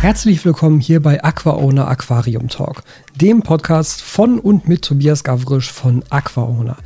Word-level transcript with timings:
Herzlich 0.00 0.42
willkommen 0.46 0.80
hier 0.80 1.02
bei 1.02 1.22
AquaOwner 1.22 1.86
Aquarium 1.86 2.48
Talk, 2.48 2.84
dem 3.16 3.42
Podcast 3.42 4.00
von 4.00 4.40
und 4.40 4.66
mit 4.66 4.80
Tobias 4.80 5.24
Gavrisch 5.24 5.70
von 5.70 6.02
AquaOwner. 6.08 6.78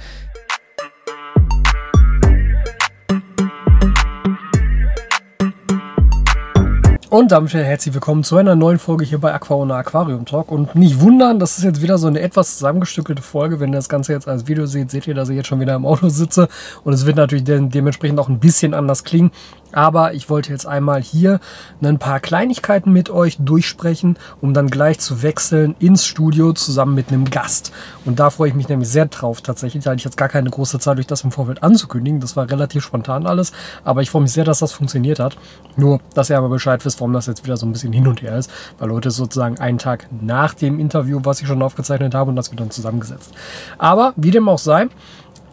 Und 7.14 7.30
damit 7.30 7.54
herzlich 7.54 7.94
willkommen 7.94 8.24
zu 8.24 8.36
einer 8.38 8.56
neuen 8.56 8.80
Folge 8.80 9.04
hier 9.04 9.18
bei 9.18 9.32
Aquaona 9.32 9.76
Aquarium 9.76 10.24
Talk. 10.24 10.50
Und 10.50 10.74
nicht 10.74 11.00
wundern, 11.00 11.38
das 11.38 11.58
ist 11.58 11.62
jetzt 11.62 11.80
wieder 11.80 11.96
so 11.96 12.08
eine 12.08 12.18
etwas 12.18 12.54
zusammengestückelte 12.54 13.22
Folge. 13.22 13.60
Wenn 13.60 13.70
ihr 13.72 13.76
das 13.76 13.88
Ganze 13.88 14.12
jetzt 14.12 14.26
als 14.26 14.48
Video 14.48 14.66
seht, 14.66 14.90
seht 14.90 15.06
ihr, 15.06 15.14
dass 15.14 15.28
ich 15.28 15.36
jetzt 15.36 15.46
schon 15.46 15.60
wieder 15.60 15.76
im 15.76 15.86
Auto 15.86 16.08
sitze. 16.08 16.48
Und 16.82 16.92
es 16.92 17.06
wird 17.06 17.16
natürlich 17.16 17.44
de 17.44 17.68
dementsprechend 17.68 18.18
auch 18.18 18.28
ein 18.28 18.40
bisschen 18.40 18.74
anders 18.74 19.04
klingen. 19.04 19.30
Aber 19.70 20.14
ich 20.14 20.30
wollte 20.30 20.50
jetzt 20.50 20.66
einmal 20.66 21.02
hier 21.02 21.40
ein 21.82 21.98
paar 21.98 22.20
Kleinigkeiten 22.20 22.92
mit 22.92 23.10
euch 23.10 23.36
durchsprechen, 23.40 24.16
um 24.40 24.54
dann 24.54 24.68
gleich 24.68 25.00
zu 25.00 25.22
wechseln 25.22 25.74
ins 25.80 26.06
Studio 26.06 26.52
zusammen 26.52 26.94
mit 26.94 27.08
einem 27.08 27.28
Gast. 27.28 27.72
Und 28.04 28.20
da 28.20 28.30
freue 28.30 28.48
ich 28.48 28.54
mich 28.54 28.68
nämlich 28.68 28.88
sehr 28.88 29.06
drauf 29.06 29.40
tatsächlich. 29.40 29.82
Da 29.82 29.90
hatte 29.90 29.98
ich 29.98 30.04
jetzt 30.04 30.16
gar 30.16 30.28
keine 30.28 30.50
große 30.50 30.78
Zeit, 30.78 30.98
euch 30.98 31.08
das 31.08 31.22
im 31.22 31.32
Vorfeld 31.32 31.62
anzukündigen. 31.62 32.20
Das 32.20 32.36
war 32.36 32.48
relativ 32.48 32.84
spontan 32.84 33.26
alles. 33.26 33.52
Aber 33.84 34.02
ich 34.02 34.10
freue 34.10 34.22
mich 34.22 34.32
sehr, 34.32 34.44
dass 34.44 34.60
das 34.60 34.72
funktioniert 34.72 35.18
hat. 35.18 35.36
Nur, 35.76 36.00
dass 36.14 36.30
ihr 36.30 36.38
aber 36.38 36.48
Bescheid 36.48 36.84
wisst, 36.84 37.00
warum 37.04 37.12
das 37.12 37.26
jetzt 37.26 37.44
wieder 37.44 37.58
so 37.58 37.66
ein 37.66 37.72
bisschen 37.72 37.92
hin 37.92 38.08
und 38.08 38.22
her 38.22 38.38
ist. 38.38 38.50
Weil 38.78 38.90
heute 38.90 39.08
ist 39.08 39.16
sozusagen 39.16 39.58
einen 39.58 39.76
Tag 39.76 40.08
nach 40.22 40.54
dem 40.54 40.80
Interview, 40.80 41.20
was 41.22 41.42
ich 41.42 41.46
schon 41.46 41.62
aufgezeichnet 41.62 42.14
habe 42.14 42.30
und 42.30 42.36
das 42.36 42.50
wird 42.50 42.60
dann 42.60 42.70
zusammengesetzt. 42.70 43.30
Aber 43.76 44.14
wie 44.16 44.30
dem 44.30 44.48
auch 44.48 44.58
sei, 44.58 44.86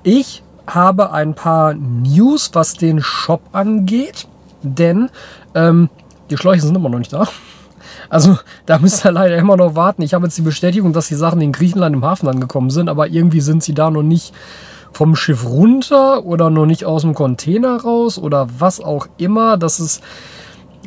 ich 0.03 0.43
habe 0.65 1.11
ein 1.11 1.33
paar 1.33 1.73
News, 1.73 2.51
was 2.53 2.75
den 2.75 3.01
Shop 3.01 3.41
angeht, 3.51 4.29
denn 4.61 5.09
ähm, 5.53 5.89
die 6.29 6.37
Schläuche 6.37 6.61
sind 6.61 6.75
immer 6.75 6.87
noch 6.87 6.99
nicht 6.99 7.11
da. 7.11 7.27
Also 8.09 8.37
da 8.65 8.79
müsst 8.79 9.05
ihr 9.05 9.11
leider 9.11 9.35
immer 9.35 9.57
noch 9.57 9.75
warten. 9.75 10.03
Ich 10.03 10.13
habe 10.13 10.25
jetzt 10.25 10.37
die 10.37 10.43
Bestätigung, 10.43 10.93
dass 10.93 11.09
die 11.09 11.15
Sachen 11.15 11.41
in 11.41 11.51
Griechenland 11.51 11.93
im 11.93 12.05
Hafen 12.05 12.29
angekommen 12.29 12.69
sind, 12.69 12.87
aber 12.87 13.09
irgendwie 13.09 13.41
sind 13.41 13.61
sie 13.61 13.73
da 13.73 13.91
noch 13.91 14.03
nicht 14.03 14.33
vom 14.93 15.17
Schiff 15.17 15.45
runter 15.45 16.25
oder 16.25 16.49
noch 16.49 16.65
nicht 16.65 16.85
aus 16.85 17.01
dem 17.01 17.13
Container 17.13 17.81
raus 17.81 18.17
oder 18.17 18.47
was 18.57 18.79
auch 18.79 19.07
immer. 19.17 19.57
Das 19.57 19.81
ist, 19.81 20.01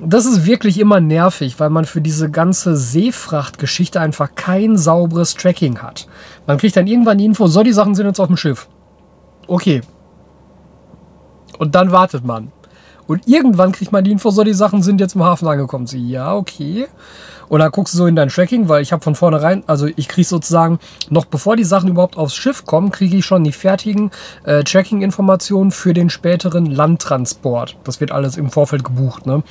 das 0.00 0.26
ist 0.26 0.44
wirklich 0.44 0.80
immer 0.80 1.00
nervig, 1.00 1.60
weil 1.60 1.70
man 1.70 1.84
für 1.84 2.00
diese 2.00 2.30
ganze 2.30 2.76
Seefrachtgeschichte 2.76 4.00
einfach 4.00 4.34
kein 4.34 4.76
sauberes 4.76 5.34
Tracking 5.34 5.78
hat. 5.78 6.08
Man 6.46 6.58
kriegt 6.58 6.76
dann 6.76 6.86
irgendwann 6.86 7.18
die 7.18 7.24
Info, 7.24 7.46
so 7.46 7.62
die 7.62 7.72
Sachen 7.72 7.94
sind 7.94 8.06
jetzt 8.06 8.20
auf 8.20 8.26
dem 8.26 8.36
Schiff. 8.36 8.68
Okay. 9.46 9.82
Und 11.58 11.74
dann 11.74 11.92
wartet 11.92 12.24
man. 12.24 12.50
Und 13.06 13.28
irgendwann 13.28 13.72
kriegt 13.72 13.92
man 13.92 14.02
die 14.02 14.10
Info, 14.10 14.30
so 14.30 14.44
die 14.44 14.54
Sachen 14.54 14.82
sind 14.82 15.00
jetzt 15.00 15.14
im 15.14 15.22
Hafen 15.22 15.46
angekommen. 15.46 15.86
Sie, 15.86 16.08
ja, 16.08 16.34
okay. 16.34 16.86
Und 17.48 17.60
dann 17.60 17.70
guckst 17.70 17.92
du 17.92 17.98
so 17.98 18.06
in 18.06 18.16
dein 18.16 18.30
Tracking, 18.30 18.68
weil 18.68 18.82
ich 18.82 18.92
habe 18.92 19.02
von 19.02 19.14
vornherein, 19.14 19.62
also 19.66 19.86
ich 19.96 20.08
kriege 20.08 20.26
sozusagen, 20.26 20.78
noch 21.10 21.26
bevor 21.26 21.56
die 21.56 21.64
Sachen 21.64 21.90
überhaupt 21.90 22.16
aufs 22.16 22.34
Schiff 22.34 22.64
kommen, 22.64 22.90
kriege 22.90 23.18
ich 23.18 23.26
schon 23.26 23.44
die 23.44 23.52
fertigen 23.52 24.10
äh, 24.44 24.64
Tracking-Informationen 24.64 25.70
für 25.70 25.92
den 25.92 26.08
späteren 26.08 26.66
Landtransport. 26.66 27.76
Das 27.84 28.00
wird 28.00 28.12
alles 28.12 28.38
im 28.38 28.50
Vorfeld 28.50 28.84
gebucht, 28.84 29.26
ne? 29.26 29.42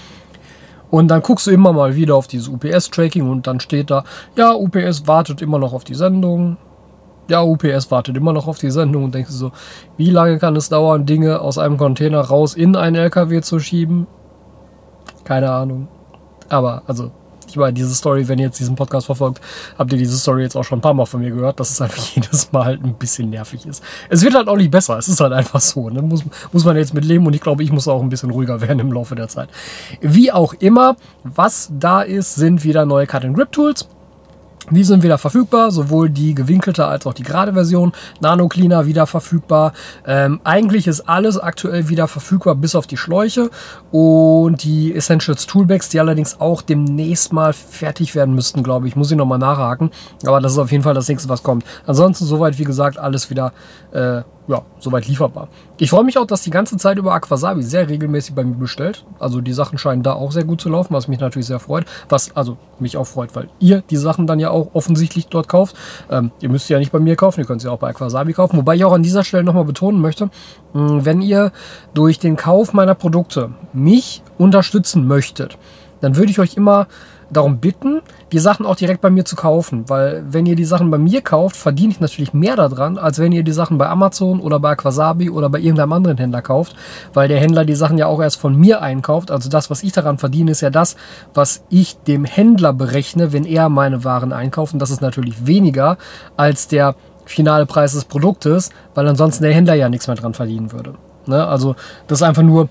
Und 0.93 1.07
dann 1.07 1.23
guckst 1.23 1.47
du 1.47 1.51
immer 1.51 1.73
mal 1.73 1.95
wieder 1.95 2.13
auf 2.13 2.27
dieses 2.27 2.47
UPS-Tracking 2.49 3.27
und 3.27 3.47
dann 3.47 3.59
steht 3.59 3.89
da, 3.89 4.03
ja, 4.35 4.53
UPS 4.53 5.07
wartet 5.07 5.41
immer 5.41 5.57
noch 5.57 5.73
auf 5.73 5.83
die 5.83 5.95
Sendung 5.95 6.57
ja, 7.29 7.41
UPS 7.41 7.89
wartet 7.89 8.17
immer 8.17 8.33
noch 8.33 8.47
auf 8.47 8.59
die 8.59 8.69
Sendung 8.69 9.05
und 9.05 9.15
denkst 9.15 9.31
so, 9.31 9.51
wie 9.97 10.09
lange 10.09 10.39
kann 10.39 10.55
es 10.55 10.69
dauern, 10.69 11.05
Dinge 11.05 11.39
aus 11.39 11.57
einem 11.57 11.77
Container 11.77 12.19
raus 12.19 12.53
in 12.53 12.75
einen 12.75 12.95
LKW 12.97 13.41
zu 13.41 13.59
schieben? 13.59 14.07
Keine 15.23 15.49
Ahnung. 15.51 15.87
Aber, 16.49 16.83
also, 16.85 17.11
ich 17.49 17.57
meine, 17.57 17.73
diese 17.73 17.93
Story, 17.93 18.27
wenn 18.27 18.39
ihr 18.39 18.45
jetzt 18.45 18.59
diesen 18.59 18.75
Podcast 18.75 19.05
verfolgt, 19.05 19.41
habt 19.77 19.91
ihr 19.91 19.97
diese 19.97 20.17
Story 20.17 20.43
jetzt 20.43 20.55
auch 20.55 20.63
schon 20.63 20.79
ein 20.79 20.81
paar 20.81 20.93
Mal 20.93 21.05
von 21.05 21.21
mir 21.21 21.31
gehört, 21.31 21.59
dass 21.59 21.71
es 21.71 21.81
einfach 21.81 21.97
jedes 22.15 22.51
Mal 22.51 22.65
halt 22.65 22.83
ein 22.83 22.93
bisschen 22.95 23.29
nervig 23.29 23.65
ist. 23.65 23.83
Es 24.09 24.23
wird 24.23 24.35
halt 24.35 24.47
auch 24.47 24.57
nicht 24.57 24.71
besser, 24.71 24.97
es 24.97 25.07
ist 25.07 25.19
halt 25.19 25.33
einfach 25.33 25.61
so. 25.61 25.89
Ne? 25.89 26.01
Muss, 26.01 26.23
muss 26.51 26.65
man 26.65 26.75
jetzt 26.75 26.93
mit 26.93 27.05
leben 27.05 27.25
und 27.25 27.33
ich 27.33 27.41
glaube, 27.41 27.63
ich 27.63 27.71
muss 27.71 27.87
auch 27.87 28.01
ein 28.01 28.09
bisschen 28.09 28.31
ruhiger 28.31 28.61
werden 28.67 28.79
im 28.79 28.91
Laufe 28.91 29.15
der 29.15 29.27
Zeit. 29.27 29.49
Wie 30.01 30.31
auch 30.31 30.53
immer, 30.53 30.95
was 31.23 31.69
da 31.71 32.01
ist, 32.01 32.35
sind 32.35 32.63
wieder 32.63 32.85
neue 32.85 33.07
Cut-and-Grip-Tools. 33.07 33.87
Die 34.71 34.83
sind 34.83 35.03
wieder 35.03 35.17
verfügbar, 35.17 35.71
sowohl 35.71 36.09
die 36.09 36.33
gewinkelte 36.33 36.85
als 36.85 37.05
auch 37.05 37.13
die 37.13 37.23
gerade 37.23 37.53
Version. 37.53 37.91
Nano 38.21 38.47
Cleaner 38.47 38.85
wieder 38.85 39.07
verfügbar. 39.07 39.73
Ähm, 40.07 40.39
eigentlich 40.43 40.87
ist 40.87 41.01
alles 41.01 41.37
aktuell 41.37 41.89
wieder 41.89 42.07
verfügbar, 42.07 42.55
bis 42.55 42.75
auf 42.75 42.87
die 42.87 42.97
Schläuche 42.97 43.49
und 43.91 44.63
die 44.63 44.95
Essentials 44.95 45.47
Toolbags, 45.47 45.89
die 45.89 45.99
allerdings 45.99 46.39
auch 46.39 46.61
demnächst 46.61 47.33
mal 47.33 47.53
fertig 47.53 48.15
werden 48.15 48.35
müssten, 48.35 48.63
glaube 48.63 48.87
ich. 48.87 48.95
Muss 48.95 49.11
ich 49.11 49.17
nochmal 49.17 49.39
nachhaken. 49.39 49.91
Aber 50.25 50.39
das 50.39 50.53
ist 50.53 50.57
auf 50.57 50.71
jeden 50.71 50.83
Fall 50.83 50.93
das 50.93 51.09
nächste, 51.09 51.29
was 51.29 51.43
kommt. 51.43 51.65
Ansonsten 51.85 52.25
soweit, 52.25 52.57
wie 52.57 52.63
gesagt, 52.63 52.97
alles 52.97 53.29
wieder 53.29 53.53
äh, 53.91 54.21
ja, 54.47 54.61
soweit 54.79 55.07
lieferbar. 55.07 55.47
Ich 55.77 55.89
freue 55.89 56.03
mich 56.03 56.17
auch, 56.17 56.25
dass 56.25 56.41
die 56.41 56.49
ganze 56.49 56.75
Zeit 56.77 56.97
über 56.97 57.13
Aquasabi 57.13 57.63
sehr 57.63 57.87
regelmäßig 57.87 58.35
bei 58.35 58.43
mir 58.43 58.55
bestellt. 58.55 59.05
Also 59.19 59.39
die 59.39 59.53
Sachen 59.53 59.77
scheinen 59.77 60.03
da 60.03 60.13
auch 60.13 60.31
sehr 60.31 60.43
gut 60.43 60.59
zu 60.59 60.69
laufen, 60.69 60.93
was 60.93 61.07
mich 61.07 61.19
natürlich 61.19 61.47
sehr 61.47 61.59
freut. 61.59 61.85
Was 62.09 62.35
also 62.35 62.57
mich 62.79 62.97
auch 62.97 63.07
freut, 63.07 63.35
weil 63.35 63.47
ihr 63.59 63.83
die 63.89 63.95
Sachen 63.95 64.27
dann 64.27 64.39
ja 64.39 64.49
auch 64.49 64.71
offensichtlich 64.73 65.27
dort 65.27 65.47
kauft. 65.47 65.75
Ähm, 66.09 66.31
ihr 66.41 66.49
müsst 66.49 66.67
sie 66.67 66.73
ja 66.73 66.79
nicht 66.79 66.91
bei 66.91 66.99
mir 66.99 67.15
kaufen, 67.15 67.39
ihr 67.39 67.45
könnt 67.45 67.61
sie 67.61 67.69
auch 67.69 67.79
bei 67.79 67.89
Aquasabi 67.89 68.33
kaufen. 68.33 68.57
Wobei 68.57 68.75
ich 68.75 68.83
auch 68.83 68.93
an 68.93 69.03
dieser 69.03 69.23
Stelle 69.23 69.43
nochmal 69.43 69.65
betonen 69.65 70.01
möchte, 70.01 70.29
wenn 70.73 71.21
ihr 71.21 71.51
durch 71.93 72.19
den 72.19 72.35
Kauf 72.35 72.73
meiner 72.73 72.95
Produkte 72.95 73.51
mich 73.71 74.23
unterstützen 74.37 75.07
möchtet, 75.07 75.57
dann 76.01 76.17
würde 76.17 76.31
ich 76.31 76.39
euch 76.39 76.57
immer 76.57 76.87
darum 77.33 77.59
bitten, 77.59 78.01
die 78.31 78.39
Sachen 78.39 78.65
auch 78.65 78.75
direkt 78.75 79.01
bei 79.01 79.09
mir 79.09 79.25
zu 79.25 79.35
kaufen. 79.35 79.89
Weil 79.89 80.23
wenn 80.29 80.45
ihr 80.45 80.55
die 80.55 80.65
Sachen 80.65 80.89
bei 80.91 80.97
mir 80.97 81.21
kauft, 81.21 81.55
verdiene 81.55 81.91
ich 81.91 81.99
natürlich 81.99 82.33
mehr 82.33 82.55
daran, 82.55 82.97
als 82.97 83.19
wenn 83.19 83.31
ihr 83.31 83.43
die 83.43 83.51
Sachen 83.51 83.77
bei 83.77 83.87
Amazon 83.87 84.39
oder 84.39 84.59
bei 84.59 84.71
Aquasabi 84.71 85.29
oder 85.29 85.49
bei 85.49 85.59
irgendeinem 85.59 85.93
anderen 85.93 86.17
Händler 86.17 86.41
kauft. 86.41 86.75
Weil 87.13 87.27
der 87.27 87.39
Händler 87.39 87.65
die 87.65 87.75
Sachen 87.75 87.97
ja 87.97 88.07
auch 88.07 88.21
erst 88.21 88.39
von 88.39 88.55
mir 88.55 88.81
einkauft. 88.81 89.31
Also 89.31 89.49
das, 89.49 89.69
was 89.69 89.83
ich 89.83 89.91
daran 89.91 90.17
verdiene, 90.17 90.51
ist 90.51 90.61
ja 90.61 90.69
das, 90.69 90.95
was 91.33 91.63
ich 91.69 91.97
dem 92.03 92.25
Händler 92.25 92.73
berechne, 92.73 93.33
wenn 93.33 93.45
er 93.45 93.69
meine 93.69 94.03
Waren 94.03 94.31
einkauft. 94.31 94.73
Und 94.73 94.79
das 94.79 94.91
ist 94.91 95.01
natürlich 95.01 95.45
weniger 95.45 95.97
als 96.37 96.67
der 96.67 96.95
finale 97.25 97.65
Preis 97.65 97.93
des 97.93 98.05
Produktes, 98.05 98.69
weil 98.95 99.07
ansonsten 99.07 99.43
der 99.43 99.53
Händler 99.53 99.75
ja 99.75 99.89
nichts 99.89 100.07
mehr 100.07 100.15
dran 100.15 100.33
verdienen 100.33 100.71
würde. 100.71 100.95
Ne? 101.25 101.45
Also 101.45 101.75
das 102.07 102.19
ist 102.19 102.23
einfach 102.23 102.43
nur 102.43 102.69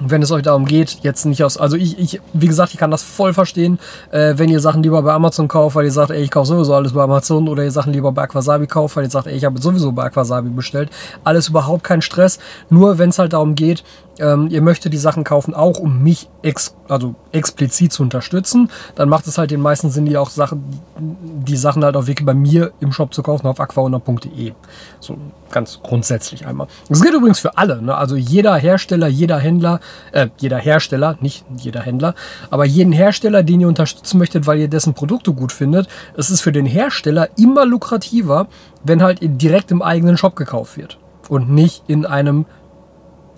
wenn 0.00 0.22
es 0.22 0.30
euch 0.30 0.42
darum 0.42 0.64
geht, 0.64 0.98
jetzt 1.02 1.24
nicht 1.24 1.42
aus, 1.44 1.56
also 1.56 1.76
ich, 1.76 1.98
ich 1.98 2.20
wie 2.32 2.46
gesagt, 2.46 2.72
ich 2.72 2.78
kann 2.78 2.90
das 2.90 3.02
voll 3.02 3.32
verstehen, 3.32 3.78
äh, 4.10 4.34
wenn 4.36 4.48
ihr 4.48 4.60
Sachen 4.60 4.82
lieber 4.82 5.02
bei 5.02 5.12
Amazon 5.12 5.48
kauft, 5.48 5.76
weil 5.76 5.84
ihr 5.84 5.92
sagt, 5.92 6.10
ey, 6.10 6.22
ich 6.22 6.30
kaufe 6.30 6.48
sowieso 6.48 6.74
alles 6.74 6.92
bei 6.92 7.02
Amazon 7.02 7.48
oder 7.48 7.64
ihr 7.64 7.70
Sachen 7.70 7.92
lieber 7.92 8.12
bei 8.12 8.22
Aquasabi 8.22 8.66
kauft, 8.66 8.96
weil 8.96 9.04
ihr 9.04 9.10
sagt, 9.10 9.26
ey, 9.26 9.36
ich 9.36 9.44
habe 9.44 9.60
sowieso 9.60 9.92
bei 9.92 10.04
Aquasabi 10.04 10.50
bestellt. 10.50 10.90
Alles 11.22 11.48
überhaupt 11.48 11.84
kein 11.84 12.02
Stress, 12.02 12.38
nur 12.70 12.98
wenn 12.98 13.10
es 13.10 13.18
halt 13.18 13.32
darum 13.32 13.54
geht, 13.54 13.84
ähm, 14.18 14.48
ihr 14.50 14.62
möchtet 14.62 14.92
die 14.92 14.98
Sachen 14.98 15.24
kaufen, 15.24 15.54
auch 15.54 15.78
um 15.78 16.02
mich 16.02 16.28
ex 16.42 16.74
also 16.88 17.14
explizit 17.32 17.92
zu 17.92 18.02
unterstützen, 18.02 18.70
dann 18.94 19.08
macht 19.08 19.26
es 19.26 19.38
halt 19.38 19.50
den 19.50 19.60
meisten 19.60 19.90
Sinn, 19.90 20.04
die 20.04 20.16
auch 20.16 20.30
Sachen, 20.30 20.62
die 20.98 21.56
Sachen 21.56 21.82
halt 21.82 21.96
auch 21.96 22.06
wirklich 22.06 22.26
bei 22.26 22.34
mir 22.34 22.72
im 22.80 22.92
Shop 22.92 23.14
zu 23.14 23.22
kaufen 23.22 23.46
auf 23.46 23.58
aquauna.de. 23.58 24.52
So 25.00 25.16
ganz 25.50 25.80
grundsätzlich 25.82 26.46
einmal. 26.46 26.66
Das 26.88 27.00
gilt 27.00 27.14
übrigens 27.14 27.38
für 27.38 27.56
alle, 27.56 27.80
ne? 27.80 27.96
also 27.96 28.16
jeder 28.16 28.56
Hersteller, 28.56 29.06
jeder 29.06 29.38
Händler, 29.38 29.80
äh, 30.12 30.28
jeder 30.36 30.58
Hersteller, 30.58 31.16
nicht 31.20 31.44
jeder 31.56 31.80
Händler, 31.80 32.14
aber 32.50 32.64
jeden 32.64 32.92
Hersteller, 32.92 33.42
den 33.42 33.60
ihr 33.60 33.68
unterstützen 33.68 34.18
möchtet, 34.18 34.46
weil 34.46 34.58
ihr 34.58 34.68
dessen 34.68 34.94
Produkte 34.94 35.32
gut 35.32 35.52
findet, 35.52 35.88
es 36.16 36.30
ist 36.30 36.40
für 36.40 36.52
den 36.52 36.66
Hersteller 36.66 37.28
immer 37.38 37.64
lukrativer, 37.64 38.48
wenn 38.82 39.02
halt 39.02 39.20
direkt 39.22 39.70
im 39.70 39.80
eigenen 39.80 40.16
Shop 40.16 40.36
gekauft 40.36 40.76
wird 40.76 40.98
und 41.28 41.50
nicht 41.50 41.84
in 41.86 42.04
einem 42.04 42.46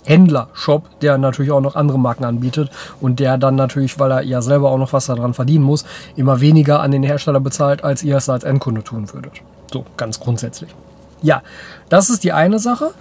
Händler-Shop, 0.06 1.00
der 1.00 1.19
natürlich 1.19 1.53
auch 1.53 1.61
noch 1.61 1.76
andere 1.76 1.99
Marken 1.99 2.25
anbietet 2.25 2.70
und 3.00 3.20
der 3.20 3.38
dann 3.38 3.56
natürlich, 3.56 3.99
weil 3.99 4.11
er 4.11 4.23
ja 4.23 4.41
selber 4.41 4.70
auch 4.70 4.79
noch 4.79 4.93
was 4.93 5.06
daran 5.06 5.35
verdienen 5.35 5.64
muss, 5.64 5.85
immer 6.17 6.41
weniger 6.41 6.81
an 6.81 6.91
den 6.91 7.03
Hersteller 7.03 7.41
bezahlt, 7.41 7.85
als 7.85 8.03
ihr 8.03 8.17
es 8.17 8.29
als 8.29 8.44
Endkunde 8.44 8.82
tun 8.82 9.12
würdet. 9.12 9.32
So, 9.73 9.85
ganz 9.97 10.20
grundsätzlich. 10.20 10.70
Ja, 11.23 11.43
das 11.88 12.11
ist 12.11 12.25
die 12.25 12.32
eine 12.32 12.58
Sache. 12.58 12.93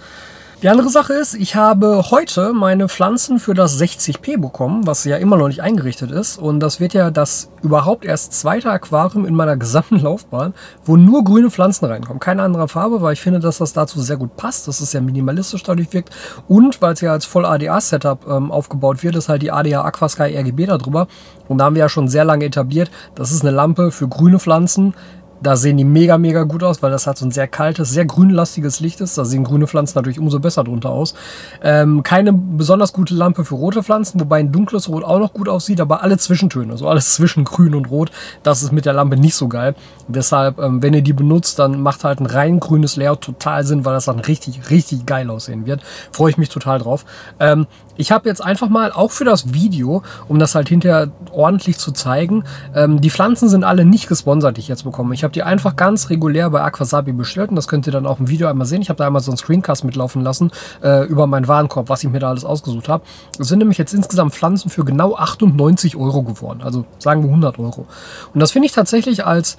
Die 0.62 0.70
andere 0.70 0.88
Sache 0.88 1.12
ist, 1.12 1.34
ich 1.34 1.54
habe 1.54 2.10
heute 2.10 2.54
meine 2.54 2.88
Pflanzen 2.88 3.38
für 3.38 3.52
das 3.52 3.78
60p 3.78 4.40
bekommen, 4.40 4.86
was 4.86 5.04
ja 5.04 5.18
immer 5.18 5.36
noch 5.36 5.48
nicht 5.48 5.60
eingerichtet 5.60 6.10
ist. 6.10 6.38
Und 6.38 6.60
das 6.60 6.80
wird 6.80 6.94
ja 6.94 7.10
das 7.10 7.50
überhaupt 7.62 8.06
erst 8.06 8.32
zweite 8.32 8.70
Aquarium 8.70 9.26
in 9.26 9.34
meiner 9.34 9.58
gesamten 9.58 9.98
Laufbahn, 10.02 10.54
wo 10.82 10.96
nur 10.96 11.24
grüne 11.24 11.50
Pflanzen 11.50 11.84
reinkommen. 11.84 12.20
Keine 12.20 12.42
andere 12.42 12.68
Farbe, 12.68 13.02
weil 13.02 13.12
ich 13.12 13.20
finde, 13.20 13.38
dass 13.38 13.58
das 13.58 13.74
dazu 13.74 14.00
sehr 14.00 14.16
gut 14.16 14.38
passt, 14.38 14.66
dass 14.66 14.80
es 14.80 14.92
sehr 14.92 15.02
minimalistisch 15.02 15.62
dadurch 15.62 15.92
wirkt. 15.92 16.08
Und 16.48 16.80
weil 16.80 16.94
es 16.94 17.02
ja 17.02 17.12
als 17.12 17.26
voll 17.26 17.44
ADA-Setup 17.44 18.26
ähm, 18.26 18.50
aufgebaut 18.50 19.02
wird, 19.02 19.14
ist 19.16 19.28
halt 19.28 19.42
die 19.42 19.52
ADA 19.52 19.84
Aquasky 19.84 20.38
RGB 20.38 20.64
darüber. 20.64 21.06
Und 21.48 21.58
da 21.58 21.66
haben 21.66 21.74
wir 21.74 21.80
ja 21.80 21.90
schon 21.90 22.08
sehr 22.08 22.24
lange 22.24 22.46
etabliert, 22.46 22.90
das 23.14 23.30
ist 23.30 23.42
eine 23.42 23.50
Lampe 23.50 23.90
für 23.90 24.08
grüne 24.08 24.38
Pflanzen 24.38 24.94
Da 25.42 25.56
sehen 25.56 25.76
die 25.76 25.84
mega, 25.84 26.18
mega 26.18 26.44
gut 26.44 26.62
aus, 26.62 26.82
weil 26.82 26.90
das 26.90 27.06
halt 27.06 27.18
so 27.18 27.26
ein 27.26 27.30
sehr 27.30 27.46
kaltes, 27.46 27.90
sehr 27.90 28.04
grünlastiges 28.04 28.80
Licht 28.80 29.00
ist. 29.00 29.18
Da 29.18 29.24
sehen 29.24 29.44
grüne 29.44 29.66
Pflanzen 29.66 29.98
natürlich 29.98 30.18
umso 30.18 30.40
besser 30.40 30.64
drunter 30.64 30.90
aus. 30.90 31.14
Ähm, 31.62 32.02
keine 32.02 32.32
besonders 32.32 32.92
gute 32.92 33.14
Lampe 33.14 33.44
für 33.44 33.54
rote 33.54 33.82
Pflanzen, 33.82 34.20
wobei 34.20 34.38
ein 34.38 34.52
dunkles 34.52 34.88
Rot 34.88 35.04
auch 35.04 35.18
noch 35.18 35.32
gut 35.32 35.48
aussieht, 35.48 35.80
aber 35.80 36.02
alle 36.02 36.18
Zwischentöne, 36.18 36.76
so 36.76 36.88
alles 36.88 37.12
zwischen 37.14 37.44
grün 37.44 37.74
und 37.74 37.90
rot, 37.90 38.10
das 38.42 38.62
ist 38.62 38.72
mit 38.72 38.86
der 38.86 38.92
Lampe 38.92 39.16
nicht 39.16 39.34
so 39.34 39.48
geil. 39.48 39.74
Deshalb, 40.08 40.58
ähm, 40.58 40.82
wenn 40.82 40.94
ihr 40.94 41.02
die 41.02 41.12
benutzt, 41.12 41.58
dann 41.58 41.80
macht 41.80 42.04
halt 42.04 42.20
ein 42.20 42.26
rein 42.26 42.60
grünes 42.60 42.96
Layout 42.96 43.20
total 43.20 43.64
Sinn, 43.64 43.84
weil 43.84 43.94
das 43.94 44.06
dann 44.06 44.20
richtig, 44.20 44.70
richtig 44.70 45.06
geil 45.06 45.30
aussehen 45.30 45.66
wird. 45.66 45.82
Freue 46.12 46.30
ich 46.30 46.38
mich 46.38 46.48
total 46.48 46.78
drauf. 46.78 47.04
Ähm, 47.40 47.66
ich 47.96 48.12
habe 48.12 48.28
jetzt 48.28 48.42
einfach 48.42 48.68
mal, 48.68 48.92
auch 48.92 49.10
für 49.10 49.24
das 49.24 49.52
Video, 49.52 50.02
um 50.28 50.38
das 50.38 50.54
halt 50.54 50.68
hinterher 50.68 51.10
ordentlich 51.32 51.78
zu 51.78 51.92
zeigen, 51.92 52.44
ähm, 52.74 53.00
die 53.00 53.10
Pflanzen 53.10 53.48
sind 53.48 53.64
alle 53.64 53.84
nicht 53.84 54.08
gesponsert, 54.08 54.56
die 54.56 54.60
ich 54.60 54.68
jetzt 54.68 54.84
bekomme. 54.84 55.14
Ich 55.14 55.24
habe 55.24 55.32
die 55.32 55.42
einfach 55.42 55.76
ganz 55.76 56.10
regulär 56.10 56.50
bei 56.50 56.62
Aquasabi 56.62 57.12
bestellt 57.12 57.50
und 57.50 57.56
das 57.56 57.68
könnt 57.68 57.86
ihr 57.86 57.92
dann 57.92 58.06
auch 58.06 58.20
im 58.20 58.28
Video 58.28 58.48
einmal 58.48 58.66
sehen. 58.66 58.82
Ich 58.82 58.88
habe 58.88 58.98
da 58.98 59.06
einmal 59.06 59.22
so 59.22 59.30
einen 59.30 59.38
Screencast 59.38 59.84
mitlaufen 59.84 60.22
lassen 60.22 60.50
äh, 60.82 61.06
über 61.06 61.26
meinen 61.26 61.48
Warenkorb, 61.48 61.88
was 61.88 62.04
ich 62.04 62.10
mir 62.10 62.18
da 62.18 62.28
alles 62.28 62.44
ausgesucht 62.44 62.88
habe. 62.88 63.04
Es 63.38 63.48
sind 63.48 63.58
nämlich 63.58 63.78
jetzt 63.78 63.94
insgesamt 63.94 64.34
Pflanzen 64.34 64.70
für 64.70 64.84
genau 64.84 65.14
98 65.16 65.96
Euro 65.96 66.22
geworden, 66.22 66.60
also 66.62 66.84
sagen 66.98 67.22
wir 67.22 67.28
100 67.28 67.58
Euro. 67.58 67.86
Und 68.34 68.40
das 68.40 68.52
finde 68.52 68.66
ich 68.66 68.72
tatsächlich 68.72 69.24
als 69.26 69.56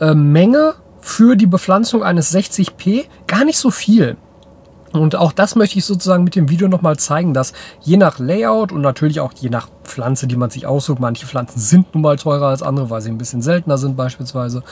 äh, 0.00 0.14
Menge 0.14 0.74
für 1.00 1.36
die 1.36 1.46
Bepflanzung 1.46 2.02
eines 2.02 2.34
60p 2.34 3.04
gar 3.26 3.44
nicht 3.44 3.58
so 3.58 3.70
viel. 3.70 4.16
Und 4.92 5.14
auch 5.14 5.32
das 5.32 5.54
möchte 5.54 5.78
ich 5.78 5.84
sozusagen 5.84 6.24
mit 6.24 6.34
dem 6.34 6.48
Video 6.48 6.68
nochmal 6.68 6.96
zeigen, 6.98 7.32
dass 7.32 7.52
je 7.80 7.96
nach 7.96 8.18
Layout 8.18 8.72
und 8.72 8.80
natürlich 8.80 9.20
auch 9.20 9.32
je 9.32 9.48
nach 9.48 9.68
Pflanze, 9.84 10.26
die 10.26 10.36
man 10.36 10.50
sich 10.50 10.66
aussucht, 10.66 10.98
manche 10.98 11.26
Pflanzen 11.26 11.60
sind 11.60 11.94
nun 11.94 12.02
mal 12.02 12.16
teurer 12.16 12.48
als 12.48 12.62
andere, 12.62 12.90
weil 12.90 13.00
sie 13.00 13.10
ein 13.10 13.18
bisschen 13.18 13.42
seltener 13.42 13.78
sind 13.78 13.96
beispielsweise. 13.96 14.62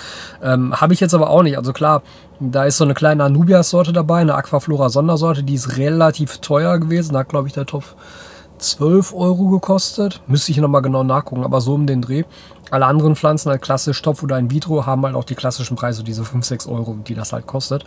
Ähm, 0.42 0.74
Habe 0.80 0.94
ich 0.94 1.00
jetzt 1.00 1.14
aber 1.14 1.30
auch 1.30 1.42
nicht. 1.42 1.56
Also 1.56 1.72
klar, 1.72 2.02
da 2.40 2.64
ist 2.64 2.78
so 2.78 2.84
eine 2.84 2.94
kleine 2.94 3.24
Anubias-Sorte 3.24 3.92
dabei, 3.92 4.20
eine 4.20 4.34
Aquaflora-Sondersorte, 4.34 5.44
die 5.44 5.54
ist 5.54 5.76
relativ 5.76 6.38
teuer 6.38 6.78
gewesen. 6.78 7.12
Da 7.12 7.20
hat, 7.20 7.28
glaube 7.28 7.48
ich, 7.48 7.54
der 7.54 7.66
Topf 7.66 7.94
12 8.58 9.14
Euro 9.14 9.48
gekostet. 9.48 10.20
Müsste 10.26 10.52
ich 10.52 10.58
nochmal 10.58 10.82
genau 10.82 11.04
nachgucken, 11.04 11.44
aber 11.44 11.60
so 11.60 11.74
um 11.74 11.86
den 11.86 12.02
Dreh. 12.02 12.24
Alle 12.70 12.86
anderen 12.86 13.16
Pflanzen, 13.16 13.50
halt 13.50 13.62
klassisch 13.62 14.00
Topf 14.02 14.22
oder 14.22 14.38
in 14.38 14.50
Vitro, 14.50 14.86
haben 14.86 15.04
halt 15.04 15.14
auch 15.14 15.24
die 15.24 15.34
klassischen 15.34 15.76
Preise, 15.76 16.02
diese 16.02 16.24
5, 16.24 16.44
6 16.44 16.66
Euro, 16.66 16.96
die 17.06 17.14
das 17.14 17.32
halt 17.32 17.46
kostet. 17.46 17.84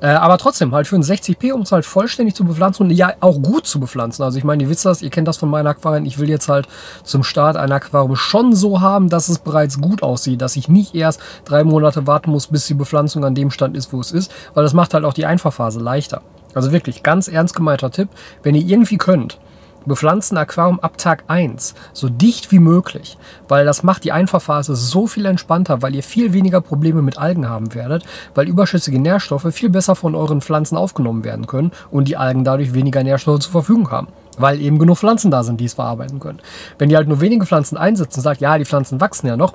Äh, 0.00 0.08
aber 0.08 0.38
trotzdem, 0.38 0.74
halt 0.74 0.86
für 0.86 0.96
ein 0.96 1.02
60p, 1.02 1.52
um 1.52 1.62
es 1.62 1.72
halt 1.72 1.84
vollständig 1.84 2.34
zu 2.34 2.44
bepflanzen 2.44 2.86
und 2.86 2.90
ja 2.90 3.12
auch 3.20 3.40
gut 3.40 3.66
zu 3.66 3.80
bepflanzen. 3.80 4.22
Also 4.24 4.38
ich 4.38 4.44
meine, 4.44 4.62
ihr 4.62 4.68
wisst 4.68 4.84
das, 4.84 5.02
ihr 5.02 5.10
kennt 5.10 5.28
das 5.28 5.36
von 5.36 5.48
meinen 5.48 5.66
Aquarien. 5.66 6.06
Ich 6.06 6.18
will 6.18 6.28
jetzt 6.28 6.48
halt 6.48 6.68
zum 7.04 7.22
Start 7.22 7.56
ein 7.56 7.72
Aquarium 7.72 8.16
schon 8.16 8.54
so 8.54 8.80
haben, 8.80 9.08
dass 9.08 9.28
es 9.28 9.38
bereits 9.38 9.80
gut 9.80 10.02
aussieht, 10.02 10.40
dass 10.42 10.56
ich 10.56 10.68
nicht 10.68 10.94
erst 10.94 11.20
drei 11.44 11.64
Monate 11.64 12.06
warten 12.06 12.30
muss, 12.30 12.48
bis 12.48 12.66
die 12.66 12.74
Bepflanzung 12.74 13.24
an 13.24 13.34
dem 13.34 13.50
Stand 13.50 13.76
ist, 13.76 13.92
wo 13.92 14.00
es 14.00 14.12
ist, 14.12 14.32
weil 14.54 14.64
das 14.64 14.74
macht 14.74 14.94
halt 14.94 15.04
auch 15.04 15.14
die 15.14 15.26
Einfahrphase 15.26 15.80
leichter. 15.80 16.22
Also 16.54 16.72
wirklich, 16.72 17.02
ganz 17.02 17.28
ernst 17.28 17.54
gemeinter 17.54 17.90
Tipp, 17.90 18.08
wenn 18.42 18.54
ihr 18.54 18.66
irgendwie 18.66 18.98
könnt, 18.98 19.38
bepflanzen 19.86 20.36
Aquarium 20.36 20.80
ab 20.80 20.98
Tag 20.98 21.24
1 21.28 21.74
so 21.92 22.08
dicht 22.08 22.52
wie 22.52 22.58
möglich, 22.58 23.18
weil 23.48 23.64
das 23.64 23.82
macht 23.82 24.04
die 24.04 24.12
Einfahrphase 24.12 24.76
so 24.76 25.06
viel 25.06 25.26
entspannter, 25.26 25.82
weil 25.82 25.94
ihr 25.94 26.02
viel 26.02 26.32
weniger 26.32 26.60
Probleme 26.60 27.02
mit 27.02 27.18
Algen 27.18 27.48
haben 27.48 27.74
werdet, 27.74 28.04
weil 28.34 28.48
überschüssige 28.48 29.00
Nährstoffe 29.00 29.46
viel 29.52 29.70
besser 29.70 29.94
von 29.94 30.14
euren 30.14 30.40
Pflanzen 30.40 30.76
aufgenommen 30.76 31.24
werden 31.24 31.46
können 31.46 31.72
und 31.90 32.08
die 32.08 32.16
Algen 32.16 32.44
dadurch 32.44 32.74
weniger 32.74 33.02
Nährstoffe 33.02 33.40
zur 33.40 33.52
Verfügung 33.52 33.90
haben. 33.90 34.08
Weil 34.38 34.60
eben 34.60 34.78
genug 34.78 34.98
Pflanzen 34.98 35.30
da 35.30 35.42
sind, 35.42 35.60
die 35.60 35.66
es 35.66 35.74
verarbeiten 35.74 36.20
können. 36.20 36.40
Wenn 36.78 36.88
ihr 36.88 36.96
halt 36.96 37.08
nur 37.08 37.20
wenige 37.20 37.44
Pflanzen 37.44 37.76
einsetzt 37.76 38.16
und 38.16 38.22
sagt, 38.22 38.40
ja, 38.40 38.56
die 38.56 38.64
Pflanzen 38.64 39.00
wachsen 39.00 39.26
ja 39.26 39.36
noch, 39.36 39.54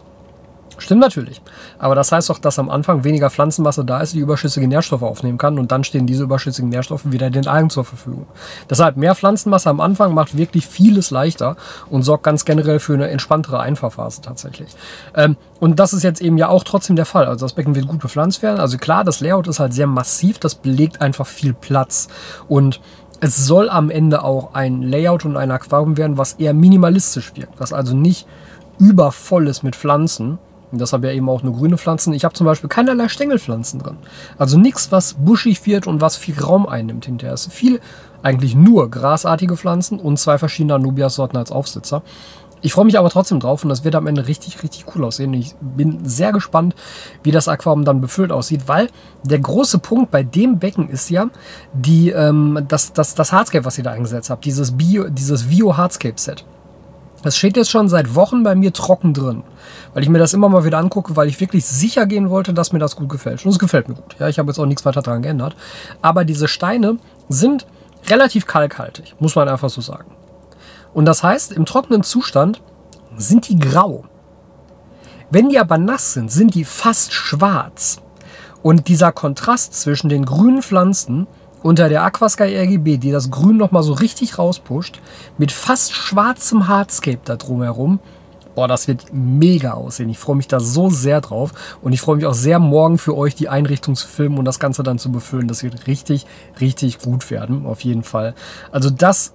Stimmt 0.77 1.01
natürlich. 1.01 1.41
Aber 1.79 1.95
das 1.95 2.11
heißt 2.11 2.29
doch, 2.29 2.39
dass 2.39 2.59
am 2.59 2.69
Anfang 2.69 3.03
weniger 3.03 3.29
Pflanzenmasse 3.29 3.85
da 3.85 4.01
ist, 4.01 4.13
die 4.13 4.19
überschüssige 4.19 4.67
Nährstoffe 4.67 5.03
aufnehmen 5.03 5.37
kann 5.37 5.57
und 5.57 5.71
dann 5.71 5.83
stehen 5.83 6.05
diese 6.05 6.23
überschüssigen 6.23 6.69
Nährstoffe 6.69 7.11
wieder 7.11 7.29
den 7.29 7.47
Algen 7.47 7.69
zur 7.69 7.85
Verfügung. 7.85 8.27
Deshalb 8.69 8.97
mehr 8.97 9.15
Pflanzenmasse 9.15 9.69
am 9.69 9.79
Anfang 9.79 10.13
macht 10.13 10.37
wirklich 10.37 10.67
vieles 10.67 11.11
leichter 11.11 11.55
und 11.89 12.03
sorgt 12.03 12.23
ganz 12.23 12.45
generell 12.45 12.79
für 12.79 12.93
eine 12.93 13.09
entspanntere 13.09 13.59
Einfahrphase 13.59 14.21
tatsächlich. 14.21 14.69
Ähm, 15.15 15.37
und 15.59 15.79
das 15.79 15.93
ist 15.93 16.03
jetzt 16.03 16.21
eben 16.21 16.37
ja 16.37 16.49
auch 16.49 16.63
trotzdem 16.63 16.95
der 16.95 17.05
Fall. 17.05 17.25
Also 17.25 17.45
das 17.45 17.53
Becken 17.53 17.75
wird 17.75 17.87
gut 17.87 17.99
bepflanzt 17.99 18.41
werden. 18.41 18.59
Also 18.59 18.77
klar, 18.77 19.03
das 19.03 19.21
Layout 19.21 19.47
ist 19.47 19.59
halt 19.59 19.73
sehr 19.73 19.87
massiv, 19.87 20.39
das 20.39 20.55
belegt 20.55 21.01
einfach 21.01 21.27
viel 21.27 21.53
Platz 21.53 22.07
und 22.47 22.81
es 23.21 23.45
soll 23.45 23.69
am 23.69 23.89
Ende 23.89 24.23
auch 24.23 24.53
ein 24.53 24.81
Layout 24.81 25.25
und 25.25 25.37
ein 25.37 25.49
Aquarium 25.49 25.97
werden, 25.97 26.17
was 26.17 26.33
eher 26.33 26.53
minimalistisch 26.53 27.31
wirkt, 27.35 27.59
was 27.59 27.71
also 27.71 27.95
nicht 27.95 28.27
übervoll 28.77 29.47
ist 29.47 29.63
mit 29.63 29.75
Pflanzen, 29.75 30.37
und 30.75 30.81
deshalb 30.81 31.05
ja 31.05 31.11
eben 31.11 31.29
auch 31.29 31.41
nur 31.41 31.55
grüne 31.55 31.77
Pflanzen. 31.77 32.11
Ich 32.11 32.25
habe 32.25 32.33
zum 32.33 32.45
Beispiel 32.45 32.67
keinerlei 32.67 33.07
Stängelpflanzen 33.07 33.79
drin. 33.79 33.95
Also 34.37 34.59
nichts, 34.59 34.91
was 34.91 35.13
buschig 35.13 35.65
wird 35.65 35.87
und 35.87 36.01
was 36.01 36.17
viel 36.17 36.37
Raum 36.37 36.67
einnimmt 36.67 37.05
hinterher. 37.05 37.33
Es 37.33 37.43
sind 37.43 37.53
viel, 37.53 37.79
eigentlich 38.21 38.55
nur 38.55 38.91
grasartige 38.91 39.55
Pflanzen 39.55 40.01
und 40.01 40.19
zwei 40.19 40.37
verschiedene 40.37 40.75
Anubias-Sorten 40.75 41.37
als 41.37 41.49
Aufsitzer. 41.49 42.01
Ich 42.61 42.73
freue 42.73 42.83
mich 42.83 42.99
aber 42.99 43.09
trotzdem 43.09 43.39
drauf 43.39 43.63
und 43.63 43.69
das 43.69 43.85
wird 43.85 43.95
am 43.95 44.05
Ende 44.05 44.27
richtig, 44.27 44.63
richtig 44.63 44.83
cool 44.93 45.05
aussehen. 45.05 45.33
Ich 45.33 45.55
bin 45.61 46.03
sehr 46.03 46.33
gespannt, 46.33 46.75
wie 47.23 47.31
das 47.31 47.47
Aquarium 47.47 47.85
dann 47.85 48.01
befüllt 48.01 48.33
aussieht, 48.33 48.63
weil 48.65 48.89
der 49.23 49.39
große 49.39 49.79
Punkt 49.79 50.11
bei 50.11 50.23
dem 50.23 50.59
Becken 50.59 50.89
ist 50.89 51.09
ja 51.09 51.29
die, 51.73 52.09
ähm, 52.09 52.65
das, 52.67 52.91
das, 52.91 53.15
das 53.15 53.31
Hardscape, 53.31 53.63
was 53.63 53.77
ihr 53.77 53.85
da 53.85 53.91
eingesetzt 53.91 54.29
habt, 54.29 54.43
dieses 54.43 54.75
Bio, 54.75 55.07
dieses 55.09 55.49
Vio 55.49 55.77
Hardscape 55.77 56.19
Set. 56.19 56.43
Das 57.25 57.35
steht 57.35 57.57
jetzt 57.57 57.71
schon 57.71 57.89
seit 57.89 58.13
Wochen 58.13 58.43
bei 58.43 58.53
mir 58.53 58.71
trocken 58.71 59.13
drin, 59.13 59.41
weil 59.95 60.03
ich 60.03 60.09
mir 60.09 60.19
das 60.19 60.33
immer 60.33 60.49
mal 60.49 60.65
wieder 60.65 60.77
angucke, 60.77 61.15
weil 61.15 61.29
ich 61.29 61.39
wirklich 61.39 61.65
sicher 61.65 62.05
gehen 62.05 62.29
wollte, 62.29 62.53
dass 62.53 62.73
mir 62.73 62.79
das 62.79 62.97
gut 62.97 63.07
gefällt. 63.07 63.45
Und 63.45 63.51
es 63.51 63.59
gefällt 63.59 63.87
mir 63.87 63.95
gut. 63.95 64.17
Ja, 64.19 64.27
ich 64.27 64.37
habe 64.37 64.49
jetzt 64.49 64.59
auch 64.59 64.65
nichts 64.65 64.83
weiter 64.83 65.01
daran 65.01 65.21
geändert. 65.21 65.55
Aber 66.01 66.25
diese 66.25 66.49
Steine 66.49 66.97
sind 67.29 67.65
relativ 68.09 68.45
kalkhaltig, 68.45 69.15
muss 69.19 69.37
man 69.37 69.47
einfach 69.47 69.69
so 69.69 69.79
sagen. 69.79 70.11
Und 70.93 71.05
das 71.05 71.23
heißt, 71.23 71.53
im 71.53 71.65
trockenen 71.65 72.03
Zustand 72.03 72.61
sind 73.15 73.47
die 73.47 73.57
grau. 73.57 74.03
Wenn 75.31 75.47
die 75.47 75.59
aber 75.59 75.77
nass 75.77 76.11
sind, 76.11 76.29
sind 76.29 76.55
die 76.55 76.65
fast 76.65 77.13
schwarz. 77.13 78.01
Und 78.61 78.89
dieser 78.89 79.13
Kontrast 79.13 79.75
zwischen 79.75 80.09
den 80.09 80.25
grünen 80.25 80.61
Pflanzen 80.61 81.25
unter 81.63 81.87
der 81.87 82.03
Aquasky 82.03 82.53
RGB, 82.53 82.97
die 82.97 83.11
das 83.11 83.31
Grün 83.31 83.55
nochmal 83.55 83.83
so 83.83 83.93
richtig 83.93 84.39
rauspusht, 84.39 84.99
mit 85.37 85.53
fast 85.53 85.93
schwarzem 85.93 86.67
Hardscape 86.67 87.21
da 87.23 87.37
drumherum. 87.37 88.01
Boah, 88.55 88.67
das 88.67 88.87
wird 88.87 89.07
mega 89.11 89.73
aussehen. 89.73 90.09
Ich 90.09 90.17
freue 90.17 90.37
mich 90.37 90.47
da 90.47 90.59
so 90.59 90.89
sehr 90.89 91.21
drauf. 91.21 91.51
Und 91.81 91.93
ich 91.93 92.01
freue 92.01 92.15
mich 92.15 92.25
auch 92.25 92.33
sehr, 92.33 92.59
morgen 92.59 92.97
für 92.97 93.15
euch 93.15 93.35
die 93.35 93.49
Einrichtung 93.49 93.95
zu 93.95 94.07
filmen 94.07 94.37
und 94.37 94.45
das 94.45 94.59
Ganze 94.59 94.83
dann 94.83 94.97
zu 94.97 95.11
befüllen. 95.11 95.47
Das 95.47 95.63
wird 95.63 95.87
richtig, 95.87 96.25
richtig 96.59 96.99
gut 96.99 97.29
werden. 97.29 97.65
Auf 97.65 97.81
jeden 97.81 98.03
Fall. 98.03 98.33
Also 98.71 98.89
das 98.89 99.33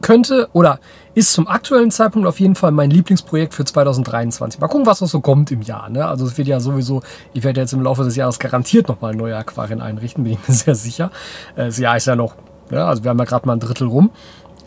könnte 0.00 0.48
oder 0.52 0.78
ist 1.14 1.32
zum 1.32 1.48
aktuellen 1.48 1.90
Zeitpunkt 1.90 2.28
auf 2.28 2.38
jeden 2.38 2.54
Fall 2.54 2.70
mein 2.70 2.90
Lieblingsprojekt 2.90 3.54
für 3.54 3.64
2023. 3.64 4.60
Mal 4.60 4.68
gucken, 4.68 4.86
was 4.86 5.00
noch 5.00 5.08
so 5.08 5.20
kommt 5.20 5.50
im 5.50 5.62
Jahr. 5.62 5.88
Ne? 5.88 6.06
Also 6.06 6.26
es 6.26 6.38
wird 6.38 6.48
ja 6.48 6.60
sowieso, 6.60 7.02
ich 7.32 7.42
werde 7.42 7.60
jetzt 7.60 7.72
im 7.72 7.82
Laufe 7.82 8.04
des 8.04 8.14
Jahres 8.16 8.38
garantiert 8.38 8.88
nochmal 8.88 9.14
neue 9.14 9.36
Aquarien 9.36 9.80
einrichten, 9.80 10.24
bin 10.24 10.34
ich 10.34 10.48
mir 10.48 10.54
sehr 10.54 10.74
sicher. 10.74 11.10
Äh, 11.56 11.66
das 11.66 11.78
Jahr 11.78 11.96
ist 11.96 12.06
ja 12.06 12.14
noch, 12.14 12.36
ja, 12.70 12.86
also 12.86 13.02
wir 13.02 13.10
haben 13.10 13.18
ja 13.18 13.24
gerade 13.24 13.46
mal 13.46 13.54
ein 13.54 13.60
Drittel 13.60 13.88
rum. 13.88 14.10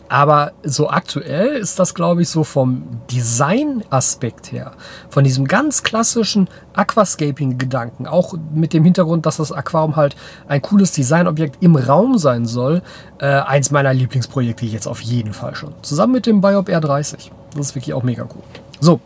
Aber 0.08 0.52
so 0.62 0.90
aktuell 0.90 1.56
ist 1.56 1.78
das, 1.78 1.94
glaube 1.94 2.22
ich, 2.22 2.28
so 2.28 2.44
vom 2.44 2.82
Design-Aspekt 3.10 4.52
her, 4.52 4.72
von 5.08 5.24
diesem 5.24 5.46
ganz 5.46 5.82
klassischen 5.82 6.48
Aquascaping-Gedanken, 6.74 8.06
auch 8.06 8.34
mit 8.52 8.72
dem 8.72 8.84
Hintergrund, 8.84 9.26
dass 9.26 9.38
das 9.38 9.52
Aquarium 9.52 9.96
halt 9.96 10.16
ein 10.48 10.60
cooles 10.60 10.92
Designobjekt 10.92 11.62
im 11.62 11.76
Raum 11.76 12.18
sein 12.18 12.46
soll, 12.46 12.82
äh, 13.18 13.26
eins 13.26 13.70
meiner 13.70 13.94
Lieblingsprojekte 13.94 14.66
jetzt 14.66 14.86
auf 14.86 15.00
jeden 15.00 15.32
Fall 15.32 15.54
schon. 15.54 15.72
Zusammen 15.82 16.12
mit 16.12 16.26
dem 16.26 16.40
Biop 16.40 16.68
R30. 16.68 17.30
Das 17.56 17.66
ist 17.66 17.74
wirklich 17.74 17.94
auch 17.94 18.02
mega 18.02 18.24
cool. 18.24 18.42
So, 18.80 19.00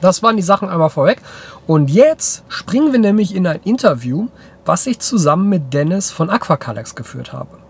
das 0.00 0.22
waren 0.22 0.36
die 0.36 0.42
Sachen 0.42 0.68
einmal 0.68 0.90
vorweg. 0.90 1.22
Und 1.66 1.90
jetzt 1.90 2.44
springen 2.48 2.92
wir 2.92 3.00
nämlich 3.00 3.34
in 3.34 3.46
ein 3.46 3.60
Interview, 3.64 4.28
was 4.64 4.86
ich 4.86 4.98
zusammen 4.98 5.48
mit 5.48 5.72
Dennis 5.72 6.10
von 6.10 6.30
Aquacalex 6.30 6.94
geführt 6.94 7.32
habe. 7.32 7.63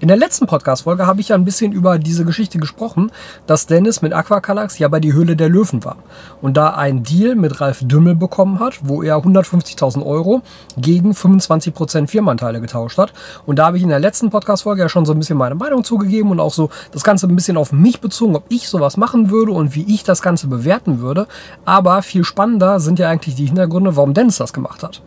In 0.00 0.08
der 0.08 0.16
letzten 0.16 0.46
Podcast-Folge 0.46 1.06
habe 1.06 1.20
ich 1.20 1.28
ja 1.28 1.36
ein 1.36 1.44
bisschen 1.44 1.72
über 1.72 1.98
diese 1.98 2.24
Geschichte 2.24 2.58
gesprochen, 2.58 3.12
dass 3.46 3.66
Dennis 3.66 4.00
mit 4.00 4.14
Aquacalax 4.14 4.78
ja 4.78 4.88
bei 4.88 4.98
die 4.98 5.12
Höhle 5.12 5.36
der 5.36 5.50
Löwen 5.50 5.84
war 5.84 5.96
und 6.40 6.56
da 6.56 6.70
einen 6.70 7.02
Deal 7.02 7.34
mit 7.34 7.60
Ralf 7.60 7.80
Dümmel 7.82 8.14
bekommen 8.14 8.60
hat, 8.60 8.80
wo 8.82 9.02
er 9.02 9.18
150.000 9.18 10.02
Euro 10.02 10.40
gegen 10.78 11.12
25% 11.12 12.06
Firmenanteile 12.06 12.62
getauscht 12.62 12.96
hat. 12.96 13.12
Und 13.44 13.58
da 13.58 13.66
habe 13.66 13.76
ich 13.76 13.82
in 13.82 13.90
der 13.90 13.98
letzten 13.98 14.30
Podcast-Folge 14.30 14.80
ja 14.80 14.88
schon 14.88 15.04
so 15.04 15.12
ein 15.12 15.18
bisschen 15.18 15.36
meine 15.36 15.54
Meinung 15.54 15.84
zugegeben 15.84 16.30
und 16.30 16.40
auch 16.40 16.54
so 16.54 16.70
das 16.92 17.04
Ganze 17.04 17.26
ein 17.26 17.36
bisschen 17.36 17.58
auf 17.58 17.70
mich 17.70 18.00
bezogen, 18.00 18.36
ob 18.36 18.44
ich 18.48 18.70
sowas 18.70 18.96
machen 18.96 19.28
würde 19.28 19.52
und 19.52 19.74
wie 19.74 19.84
ich 19.94 20.02
das 20.02 20.22
Ganze 20.22 20.46
bewerten 20.46 21.00
würde. 21.00 21.26
Aber 21.66 22.00
viel 22.00 22.24
spannender 22.24 22.80
sind 22.80 22.98
ja 22.98 23.10
eigentlich 23.10 23.34
die 23.34 23.44
Hintergründe, 23.44 23.96
warum 23.96 24.14
Dennis 24.14 24.38
das 24.38 24.54
gemacht 24.54 24.82
hat. 24.82 25.02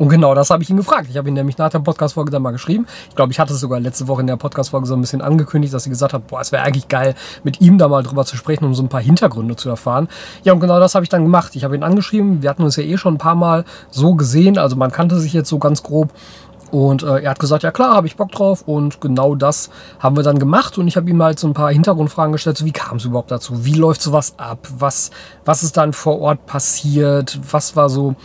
Und 0.00 0.08
genau 0.08 0.34
das 0.34 0.48
habe 0.48 0.62
ich 0.62 0.70
ihn 0.70 0.78
gefragt. 0.78 1.08
Ich 1.10 1.18
habe 1.18 1.28
ihn 1.28 1.34
nämlich 1.34 1.58
nach 1.58 1.68
der 1.68 1.80
Podcast-Folge 1.80 2.30
dann 2.30 2.40
mal 2.40 2.52
geschrieben. 2.52 2.86
Ich 3.10 3.16
glaube, 3.16 3.32
ich 3.32 3.38
hatte 3.38 3.52
es 3.52 3.60
sogar 3.60 3.80
letzte 3.80 4.08
Woche 4.08 4.22
in 4.22 4.26
der 4.28 4.38
Podcast-Folge 4.38 4.86
so 4.86 4.94
ein 4.94 5.02
bisschen 5.02 5.20
angekündigt, 5.20 5.74
dass 5.74 5.84
sie 5.84 5.90
gesagt 5.90 6.14
hat, 6.14 6.26
boah, 6.26 6.40
es 6.40 6.52
wäre 6.52 6.62
eigentlich 6.62 6.88
geil, 6.88 7.14
mit 7.44 7.60
ihm 7.60 7.76
da 7.76 7.86
mal 7.86 8.02
drüber 8.02 8.24
zu 8.24 8.34
sprechen, 8.38 8.64
um 8.64 8.74
so 8.74 8.82
ein 8.82 8.88
paar 8.88 9.02
Hintergründe 9.02 9.56
zu 9.56 9.68
erfahren. 9.68 10.08
Ja, 10.42 10.54
und 10.54 10.60
genau 10.60 10.80
das 10.80 10.94
habe 10.94 11.04
ich 11.04 11.10
dann 11.10 11.24
gemacht. 11.24 11.54
Ich 11.54 11.64
habe 11.64 11.74
ihn 11.74 11.82
angeschrieben. 11.82 12.40
Wir 12.40 12.48
hatten 12.48 12.62
uns 12.62 12.76
ja 12.76 12.82
eh 12.82 12.96
schon 12.96 13.16
ein 13.16 13.18
paar 13.18 13.34
Mal 13.34 13.66
so 13.90 14.14
gesehen. 14.14 14.56
Also 14.56 14.74
man 14.74 14.90
kannte 14.90 15.20
sich 15.20 15.34
jetzt 15.34 15.50
so 15.50 15.58
ganz 15.58 15.82
grob. 15.82 16.14
Und 16.70 17.02
äh, 17.02 17.20
er 17.20 17.32
hat 17.32 17.38
gesagt, 17.38 17.62
ja 17.62 17.70
klar, 17.70 17.94
habe 17.94 18.06
ich 18.06 18.16
Bock 18.16 18.32
drauf. 18.32 18.62
Und 18.66 19.02
genau 19.02 19.34
das 19.34 19.68
haben 19.98 20.16
wir 20.16 20.22
dann 20.22 20.38
gemacht. 20.38 20.78
Und 20.78 20.88
ich 20.88 20.96
habe 20.96 21.10
ihm 21.10 21.22
halt 21.22 21.38
so 21.38 21.46
ein 21.46 21.52
paar 21.52 21.72
Hintergrundfragen 21.72 22.32
gestellt. 22.32 22.56
So, 22.56 22.64
wie 22.64 22.72
kam 22.72 22.96
es 22.96 23.04
überhaupt 23.04 23.30
dazu? 23.30 23.66
Wie 23.66 23.74
läuft 23.74 24.00
sowas 24.00 24.32
ab? 24.38 24.66
Was, 24.78 25.10
was 25.44 25.62
ist 25.62 25.76
dann 25.76 25.92
vor 25.92 26.20
Ort 26.20 26.46
passiert? 26.46 27.38
Was 27.50 27.76
war 27.76 27.90
so 27.90 28.16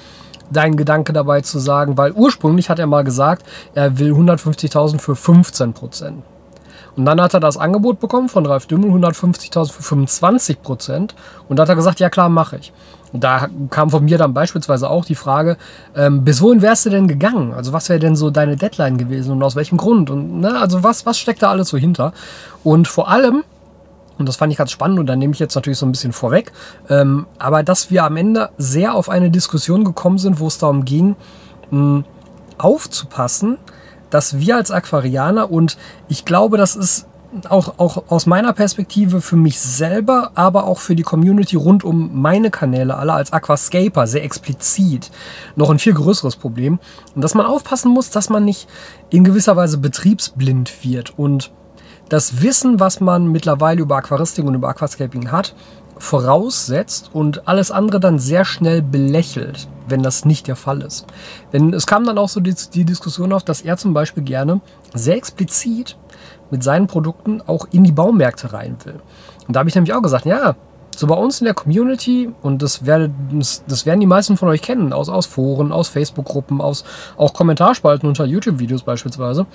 dein 0.52 0.76
Gedanke 0.76 1.14
dabei 1.14 1.42
zu 1.42 1.60
sagen, 1.60 1.98
weil 1.98 2.12
ursprünglich 2.12 2.70
hat 2.70 2.80
er 2.80 2.88
mal 2.88 3.04
gesagt, 3.04 3.46
er 3.74 4.00
will 4.00 4.14
150.000 4.14 5.00
für 5.00 5.16
15 5.16 5.74
Prozent. 5.74 6.24
Und 6.96 7.06
dann 7.06 7.20
hat 7.20 7.34
er 7.34 7.40
das 7.40 7.58
Angebot 7.58 8.00
bekommen 8.00 8.30
von 8.30 8.46
Ralf 8.46 8.68
Dümmel, 8.68 8.90
150.000 8.92 9.72
für 9.72 9.84
25 9.84 10.62
Prozent. 10.62 11.16
Und 11.50 11.58
da 11.58 11.64
hat 11.64 11.70
er 11.70 11.76
gesagt, 11.76 12.00
ja 12.00 12.10
klar, 12.10 12.30
mache 12.30 12.58
ich. 12.58 12.72
Und 13.12 13.24
da 13.24 13.48
kam 13.70 13.90
von 13.90 14.04
mir 14.04 14.18
dann 14.18 14.34
beispielsweise 14.34 14.90
auch 14.90 15.06
die 15.06 15.16
Frage, 15.16 15.58
ähm, 15.96 16.24
bis 16.24 16.42
wohin 16.42 16.62
wärst 16.62 16.86
du 16.86 16.90
denn 16.90 17.08
gegangen? 17.08 17.54
Also 17.54 17.74
was 17.74 17.90
wäre 17.90 18.00
denn 18.00 18.16
so 18.16 18.30
deine 18.30 18.56
Deadline 18.56 18.98
gewesen 18.98 19.32
und 19.32 19.44
aus 19.44 19.56
welchem 19.56 19.78
Grund? 19.78 20.10
Und 20.10 20.40
ne, 20.40 20.60
also 20.60 20.84
was, 20.84 21.06
was 21.06 21.18
steckt 21.18 21.44
da 21.44 21.50
alles 21.50 21.70
so 21.70 21.78
hinter? 21.78 22.14
Und 22.64 22.88
vor 22.88 23.10
allem 23.10 23.44
und 24.18 24.28
das 24.28 24.38
fand 24.38 24.52
ich 24.52 24.58
ganz 24.58 24.72
spannend 24.72 25.00
und 25.00 25.08
da 25.08 25.16
nehme 25.16 25.34
ich 25.34 25.40
jetzt 25.40 25.56
natürlich 25.56 25.78
so 25.78 25.86
ein 25.86 25.92
bisschen 25.92 26.14
vorweg. 26.14 26.52
Ähm, 26.90 27.26
aber 27.38 27.64
dass 27.64 27.92
wir 27.92 28.04
am 28.04 28.18
Ende 28.18 28.50
sehr 28.58 28.96
auf 28.96 29.10
eine 29.10 29.30
Diskussion 29.30 29.84
gekommen 29.84 30.18
sind, 30.18 30.40
wo 30.40 30.48
es 30.48 30.58
darum 30.58 30.86
ging, 30.86 31.16
mh, 31.72 32.04
aufzupassen, 32.58 33.58
dass 34.10 34.40
wir 34.40 34.56
als 34.56 34.72
Aquarianer 34.72 35.52
und 35.52 35.78
ich 36.08 36.26
glaube, 36.26 36.58
das 36.58 36.76
ist 36.76 37.08
auch, 37.50 37.80
auch 37.80 38.04
aus 38.10 38.26
meiner 38.26 38.54
Perspektive 38.54 39.20
für 39.20 39.36
mich 39.36 39.60
selber, 39.60 40.32
aber 40.36 40.66
auch 40.66 40.80
für 40.80 40.96
die 40.96 41.04
Community 41.04 41.58
rund 41.58 41.84
um 41.84 42.22
meine 42.22 42.50
Kanäle 42.50 42.96
alle 42.96 43.14
als 43.14 43.34
Aquascaper 43.34 44.08
sehr 44.08 44.24
explizit 44.24 45.12
noch 45.58 45.70
ein 45.70 45.80
viel 45.80 45.94
größeres 45.94 46.38
Problem. 46.38 46.80
Und 47.14 47.22
dass 47.22 47.34
man 47.34 47.46
aufpassen 47.46 47.92
muss, 47.92 48.10
dass 48.10 48.30
man 48.30 48.46
nicht 48.46 48.70
in 49.10 49.26
gewisser 49.26 49.56
Weise 49.58 49.78
betriebsblind 49.78 50.84
wird 50.84 51.18
und 51.18 51.52
das 52.10 52.42
Wissen, 52.42 52.80
was 52.80 53.00
man 53.00 53.28
mittlerweile 53.32 53.82
über 53.82 53.98
Aquaristik 53.98 54.46
und 54.46 54.56
über 54.56 54.70
Aquascaping 54.70 55.32
hat, 55.32 55.56
voraussetzt 55.98 57.10
und 57.14 57.48
alles 57.48 57.72
andere 57.72 58.00
dann 58.00 58.20
sehr 58.20 58.46
schnell 58.46 58.82
belächelt, 58.82 59.68
wenn 59.88 60.04
das 60.04 60.26
nicht 60.26 60.48
der 60.48 60.56
Fall 60.56 60.82
ist. 60.82 61.06
Denn 61.54 61.74
es 61.74 61.88
kam 61.88 62.06
dann 62.06 62.18
auch 62.18 62.30
so 62.30 62.40
die, 62.40 62.54
die 62.74 62.86
Diskussion 62.86 63.32
auf, 63.32 63.44
dass 63.44 63.62
er 63.62 63.78
zum 63.78 63.94
Beispiel 63.94 64.24
gerne 64.24 64.62
sehr 64.94 65.16
explizit 65.16 65.98
mit 66.52 66.64
seinen 66.64 66.88
Produkten 66.88 67.42
auch 67.48 67.68
in 67.72 67.84
die 67.84 67.92
Baumärkte 67.92 68.54
rein 68.54 68.78
will. 68.84 69.00
Und 69.48 69.56
da 69.56 69.60
habe 69.60 69.70
ich 69.70 69.76
nämlich 69.76 69.94
auch 69.94 70.02
gesagt, 70.02 70.26
ja, 70.26 70.56
so 70.96 71.08
bei 71.08 71.16
uns 71.16 71.42
in 71.42 71.46
der 71.46 71.54
Community, 71.54 72.34
und 72.42 72.62
das, 72.62 72.86
werde, 72.86 73.12
das, 73.32 73.64
das 73.68 73.86
werden 73.86 74.00
die 74.00 74.06
meisten 74.06 74.38
von 74.38 74.48
euch 74.48 74.62
kennen, 74.62 74.94
aus, 74.94 75.10
aus 75.10 75.26
Foren, 75.26 75.72
aus 75.72 75.90
Facebook-Gruppen, 75.90 76.62
aus 76.62 76.86
auch 77.18 77.34
Kommentarspalten 77.34 78.08
unter 78.08 78.26
YouTube-Videos 78.26 78.84
beispielsweise, 78.84 79.46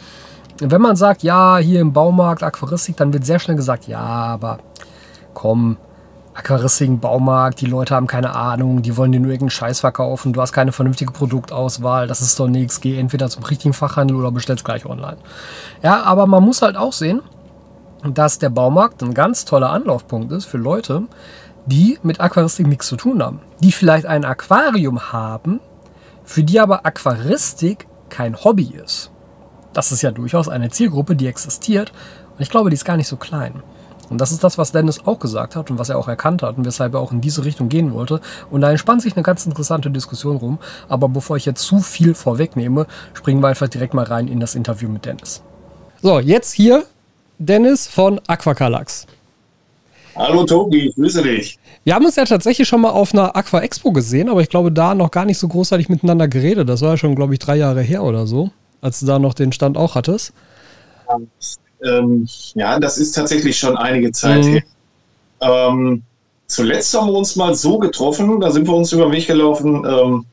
wenn 0.60 0.80
man 0.80 0.96
sagt, 0.96 1.22
ja, 1.22 1.58
hier 1.58 1.80
im 1.80 1.92
Baumarkt 1.92 2.42
Aquaristik, 2.42 2.96
dann 2.96 3.12
wird 3.12 3.24
sehr 3.24 3.38
schnell 3.38 3.56
gesagt, 3.56 3.88
ja, 3.88 4.00
aber 4.00 4.58
komm, 5.32 5.78
Aquaristik, 6.34 7.00
Baumarkt, 7.00 7.60
die 7.60 7.66
Leute 7.66 7.94
haben 7.94 8.06
keine 8.06 8.34
Ahnung, 8.34 8.82
die 8.82 8.96
wollen 8.96 9.12
dir 9.12 9.20
nur 9.20 9.30
irgendeinen 9.30 9.50
Scheiß 9.50 9.80
verkaufen, 9.80 10.32
du 10.32 10.40
hast 10.40 10.52
keine 10.52 10.72
vernünftige 10.72 11.12
Produktauswahl, 11.12 12.06
das 12.06 12.20
ist 12.20 12.38
doch 12.38 12.48
nichts, 12.48 12.80
geh 12.80 12.98
entweder 12.98 13.28
zum 13.28 13.42
richtigen 13.44 13.74
Fachhandel 13.74 14.16
oder 14.16 14.30
bestellst 14.30 14.64
gleich 14.64 14.86
online. 14.86 15.16
Ja, 15.82 16.02
aber 16.02 16.26
man 16.26 16.44
muss 16.44 16.62
halt 16.62 16.76
auch 16.76 16.92
sehen, 16.92 17.22
dass 18.04 18.38
der 18.38 18.50
Baumarkt 18.50 19.02
ein 19.02 19.14
ganz 19.14 19.44
toller 19.44 19.70
Anlaufpunkt 19.70 20.32
ist 20.32 20.46
für 20.46 20.58
Leute, 20.58 21.02
die 21.66 21.98
mit 22.02 22.20
Aquaristik 22.20 22.66
nichts 22.66 22.86
zu 22.86 22.96
tun 22.96 23.22
haben. 23.22 23.40
Die 23.60 23.72
vielleicht 23.72 24.06
ein 24.06 24.24
Aquarium 24.24 25.12
haben, 25.12 25.60
für 26.24 26.42
die 26.42 26.60
aber 26.60 26.86
Aquaristik 26.86 27.86
kein 28.08 28.36
Hobby 28.44 28.74
ist 28.82 29.10
das 29.72 29.92
ist 29.92 30.02
ja 30.02 30.10
durchaus 30.10 30.48
eine 30.48 30.70
Zielgruppe, 30.70 31.16
die 31.16 31.26
existiert. 31.26 31.92
Und 32.36 32.42
ich 32.42 32.50
glaube, 32.50 32.70
die 32.70 32.74
ist 32.74 32.84
gar 32.84 32.96
nicht 32.96 33.08
so 33.08 33.16
klein. 33.16 33.62
Und 34.08 34.20
das 34.20 34.32
ist 34.32 34.42
das, 34.42 34.58
was 34.58 34.72
Dennis 34.72 35.06
auch 35.06 35.20
gesagt 35.20 35.54
hat 35.54 35.70
und 35.70 35.78
was 35.78 35.88
er 35.88 35.96
auch 35.96 36.08
erkannt 36.08 36.42
hat 36.42 36.58
und 36.58 36.66
weshalb 36.66 36.94
er 36.94 37.00
auch 37.00 37.12
in 37.12 37.20
diese 37.20 37.44
Richtung 37.44 37.68
gehen 37.68 37.94
wollte. 37.94 38.20
Und 38.50 38.60
da 38.60 38.70
entspannt 38.70 39.02
sich 39.02 39.14
eine 39.14 39.22
ganz 39.22 39.46
interessante 39.46 39.90
Diskussion 39.90 40.36
rum. 40.36 40.58
Aber 40.88 41.08
bevor 41.08 41.36
ich 41.36 41.46
jetzt 41.46 41.62
zu 41.62 41.78
viel 41.78 42.14
vorwegnehme, 42.14 42.86
springen 43.14 43.40
wir 43.40 43.48
einfach 43.48 43.68
direkt 43.68 43.94
mal 43.94 44.04
rein 44.04 44.26
in 44.26 44.40
das 44.40 44.56
Interview 44.56 44.88
mit 44.88 45.04
Dennis. 45.04 45.42
So, 46.02 46.18
jetzt 46.18 46.52
hier 46.52 46.84
Dennis 47.38 47.86
von 47.86 48.20
Aquacalax. 48.26 49.06
Hallo 50.16 50.44
Tobi, 50.44 50.92
grüße 50.96 51.22
dich. 51.22 51.56
Wir 51.84 51.94
haben 51.94 52.04
uns 52.04 52.16
ja 52.16 52.24
tatsächlich 52.24 52.66
schon 52.66 52.80
mal 52.80 52.90
auf 52.90 53.14
einer 53.14 53.36
Aqua 53.36 53.60
Expo 53.60 53.92
gesehen, 53.92 54.28
aber 54.28 54.42
ich 54.42 54.48
glaube, 54.48 54.72
da 54.72 54.94
noch 54.94 55.12
gar 55.12 55.24
nicht 55.24 55.38
so 55.38 55.46
großartig 55.46 55.88
miteinander 55.88 56.26
geredet. 56.26 56.68
Das 56.68 56.82
war 56.82 56.90
ja 56.90 56.96
schon, 56.96 57.14
glaube 57.14 57.34
ich, 57.34 57.38
drei 57.38 57.56
Jahre 57.56 57.80
her 57.80 58.02
oder 58.02 58.26
so 58.26 58.50
als 58.80 59.00
du 59.00 59.06
da 59.06 59.18
noch 59.18 59.34
den 59.34 59.52
Stand 59.52 59.76
auch 59.76 59.94
hattest? 59.94 60.32
Ähm, 61.84 62.28
ja, 62.54 62.78
das 62.78 62.98
ist 62.98 63.12
tatsächlich 63.12 63.58
schon 63.58 63.76
einige 63.76 64.12
Zeit 64.12 64.44
mhm. 64.44 64.48
her. 64.48 64.62
Ähm, 65.40 66.02
zuletzt 66.46 66.94
haben 66.94 67.08
wir 67.08 67.14
uns 67.14 67.36
mal 67.36 67.54
so 67.54 67.78
getroffen, 67.78 68.40
da 68.40 68.50
sind 68.50 68.66
wir 68.66 68.74
uns 68.74 68.92
über 68.92 69.04
den 69.04 69.12
Weg 69.12 69.26
gelaufen 69.26 69.84
ähm, 69.86 70.24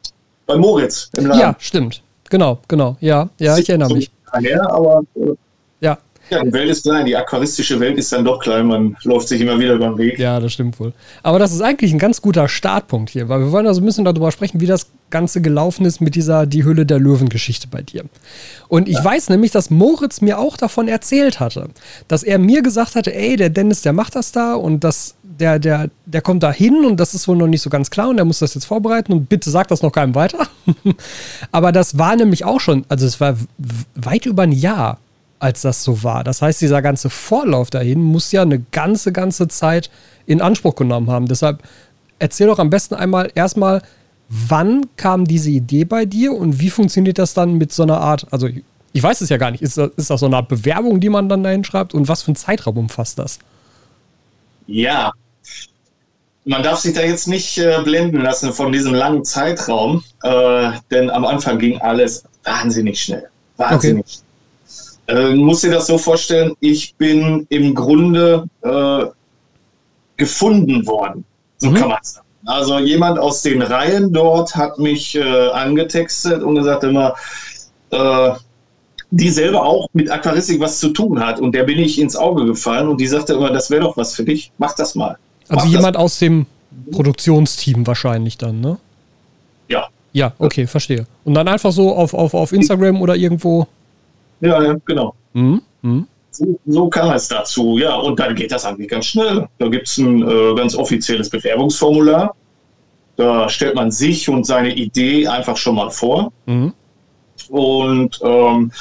bei 0.46 0.58
Moritz 0.58 1.10
im 1.16 1.27
Laden. 1.27 1.39
Ja, 1.39 1.56
stimmt. 1.60 2.01
Genau, 2.30 2.60
genau. 2.68 2.98
Ja, 3.00 3.30
ja, 3.39 3.58
ich 3.58 3.70
erinnere 3.70 3.94
mich. 3.94 4.12
Her, 4.34 4.70
aber 4.70 5.01
äh, 5.16 5.34
ja. 5.80 5.98
Ja, 6.29 6.43
die 6.43 6.51
Welt 6.51 6.69
ist 6.69 6.84
klein, 6.84 7.05
die 7.05 7.15
aquaristische 7.15 7.79
Welt 7.79 7.98
ist 7.98 8.12
dann 8.12 8.25
doch 8.25 8.39
klein, 8.39 8.67
man 8.67 8.98
läuft 9.03 9.29
sich 9.29 9.39
immer 9.39 9.57
wieder 9.60 9.74
über 9.75 9.88
den 9.88 9.98
Weg. 9.98 10.19
Ja, 10.19 10.39
das 10.39 10.53
stimmt 10.53 10.79
wohl. 10.79 10.93
Aber 11.24 11.39
das 11.39 11.53
ist 11.53 11.62
eigentlich 11.62 11.93
ein 11.93 12.00
ganz 12.00 12.22
guter 12.22 12.50
Startpunkt 12.50 13.10
hier, 13.10 13.29
weil 13.29 13.39
wir 13.39 13.51
wollen 13.51 13.67
also 13.67 13.81
ein 13.81 13.86
bisschen 13.86 14.05
darüber 14.05 14.31
sprechen, 14.31 14.60
wie 14.60 14.65
das 14.65 14.88
Ganze 15.10 15.41
gelaufen 15.41 15.86
ist 15.86 16.01
mit 16.01 16.15
dieser 16.15 16.46
Die 16.46 16.65
Hülle 16.65 16.86
der 16.86 17.00
Löwen-Geschichte 17.00 17.67
bei 17.69 17.81
dir. 17.81 18.03
Und 18.67 18.89
ich 18.89 18.98
ja. 18.98 19.05
weiß 19.05 19.29
nämlich, 19.29 19.51
dass 19.51 19.69
Moritz 19.69 20.19
mir 20.19 20.38
auch 20.38 20.57
davon 20.57 20.88
erzählt 20.88 21.39
hatte, 21.39 21.69
dass 22.07 22.24
er 22.24 22.39
mir 22.39 22.62
gesagt 22.62 22.96
hatte, 22.96 23.15
ey, 23.15 23.38
der 23.38 23.50
Dennis, 23.50 23.81
der 23.81 23.93
macht 23.93 24.15
das 24.15 24.34
da 24.34 24.55
und 24.55 24.84
das, 24.84 25.15
der, 25.24 25.60
der, 25.60 25.89
der 26.05 26.22
kommt 26.22 26.43
da 26.43 26.51
hin 26.51 26.84
und 26.84 27.00
das 27.00 27.13
ist 27.13 27.27
wohl 27.29 27.38
noch 27.38 27.48
nicht 27.48 27.62
so 27.62 27.69
ganz 27.69 27.89
klar 27.89 28.10
und 28.10 28.17
er 28.17 28.25
muss 28.25 28.39
das 28.39 28.53
jetzt 28.53 28.65
vorbereiten 28.65 29.13
und 29.13 29.29
bitte 29.29 29.50
sag 29.50 29.69
das 29.69 29.81
noch 29.81 29.91
keinem 29.91 30.15
weiter. 30.15 30.48
Aber 31.51 31.72
das 31.72 31.98
war 31.98 32.15
nämlich 32.17 32.43
auch 32.43 32.60
schon, 32.60 32.86
also 32.89 33.05
es 33.05 33.22
war 33.22 33.38
weit 33.96 34.25
über 34.25 34.43
ein 34.43 34.51
Jahr, 34.51 35.00
als 35.39 35.62
das 35.62 35.84
so 35.84 36.03
war. 36.03 36.24
Das 36.24 36.41
heißt, 36.41 36.62
dieser 36.62 36.82
ganze 36.82 37.10
Vorlauf 37.10 37.70
dahin 37.70 38.01
muss 38.01 38.32
ja 38.32 38.41
eine 38.41 38.60
ganze, 38.72 39.12
ganze 39.12 39.48
Zeit 39.48 39.89
in 40.25 40.41
Anspruch 40.41 40.75
genommen 40.75 41.10
haben. 41.10 41.27
Deshalb 41.27 41.63
erzähl 42.20 42.48
doch 42.48 42.60
am 42.60 42.70
besten 42.70 42.96
einmal 42.96 43.32
erstmal, 43.36 43.82
wann 44.29 44.86
kam 44.98 45.25
diese 45.25 45.50
Idee 45.50 45.86
bei 45.86 46.06
dir 46.06 46.34
und 46.34 46.60
wie 46.60 46.70
funktioniert 46.70 47.20
das 47.20 47.34
dann 47.34 47.56
mit 47.56 47.72
so 47.72 47.84
einer 47.84 48.01
Art, 48.01 48.27
also 48.32 48.50
ich 48.94 49.03
weiß 49.03 49.22
es 49.22 49.29
ja 49.29 49.38
gar 49.38 49.51
nicht, 49.51 49.62
ist 49.62 49.77
das, 49.77 49.91
ist 49.96 50.10
das 50.10 50.20
so 50.20 50.25
eine 50.25 50.38
Art 50.38 50.48
Bewerbung, 50.48 51.00
die 51.00 51.10
man 51.10 51.29
dann 51.29 51.44
dahin 51.44 51.63
schreibt 51.63 51.94
und 51.94 52.08
was 52.08 52.24
für 52.24 52.32
ein 52.32 52.36
Zeitraum 52.36 52.77
umfasst 52.77 53.20
das? 53.20 53.39
Ja, 54.65 55.13
man 56.44 56.63
darf 56.63 56.79
sich 56.79 56.94
da 56.94 57.01
jetzt 57.01 57.27
nicht 57.27 57.58
äh, 57.58 57.79
blenden 57.84 58.22
lassen 58.22 58.51
von 58.53 58.72
diesem 58.72 58.94
langen 58.94 59.24
Zeitraum, 59.24 60.03
äh, 60.24 60.72
denn 60.91 61.10
am 61.10 61.25
Anfang 61.25 61.60
ging 61.60 61.79
alles 61.79 62.24
wahnsinnig 62.44 63.01
schnell. 63.01 63.29
Wahnsinnig 63.58 64.06
okay. 64.06 64.26
Äh, 65.08 65.36
muss 65.36 65.62
dir 65.62 65.72
das 65.72 65.88
so 65.88 65.98
vorstellen, 65.98 66.54
ich 66.60 66.96
bin 66.96 67.46
im 67.50 67.74
Grunde 67.74 68.46
äh, 68.62 69.06
gefunden 70.18 70.86
worden, 70.86 71.24
so 71.58 71.70
mhm. 71.70 71.76
kann 71.76 71.90
man 71.90 72.00
sagen. 72.02 72.28
Also 72.46 72.80
jemand 72.80 73.20
aus 73.20 73.42
den 73.42 73.62
Reihen 73.62 74.14
dort 74.14 74.56
hat 74.56 74.80
mich 74.80 75.16
äh, 75.16 75.50
angetextet 75.50 76.44
und 76.44 76.56
gesagt 76.56 76.84
immer, 76.84 77.16
äh, 77.92 78.32
die 79.12 79.30
selber 79.30 79.66
auch 79.66 79.88
mit 79.94 80.10
Aquaristik 80.10 80.60
was 80.60 80.80
zu 80.80 80.90
tun 80.90 81.20
hat. 81.20 81.40
Und 81.40 81.54
der 81.54 81.64
bin 81.64 81.80
ich 81.80 82.00
ins 82.00 82.16
Auge 82.16 82.46
gefallen 82.46 82.88
und 82.88 83.00
die 83.00 83.08
sagte 83.08 83.34
immer, 83.34 83.52
das 83.52 83.70
wäre 83.70 83.82
doch 83.82 83.98
was 83.98 84.16
für 84.16 84.24
dich, 84.24 84.52
mach 84.58 84.76
das 84.76 84.96
mal. 84.96 85.18
Also 85.48 85.66
mach 85.66 85.72
jemand 85.72 85.98
aus 85.98 86.20
dem 86.20 86.46
Produktionsteam 86.92 87.88
wahrscheinlich 87.88 88.38
dann, 88.38 88.60
ne? 88.60 88.78
Ja. 89.70 89.88
Ja, 90.14 90.34
okay, 90.40 90.68
verstehe. 90.68 91.06
Und 91.26 91.34
dann 91.34 91.48
einfach 91.48 91.72
so 91.72 91.96
auf, 91.96 92.14
auf, 92.14 92.34
auf 92.34 92.52
Instagram 92.52 93.02
oder 93.02 93.16
irgendwo 93.16 93.68
ja, 94.41 94.63
ja 94.63 94.75
genau. 94.86 95.15
Mhm. 95.34 95.62
Mhm. 95.82 96.08
So, 96.32 96.60
so, 96.65 96.88
kam 96.89 97.12
es 97.13 97.27
dazu, 97.27 97.77
ja. 97.77 97.96
Und 97.96 98.20
dann 98.20 98.36
geht 98.36 98.51
das 98.51 98.65
eigentlich 98.65 98.89
ganz 98.89 99.06
schnell. 99.06 99.48
Da 99.58 99.67
gibt 99.67 99.88
es 99.88 99.98
ein 99.98 100.22
äh, 100.27 100.56
ganz 100.56 100.75
offizielles 100.75 101.29
Bewerbungsformular. 101.29 102.36
Da 103.15 103.50
stellt 103.50 103.75
man 103.75 103.89
sich 103.89 104.29
und 104.29 104.46
seine 104.46 104.74
Idee 104.75 105.27
einfach 105.27 105.58
schon 105.58 105.75
mal 105.75 105.89
vor. 105.89 106.32
Mhm. 106.46 106.74
Und 107.50 108.20
ähm, 108.24 108.72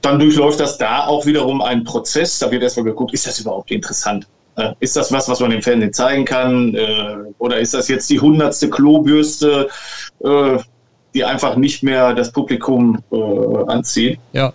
dann 0.00 0.18
durchläuft 0.18 0.60
das 0.60 0.78
da 0.78 1.06
auch 1.06 1.26
wiederum 1.26 1.60
ein 1.60 1.82
Prozess. 1.82 2.38
Da 2.38 2.50
wird 2.50 2.62
erstmal 2.62 2.84
geguckt, 2.84 3.12
ist 3.12 3.26
das 3.26 3.40
überhaupt 3.40 3.70
interessant? 3.72 4.28
Äh, 4.56 4.72
ist 4.80 4.96
das 4.96 5.10
was, 5.12 5.28
was 5.28 5.40
man 5.40 5.50
im 5.50 5.62
Fernsehen 5.62 5.92
zeigen 5.92 6.24
kann? 6.24 6.74
Äh, 6.74 7.16
oder 7.38 7.58
ist 7.58 7.74
das 7.74 7.88
jetzt 7.88 8.08
die 8.10 8.20
hundertste 8.20 8.70
Klobürste? 8.70 9.68
Die 11.16 11.24
einfach 11.24 11.56
nicht 11.56 11.82
mehr 11.82 12.12
das 12.12 12.30
Publikum 12.30 13.02
äh, 13.10 13.16
anziehen. 13.68 14.18
Ja. 14.34 14.52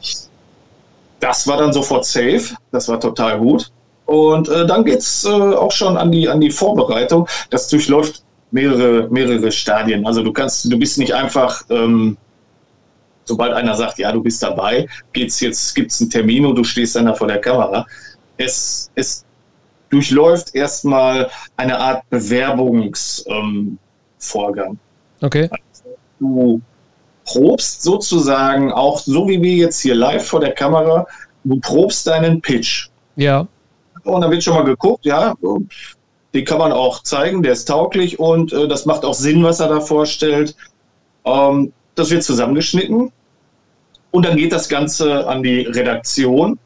Das 1.20 1.48
war 1.48 1.58
dann 1.58 1.74
sofort 1.74 2.06
safe. 2.06 2.56
Das 2.72 2.88
war 2.88 3.00
total 3.00 3.39
gut. 3.39 3.72
Und 4.06 4.48
äh, 4.48 4.68
dann 4.68 4.86
geht's 4.86 5.25
äh, 5.25 5.30
auch 5.30 5.72
schon 5.72 5.98
an 5.98 6.12
die, 6.12 6.30
an 6.30 6.39
die 6.39 6.51
Vorbereitung. 6.51 7.27
Das 7.50 7.68
durchläuft 7.68 8.22
mehrere, 8.51 9.10
mehrere 9.10 9.51
Stadien. 9.51 10.06
Also 10.06 10.22
du 10.22 10.32
kannst, 10.32 10.72
du 10.72 10.77
bist 10.77 11.00
nicht 11.00 11.15
einfach, 11.15 11.63
ähm, 11.72 12.15
sobald 13.25 13.53
einer 13.53 13.75
sagt, 13.75 13.98
ja, 13.98 14.12
du 14.12 14.22
bist 14.22 14.44
dabei, 14.44 14.86
geht's 15.13 15.39
jetzt, 15.39 15.74
gibt's 15.74 16.00
einen 16.00 16.12
Termin 16.12 16.46
und 16.46 16.56
du 16.56 16.63
stehst 16.63 16.96
dann 16.96 17.08
da 17.08 17.15
vor 17.15 17.27
der 17.27 17.39
Kamera. 17.39 17.88
Es, 18.38 18.91
es 18.94 19.25
durchläuft 19.89 20.53
erstmal 20.53 21.32
eine 21.58 21.80
Art 21.80 22.08
Bewerbungsvorgang. 22.12 24.72
Ähm, 24.72 24.80
okay. 25.22 25.50
Du 26.21 26.61
probst 27.25 27.81
sozusagen 27.81 28.71
auch, 28.71 28.99
so 28.99 29.27
wie 29.27 29.41
wir 29.41 29.55
jetzt 29.55 29.81
hier 29.81 29.95
live 29.95 30.25
vor 30.25 30.39
der 30.39 30.53
Kamera, 30.53 31.07
du 31.43 31.59
probst 31.59 32.05
deinen 32.05 32.39
Pitch. 32.41 32.89
Ja. 33.15 33.47
Und 34.03 34.21
dann 34.21 34.29
wird 34.29 34.43
schon 34.43 34.53
mal 34.53 34.63
geguckt, 34.63 35.03
ja, 35.05 35.33
den 36.33 36.45
kann 36.45 36.59
man 36.59 36.71
auch 36.71 37.01
zeigen, 37.01 37.41
der 37.41 37.53
ist 37.53 37.65
tauglich 37.65 38.19
und 38.19 38.53
äh, 38.53 38.67
das 38.67 38.85
macht 38.85 39.03
auch 39.03 39.15
Sinn, 39.15 39.43
was 39.43 39.59
er 39.59 39.69
da 39.69 39.79
vorstellt. 39.81 40.55
Ähm, 41.25 41.73
das 41.95 42.11
wird 42.11 42.23
zusammengeschnitten 42.23 43.11
und 44.11 44.25
dann 44.25 44.37
geht 44.37 44.53
das 44.53 44.69
Ganze 44.69 45.27
an 45.27 45.41
die 45.41 45.61
Redaktion. 45.61 46.59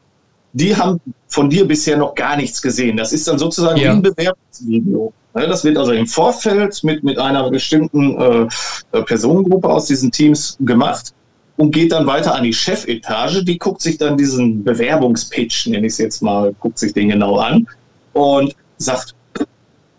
Die 0.56 0.74
haben 0.74 0.98
von 1.28 1.50
dir 1.50 1.68
bisher 1.68 1.98
noch 1.98 2.14
gar 2.14 2.34
nichts 2.34 2.62
gesehen. 2.62 2.96
Das 2.96 3.12
ist 3.12 3.28
dann 3.28 3.38
sozusagen 3.38 3.78
ja. 3.78 3.92
ein 3.92 4.00
Bewerbungsvideo. 4.00 5.12
Das 5.34 5.64
wird 5.64 5.76
also 5.76 5.92
im 5.92 6.06
Vorfeld 6.06 6.82
mit, 6.82 7.04
mit 7.04 7.18
einer 7.18 7.50
bestimmten 7.50 8.18
äh, 8.18 9.02
Personengruppe 9.02 9.68
aus 9.68 9.84
diesen 9.84 10.10
Teams 10.10 10.56
gemacht 10.60 11.12
und 11.58 11.72
geht 11.72 11.92
dann 11.92 12.06
weiter 12.06 12.34
an 12.34 12.42
die 12.42 12.54
Chefetage. 12.54 13.44
Die 13.44 13.58
guckt 13.58 13.82
sich 13.82 13.98
dann 13.98 14.16
diesen 14.16 14.64
Bewerbungspitch, 14.64 15.66
nenne 15.66 15.88
ich 15.88 15.92
es 15.92 15.98
jetzt 15.98 16.22
mal, 16.22 16.54
guckt 16.58 16.78
sich 16.78 16.94
den 16.94 17.10
genau 17.10 17.36
an 17.36 17.66
und 18.14 18.56
sagt, 18.78 19.14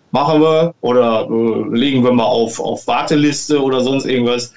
machen 0.09 0.41
wir 0.41 0.73
oder 0.81 1.27
äh, 1.29 1.77
legen 1.77 2.03
wir 2.03 2.13
mal 2.13 2.23
auf, 2.23 2.59
auf 2.59 2.87
Warteliste 2.87 3.61
oder 3.61 3.81
sonst 3.81 4.05
irgendwas. 4.05 4.51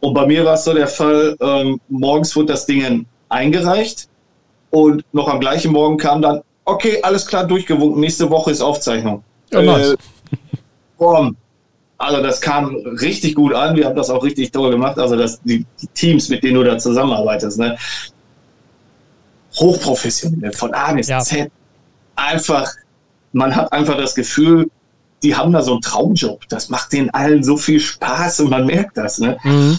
Und 0.00 0.12
bei 0.12 0.26
mir 0.26 0.44
war 0.44 0.52
es 0.52 0.64
so 0.64 0.74
der 0.74 0.86
Fall, 0.88 1.34
ähm, 1.40 1.80
morgens 1.88 2.36
wurde 2.36 2.52
das 2.52 2.66
Ding 2.66 3.06
eingereicht 3.30 4.10
und 4.70 5.04
noch 5.12 5.28
am 5.28 5.40
gleichen 5.40 5.72
Morgen 5.72 5.96
kam 5.96 6.22
dann, 6.22 6.42
okay, 6.64 7.00
alles 7.02 7.26
klar, 7.26 7.46
durchgewunken, 7.46 8.00
nächste 8.00 8.28
Woche 8.30 8.50
ist 8.50 8.60
Aufzeichnung. 8.60 9.22
Ja, 9.52 9.62
nice. 9.62 9.92
äh, 9.92 9.96
boom, 10.98 11.36
also 11.98 12.22
das 12.22 12.40
kam 12.40 12.74
richtig 13.00 13.34
gut 13.34 13.54
an. 13.54 13.76
Wir 13.76 13.86
haben 13.86 13.96
das 13.96 14.10
auch 14.10 14.22
richtig 14.22 14.52
toll 14.52 14.70
gemacht. 14.70 14.98
Also 14.98 15.16
das, 15.16 15.40
die, 15.42 15.64
die 15.80 15.86
Teams, 15.94 16.28
mit 16.28 16.44
denen 16.44 16.56
du 16.56 16.64
da 16.64 16.78
zusammenarbeitest, 16.78 17.58
ne? 17.58 17.76
hochprofessionell, 19.58 20.52
von 20.52 20.74
A 20.74 20.92
bis 20.92 21.08
ja. 21.08 21.20
Z. 21.20 21.50
Einfach, 22.16 22.70
man 23.32 23.54
hat 23.54 23.72
einfach 23.72 23.96
das 23.96 24.14
Gefühl, 24.14 24.70
die 25.22 25.34
haben 25.34 25.52
da 25.52 25.62
so 25.62 25.72
einen 25.72 25.80
Traumjob. 25.80 26.46
Das 26.48 26.68
macht 26.68 26.92
denen 26.92 27.10
allen 27.10 27.42
so 27.42 27.56
viel 27.56 27.80
Spaß 27.80 28.40
und 28.40 28.50
man 28.50 28.66
merkt 28.66 28.96
das. 28.96 29.18
Ne? 29.18 29.38
Mhm. 29.42 29.78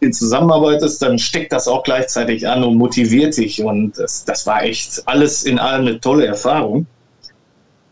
Wenn 0.00 0.10
du 0.10 0.16
zusammenarbeitest, 0.16 1.02
dann 1.02 1.18
steckt 1.18 1.52
das 1.52 1.66
auch 1.66 1.82
gleichzeitig 1.82 2.46
an 2.46 2.62
und 2.62 2.76
motiviert 2.76 3.36
dich. 3.36 3.62
Und 3.62 3.98
das, 3.98 4.24
das 4.24 4.46
war 4.46 4.62
echt 4.62 5.02
alles 5.06 5.42
in 5.42 5.58
allem 5.58 5.86
eine 5.86 6.00
tolle 6.00 6.26
Erfahrung. 6.26 6.86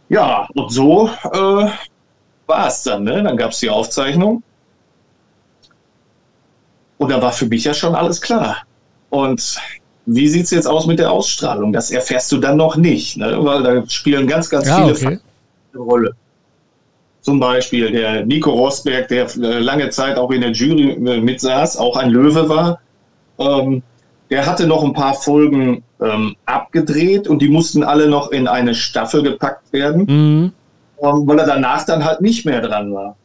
Ja, 0.08 0.48
und 0.54 0.70
so 0.70 1.08
äh, 1.32 1.68
war 2.46 2.68
es 2.68 2.82
dann. 2.84 3.04
Ne? 3.04 3.22
Dann 3.22 3.36
gab 3.36 3.50
es 3.50 3.58
die 3.58 3.70
Aufzeichnung. 3.70 4.42
Und 6.98 7.10
da 7.10 7.20
war 7.20 7.32
für 7.32 7.46
mich 7.46 7.64
ja 7.64 7.74
schon 7.74 7.94
alles 7.94 8.20
klar. 8.20 8.58
Und 9.10 9.56
wie 10.06 10.28
sieht 10.28 10.44
es 10.44 10.50
jetzt 10.52 10.66
aus 10.66 10.86
mit 10.86 10.98
der 10.98 11.10
Ausstrahlung? 11.10 11.72
Das 11.72 11.90
erfährst 11.90 12.30
du 12.30 12.38
dann 12.38 12.56
noch 12.56 12.76
nicht, 12.76 13.16
ne? 13.16 13.36
weil 13.44 13.62
da 13.62 13.88
spielen 13.88 14.26
ganz, 14.26 14.48
ganz 14.48 14.68
ja, 14.68 14.76
viele 14.76 14.92
okay. 14.92 15.02
Faktoren 15.02 15.20
eine 15.74 15.82
Rolle. 15.82 16.16
Zum 17.26 17.40
Beispiel 17.40 17.90
der 17.90 18.24
Nico 18.24 18.50
Rosberg, 18.50 19.08
der 19.08 19.26
äh, 19.36 19.58
lange 19.58 19.90
Zeit 19.90 20.16
auch 20.16 20.30
in 20.30 20.40
der 20.40 20.52
Jury 20.52 20.92
äh, 20.92 21.20
mitsaß, 21.20 21.76
auch 21.76 21.96
ein 21.96 22.10
Löwe 22.10 22.48
war. 22.48 22.80
Ähm, 23.38 23.82
der 24.30 24.46
hatte 24.46 24.66
noch 24.66 24.82
ein 24.82 24.92
paar 24.92 25.14
Folgen 25.14 25.82
ähm, 26.00 26.36
abgedreht 26.46 27.28
und 27.28 27.42
die 27.42 27.48
mussten 27.48 27.82
alle 27.82 28.08
noch 28.08 28.30
in 28.30 28.48
eine 28.48 28.74
Staffel 28.74 29.22
gepackt 29.22 29.72
werden. 29.72 30.06
Mhm 30.06 30.52
weil 30.98 31.38
er 31.38 31.46
danach 31.46 31.84
dann 31.84 32.04
halt 32.04 32.20
nicht 32.20 32.46
mehr 32.46 32.60
dran 32.60 32.92
war. 32.92 33.16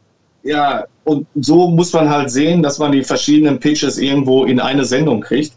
Ja, 0.42 0.84
und 1.04 1.26
so 1.36 1.68
muss 1.68 1.92
man 1.92 2.10
halt 2.10 2.30
sehen, 2.30 2.62
dass 2.62 2.78
man 2.78 2.92
die 2.92 3.04
verschiedenen 3.04 3.60
Pitches 3.60 3.98
irgendwo 3.98 4.44
in 4.44 4.60
eine 4.60 4.84
Sendung 4.84 5.20
kriegt. 5.20 5.52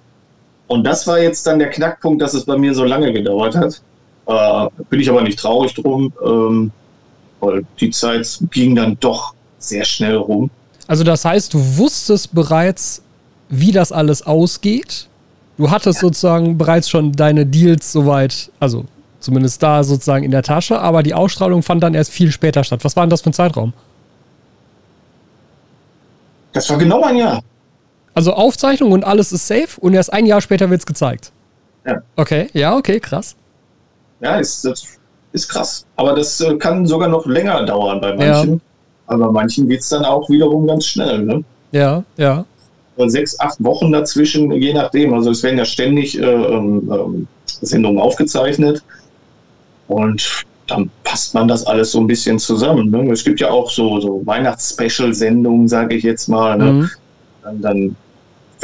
Und 0.68 0.86
das 0.86 1.08
war 1.08 1.20
jetzt 1.20 1.46
dann 1.48 1.60
der 1.60 1.70
Knackpunkt, 1.70 2.22
dass 2.22 2.34
es 2.34 2.46
bei 2.46 2.58
mir 2.58 2.74
so 2.74 2.86
lange 2.86 3.12
gedauert 3.12 3.56
hat. 3.56 3.82
Äh, 4.28 4.70
bin 4.90 5.00
ich 5.00 5.10
aber 5.10 5.22
nicht 5.22 5.40
traurig 5.40 5.74
drum, 5.74 6.14
ähm, 6.24 6.72
weil 7.46 7.66
die 7.80 7.92
Zeit 7.92 8.40
ging 8.52 8.76
dann 8.76 8.98
doch 9.00 9.34
sehr 9.60 9.86
schnell 9.86 10.16
rum. 10.16 10.50
Also 10.88 11.04
das 11.04 11.26
heißt, 11.26 11.54
du 11.54 11.78
wusstest 11.78 12.34
bereits, 12.34 13.02
wie 13.50 13.72
das 13.72 13.92
alles 13.92 14.22
ausgeht. 14.26 15.08
Du 15.58 15.72
hattest 15.72 15.98
ja. 15.98 16.08
sozusagen 16.08 16.58
bereits 16.58 16.90
schon 16.90 17.14
deine 17.14 17.46
Deals 17.46 17.92
soweit, 17.92 18.52
also 18.60 18.86
Zumindest 19.26 19.64
da 19.64 19.84
sozusagen 19.84 20.24
in 20.24 20.30
der 20.30 20.44
Tasche, 20.44 20.80
aber 20.80 21.02
die 21.02 21.16
Ausstrahlung 21.16 21.64
fand 21.64 21.82
dann 21.82 21.96
erst 21.96 22.12
viel 22.12 22.32
später 22.32 22.64
statt. 22.64 22.84
Was 22.84 22.96
war 22.96 23.04
denn 23.04 23.10
das 23.10 23.22
für 23.22 23.32
ein 23.32 23.34
Zeitraum? 23.34 23.74
Das 26.54 26.70
war 26.70 26.78
genau 26.78 27.02
ein 27.02 27.18
Jahr. 27.18 27.42
Also 28.14 28.34
Aufzeichnung 28.34 28.92
und 28.92 29.04
alles 29.04 29.32
ist 29.32 29.48
safe 29.48 29.82
und 29.82 29.96
erst 29.96 30.14
ein 30.14 30.28
Jahr 30.28 30.42
später 30.42 30.70
wird 30.70 30.82
es 30.82 30.86
gezeigt. 30.86 31.32
Ja. 31.88 32.04
Okay, 32.16 32.50
ja, 32.54 32.78
okay, 32.78 33.00
krass. 33.00 33.36
Ja, 34.20 34.38
ist, 34.38 34.64
das 34.64 35.00
ist 35.36 35.50
krass. 35.50 35.86
Aber 35.98 36.16
das 36.16 36.40
äh, 36.42 36.56
kann 36.56 36.86
sogar 36.86 37.10
noch 37.10 37.26
länger 37.26 37.64
dauern 37.66 38.02
bei 38.02 38.16
manchen. 38.16 38.54
Ja. 38.54 38.60
Aber 39.08 39.28
bei 39.28 39.32
manchen 39.32 39.68
geht 39.68 39.82
es 39.82 39.90
dann 39.90 40.04
auch 40.04 40.30
wiederum 40.30 40.66
ganz 40.66 40.86
schnell. 40.86 41.20
Ne? 41.20 41.44
Ja, 41.72 42.04
ja. 42.18 42.46
Sechs, 43.08 43.38
acht 43.40 43.62
Wochen 43.64 43.92
dazwischen, 43.92 44.52
je 44.54 44.74
nachdem. 44.74 45.14
Also 45.14 45.32
es 45.32 45.44
werden 45.44 45.58
ja 45.58 45.66
ständig 45.66 46.18
äh, 46.18 46.24
ähm, 46.24 46.92
ähm 46.92 47.28
Sendungen 47.62 48.00
aufgezeichnet. 48.00 48.84
Und 49.88 50.46
dann 50.68 50.90
passt 51.04 51.34
man 51.34 51.48
das 51.48 51.66
alles 51.66 51.92
so 51.92 52.00
ein 52.00 52.08
bisschen 52.08 52.40
zusammen. 52.40 52.90
Ne? 52.90 53.12
Es 53.12 53.24
gibt 53.24 53.40
ja 53.40 53.50
auch 53.50 53.70
so, 53.70 54.00
so 54.00 54.26
Weihnachts-Special-Sendungen, 54.26 55.68
sage 55.68 55.96
ich 55.96 56.04
jetzt 56.04 56.28
mal. 56.28 56.58
Ne? 56.58 56.72
Mhm. 56.72 56.90
Dann, 57.44 57.62
dann, 57.62 57.96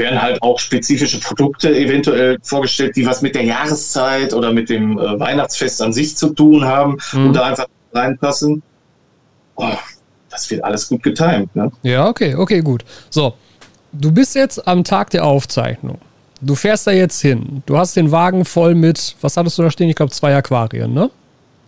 werden 0.02 0.22
halt 0.22 0.42
auch 0.42 0.60
spezifische 0.60 1.20
Produkte 1.20 1.76
eventuell 1.76 2.38
vorgestellt, 2.42 2.96
die 2.96 3.06
was 3.06 3.22
mit 3.22 3.36
der 3.36 3.44
Jahreszeit 3.44 4.34
oder 4.34 4.52
mit 4.52 4.70
dem 4.70 4.98
äh, 4.98 5.20
Weihnachtsfest 5.20 5.82
an 5.82 5.94
sich 5.94 6.18
zu 6.18 6.30
tun 6.30 6.66
haben 6.66 6.98
mhm. 7.14 7.28
und 7.28 7.34
da 7.34 7.44
einfach 7.44 7.68
reinpassen. 7.94 8.62
Oh, 9.56 9.70
das 10.30 10.50
wird 10.50 10.64
alles 10.64 10.88
gut 10.88 11.04
getimt. 11.04 11.56
Ne? 11.56 11.72
Ja, 11.84 12.08
okay, 12.08 12.36
okay, 12.36 12.62
gut. 12.62 12.84
So, 13.10 13.34
du 13.92 14.12
bist 14.12 14.36
jetzt 14.36 14.68
am 14.68 14.84
Tag 14.84 15.12
der 15.12 15.26
Aufzeichnung. 15.26 16.00
Du 16.42 16.56
fährst 16.56 16.88
da 16.88 16.92
jetzt 16.92 17.22
hin. 17.22 17.62
Du 17.68 17.78
hast 17.78 17.96
den 17.96 18.12
Wagen 18.12 18.46
voll 18.46 18.74
mit, 18.74 19.16
was 19.22 19.38
hattest 19.38 19.58
du 19.60 19.62
da 19.62 19.70
stehen? 19.70 19.90
Ich 19.90 19.96
glaube, 19.96 20.12
zwei 20.12 20.36
Aquarien, 20.36 20.92
ne? 20.92 21.12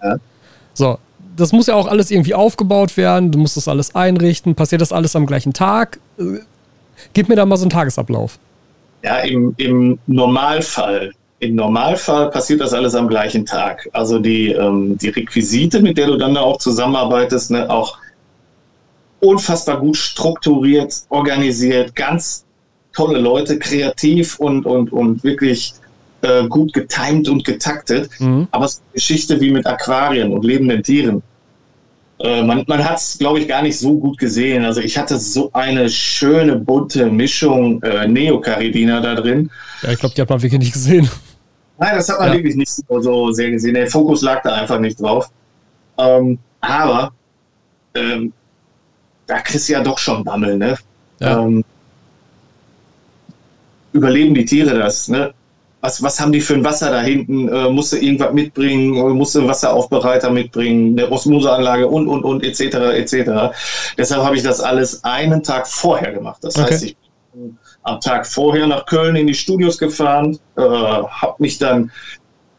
Ja. 0.01 0.15
So, 0.73 0.97
das 1.35 1.51
muss 1.51 1.67
ja 1.67 1.75
auch 1.75 1.87
alles 1.87 2.09
irgendwie 2.09 2.33
aufgebaut 2.33 2.97
werden. 2.97 3.31
Du 3.31 3.37
musst 3.37 3.55
das 3.55 3.67
alles 3.67 3.93
einrichten. 3.93 4.55
Passiert 4.55 4.81
das 4.81 4.91
alles 4.91 5.15
am 5.15 5.27
gleichen 5.27 5.53
Tag? 5.53 5.99
Gib 7.13 7.29
mir 7.29 7.35
da 7.35 7.45
mal 7.45 7.57
so 7.57 7.63
einen 7.63 7.71
Tagesablauf. 7.71 8.39
Ja, 9.03 9.17
im, 9.17 9.53
im 9.57 9.99
Normalfall. 10.07 11.11
Im 11.39 11.55
Normalfall 11.55 12.31
passiert 12.31 12.61
das 12.61 12.73
alles 12.73 12.95
am 12.95 13.07
gleichen 13.07 13.45
Tag. 13.45 13.89
Also 13.91 14.17
die, 14.17 14.51
ähm, 14.51 14.97
die 14.97 15.09
Requisite, 15.09 15.81
mit 15.81 15.97
der 15.97 16.07
du 16.07 16.17
dann 16.17 16.35
da 16.35 16.41
auch 16.41 16.57
zusammenarbeitest, 16.57 17.51
ne, 17.51 17.69
auch 17.69 17.97
unfassbar 19.19 19.79
gut 19.79 19.97
strukturiert, 19.97 20.93
organisiert, 21.09 21.95
ganz 21.95 22.45
tolle 22.93 23.19
Leute, 23.19 23.57
kreativ 23.59 24.39
und, 24.39 24.65
und, 24.65 24.91
und 24.91 25.23
wirklich 25.23 25.73
äh, 26.21 26.47
gut 26.47 26.73
getimt 26.73 27.27
und 27.27 27.43
getaktet. 27.43 28.09
Mhm. 28.19 28.47
Aber 28.51 28.65
es 28.65 28.73
ist 28.73 28.81
eine 28.81 28.93
Geschichte 28.93 29.41
wie 29.41 29.51
mit 29.51 29.67
Aquarien 29.67 30.31
und 30.31 30.45
lebenden 30.45 30.83
Tieren. 30.83 31.21
Äh, 32.19 32.43
man 32.43 32.63
man 32.67 32.83
hat 32.83 32.97
es, 32.97 33.17
glaube 33.17 33.39
ich, 33.39 33.47
gar 33.47 33.61
nicht 33.61 33.77
so 33.77 33.97
gut 33.97 34.17
gesehen. 34.17 34.63
Also 34.63 34.81
ich 34.81 34.97
hatte 34.97 35.17
so 35.17 35.49
eine 35.53 35.89
schöne, 35.89 36.55
bunte 36.55 37.07
Mischung 37.07 37.81
äh, 37.83 38.07
Neocaridina 38.07 39.01
da 39.01 39.15
drin. 39.15 39.49
Ja, 39.81 39.91
ich 39.91 39.99
glaube, 39.99 40.15
die 40.15 40.21
hat 40.21 40.29
man 40.29 40.41
wirklich 40.41 40.59
nicht 40.59 40.73
gesehen. 40.73 41.09
Nein, 41.77 41.95
das 41.95 42.07
hat 42.09 42.19
man 42.19 42.29
ja. 42.29 42.35
wirklich 42.35 42.55
nicht 42.55 42.71
so, 42.71 43.01
so, 43.01 43.31
sehr 43.31 43.51
gesehen. 43.51 43.73
Der 43.73 43.87
Fokus 43.87 44.21
lag 44.21 44.41
da 44.43 44.53
einfach 44.53 44.79
nicht 44.79 45.01
drauf. 45.01 45.29
Ähm, 45.97 46.37
aber 46.61 47.11
ähm, 47.95 48.31
da 49.27 49.39
kriegst 49.41 49.67
du 49.67 49.73
ja 49.73 49.83
doch 49.83 49.97
schon 49.97 50.23
Bammel, 50.23 50.57
ne? 50.57 50.77
Ja. 51.19 51.41
Ähm, 51.41 51.63
überleben 53.91 54.33
die 54.33 54.45
Tiere 54.45 54.77
das? 54.77 55.07
Ne? 55.07 55.33
Was, 55.83 56.01
was 56.01 56.17
haben 56.17 56.31
die 56.31 56.39
für 56.39 56.53
ein 56.53 56.63
Wasser 56.63 56.91
da 56.91 57.01
hinten? 57.01 57.49
Äh, 57.49 57.69
musste 57.69 57.97
irgendwas 57.97 58.31
mitbringen? 58.31 58.95
Äh, 58.95 59.09
musste 59.09 59.45
Wasseraufbereiter 59.45 60.29
mitbringen? 60.29 60.97
Eine 60.97 61.11
Osmoseanlage 61.11 61.89
und, 61.89 62.07
und, 62.07 62.23
und, 62.23 62.41
etc., 62.41 62.61
etc. 62.95 63.53
Deshalb 63.97 64.23
habe 64.23 64.37
ich 64.37 64.43
das 64.43 64.61
alles 64.61 65.03
einen 65.03 65.43
Tag 65.43 65.67
vorher 65.67 66.13
gemacht. 66.13 66.37
Das 66.41 66.55
okay. 66.55 66.71
heißt, 66.71 66.83
ich 66.85 66.97
bin 67.33 67.57
am 67.81 67.99
Tag 67.99 68.25
vorher 68.25 68.65
nach 68.65 68.85
Köln 68.85 69.17
in 69.17 69.27
die 69.27 69.33
Studios 69.33 69.77
gefahren, 69.77 70.39
äh, 70.55 70.61
habe 70.61 71.35
mich 71.39 71.57
dann 71.57 71.91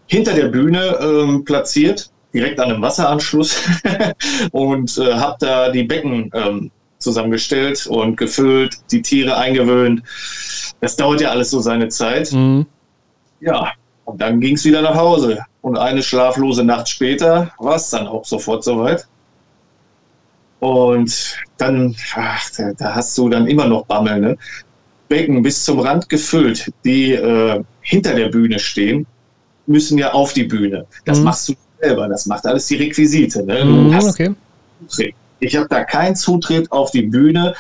hinter 0.07 0.35
der 0.35 0.49
Bühne 0.49 0.99
ähm, 1.01 1.45
platziert, 1.47 2.11
direkt 2.35 2.61
an 2.61 2.73
einem 2.73 2.83
Wasseranschluss 2.83 3.57
und 4.53 4.99
äh, 4.99 5.15
habe 5.15 5.37
da 5.41 5.71
die 5.71 5.85
Becken 5.85 6.31
ähm, 6.35 6.71
zusammengestellt 6.99 7.87
und 7.87 8.17
gefüllt, 8.17 8.77
die 8.91 9.01
Tiere 9.01 9.37
eingewöhnt. 9.37 10.03
Das 10.81 10.97
dauert 10.97 11.21
ja 11.21 11.31
alles 11.31 11.51
so 11.51 11.61
seine 11.61 11.89
Zeit. 11.89 12.33
Mhm. 12.33 12.67
Ja, 13.45 13.73
und 14.05 14.21
dann 14.21 14.41
ging 14.41 14.55
es 14.55 14.65
wieder 14.65 14.83
nach 14.83 14.95
Hause. 14.95 15.39
Und 15.61 15.79
eine 15.79 16.03
schlaflose 16.03 16.65
Nacht 16.65 16.89
später 16.89 17.51
war 17.59 17.77
es 17.77 17.91
dann 17.91 18.07
auch 18.07 18.25
sofort 18.25 18.65
soweit. 18.65 19.07
Und 20.61 21.37
dann, 21.59 21.95
ach, 22.15 22.51
da, 22.79 22.95
hast 22.95 23.17
du 23.19 23.29
dann 23.29 23.47
immer 23.47 23.67
noch 23.67 23.85
Bammel, 23.87 24.21
ne? 24.21 24.39
Becken 25.09 25.43
bis 25.43 25.63
zum 25.63 25.81
Rand 25.81 26.09
gefüllt, 26.09 26.73
die 26.85 27.13
äh, 27.13 27.63
hinter 27.83 28.15
der 28.15 28.29
Bühne 28.29 28.59
stehen, 28.59 29.07
müssen 29.67 29.99
ja 29.99 30.13
auf 30.13 30.33
die 30.33 30.45
Bühne. 30.45 30.87
Das 31.05 31.19
mhm. 31.19 31.25
machst 31.25 31.49
du 31.51 31.55
selber, 31.81 32.09
das 32.09 32.25
macht 32.25 32.47
alles 32.47 32.67
die 32.67 32.77
Requisite. 32.77 33.45
Ne? 33.45 33.65
Mhm, 33.65 33.95
okay. 33.95 34.35
Ich 35.41 35.57
habe 35.57 35.69
da 35.69 35.85
keinen 35.85 36.17
Zutritt 36.17 36.73
auf 36.73 36.91
die 36.91 37.03
Bühne 37.03 37.55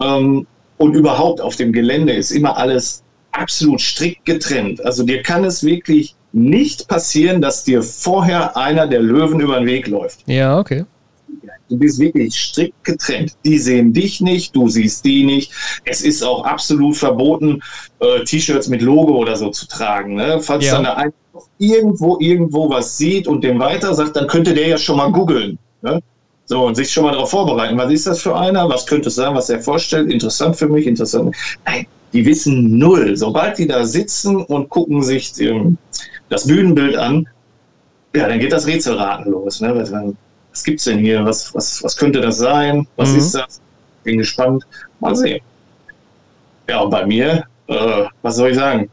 ähm, 0.00 0.46
und 0.78 0.94
überhaupt 0.94 1.40
auf 1.40 1.56
dem 1.56 1.72
Gelände 1.72 2.12
ist 2.12 2.30
immer 2.30 2.56
alles 2.56 3.02
absolut 3.32 3.80
strikt 3.80 4.24
getrennt. 4.24 4.84
Also 4.84 5.04
dir 5.04 5.22
kann 5.22 5.44
es 5.44 5.64
wirklich 5.64 6.14
nicht 6.32 6.88
passieren, 6.88 7.40
dass 7.40 7.64
dir 7.64 7.82
vorher 7.82 8.56
einer 8.56 8.86
der 8.86 9.00
Löwen 9.00 9.40
über 9.40 9.58
den 9.58 9.66
Weg 9.66 9.88
läuft. 9.88 10.20
Ja, 10.26 10.58
okay. 10.58 10.84
Du 11.68 11.78
bist 11.78 12.00
wirklich 12.00 12.34
strikt 12.34 12.84
getrennt. 12.84 13.36
Die 13.44 13.58
sehen 13.58 13.92
dich 13.92 14.20
nicht, 14.20 14.54
du 14.56 14.68
siehst 14.68 15.04
die 15.04 15.24
nicht. 15.24 15.52
Es 15.84 16.02
ist 16.02 16.22
auch 16.22 16.44
absolut 16.44 16.96
verboten, 16.96 17.62
äh, 18.00 18.24
T-Shirts 18.24 18.68
mit 18.68 18.82
Logo 18.82 19.16
oder 19.16 19.36
so 19.36 19.50
zu 19.50 19.68
tragen. 19.68 20.16
Ne? 20.16 20.40
Falls 20.40 20.66
ja. 20.66 20.80
dann 20.80 20.84
der 20.84 21.12
irgendwo 21.58 22.18
irgendwo 22.20 22.68
was 22.68 22.96
sieht 22.96 23.28
und 23.28 23.44
dem 23.44 23.58
weiter 23.60 23.94
sagt, 23.94 24.16
dann 24.16 24.26
könnte 24.26 24.54
der 24.54 24.68
ja 24.68 24.78
schon 24.78 24.96
mal 24.96 25.12
googeln. 25.12 25.58
Ne? 25.82 26.02
So, 26.46 26.66
und 26.66 26.74
sich 26.74 26.90
schon 26.90 27.04
mal 27.04 27.12
darauf 27.12 27.30
vorbereiten. 27.30 27.78
Was 27.78 27.92
ist 27.92 28.06
das 28.08 28.20
für 28.20 28.36
einer? 28.36 28.68
Was 28.68 28.84
könnte 28.84 29.08
es 29.08 29.14
sein, 29.14 29.34
was 29.36 29.48
er 29.50 29.60
vorstellt? 29.60 30.10
Interessant 30.10 30.56
für 30.56 30.68
mich, 30.68 30.86
interessant. 30.88 31.36
Nein, 31.64 31.86
die 32.12 32.24
wissen 32.24 32.78
null. 32.78 33.16
Sobald 33.16 33.58
die 33.58 33.66
da 33.66 33.84
sitzen 33.84 34.36
und 34.36 34.68
gucken 34.68 35.02
sich 35.02 35.38
ähm, 35.40 35.78
das 36.28 36.46
Bühnenbild 36.46 36.96
an, 36.96 37.28
ja, 38.14 38.28
dann 38.28 38.40
geht 38.40 38.52
das 38.52 38.66
Rätselraten 38.66 39.30
los. 39.30 39.60
Ne? 39.60 39.74
Was, 40.52 40.64
gibt's 40.64 40.84
denn 40.84 40.98
hier? 40.98 41.24
Was, 41.24 41.54
was, 41.54 41.82
was 41.82 41.96
könnte 41.96 42.20
das 42.20 42.38
sein? 42.38 42.86
Was 42.96 43.10
mhm. 43.10 43.18
ist 43.18 43.34
das? 43.34 43.60
Bin 44.02 44.18
gespannt. 44.18 44.66
Mal 44.98 45.14
sehen. 45.14 45.40
Ja, 46.68 46.80
und 46.80 46.90
bei 46.90 47.06
mir, 47.06 47.44
äh, 47.68 48.04
was 48.22 48.36
soll 48.36 48.50
ich 48.50 48.56
sagen? 48.56 48.90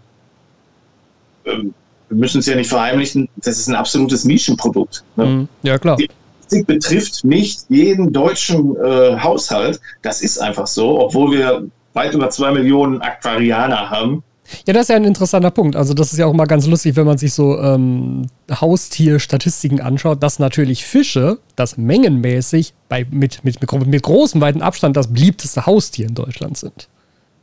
Ähm, 1.45 1.73
wir 2.09 2.17
müssen 2.17 2.39
es 2.39 2.45
ja 2.45 2.55
nicht 2.55 2.69
verheimlichen, 2.69 3.27
das 3.37 3.57
ist 3.57 3.67
ein 3.67 3.75
absolutes 3.75 4.23
Nischenprodukt. 4.23 5.03
Ne? 5.15 5.25
Mhm. 5.25 5.47
Ja, 5.63 5.77
klar. 5.77 5.97
Die 5.97 6.07
Plastik 6.07 6.67
betrifft 6.67 7.23
nicht 7.25 7.65
jeden 7.69 8.13
deutschen 8.13 8.75
äh, 8.77 9.19
Haushalt. 9.19 9.81
Das 10.01 10.21
ist 10.21 10.37
einfach 10.39 10.67
so, 10.67 10.99
obwohl 10.99 11.31
wir 11.31 11.67
weit 11.97 12.13
über 12.13 12.29
zwei 12.29 12.51
Millionen 12.51 13.01
Aquarianer 13.01 13.89
haben. 13.89 14.23
Ja, 14.65 14.73
das 14.73 14.83
ist 14.83 14.89
ja 14.89 14.95
ein 14.95 15.03
interessanter 15.03 15.51
Punkt. 15.51 15.75
Also, 15.75 15.93
das 15.93 16.13
ist 16.13 16.19
ja 16.19 16.25
auch 16.25 16.33
mal 16.33 16.45
ganz 16.45 16.65
lustig, 16.67 16.95
wenn 16.95 17.05
man 17.05 17.17
sich 17.17 17.33
so 17.33 17.59
ähm, 17.59 18.27
Haustierstatistiken 18.49 19.81
anschaut, 19.81 20.23
dass 20.23 20.39
natürlich 20.39 20.85
Fische, 20.85 21.39
das 21.55 21.77
mengenmäßig 21.77 22.73
bei, 22.87 23.05
mit, 23.11 23.43
mit, 23.43 23.59
mit, 23.61 23.87
mit 23.87 24.03
großem, 24.03 24.39
weiten 24.39 24.61
Abstand 24.61 24.95
das 24.95 25.07
beliebteste 25.07 25.65
Haustier 25.65 26.07
in 26.07 26.15
Deutschland 26.15 26.57
sind. 26.57 26.87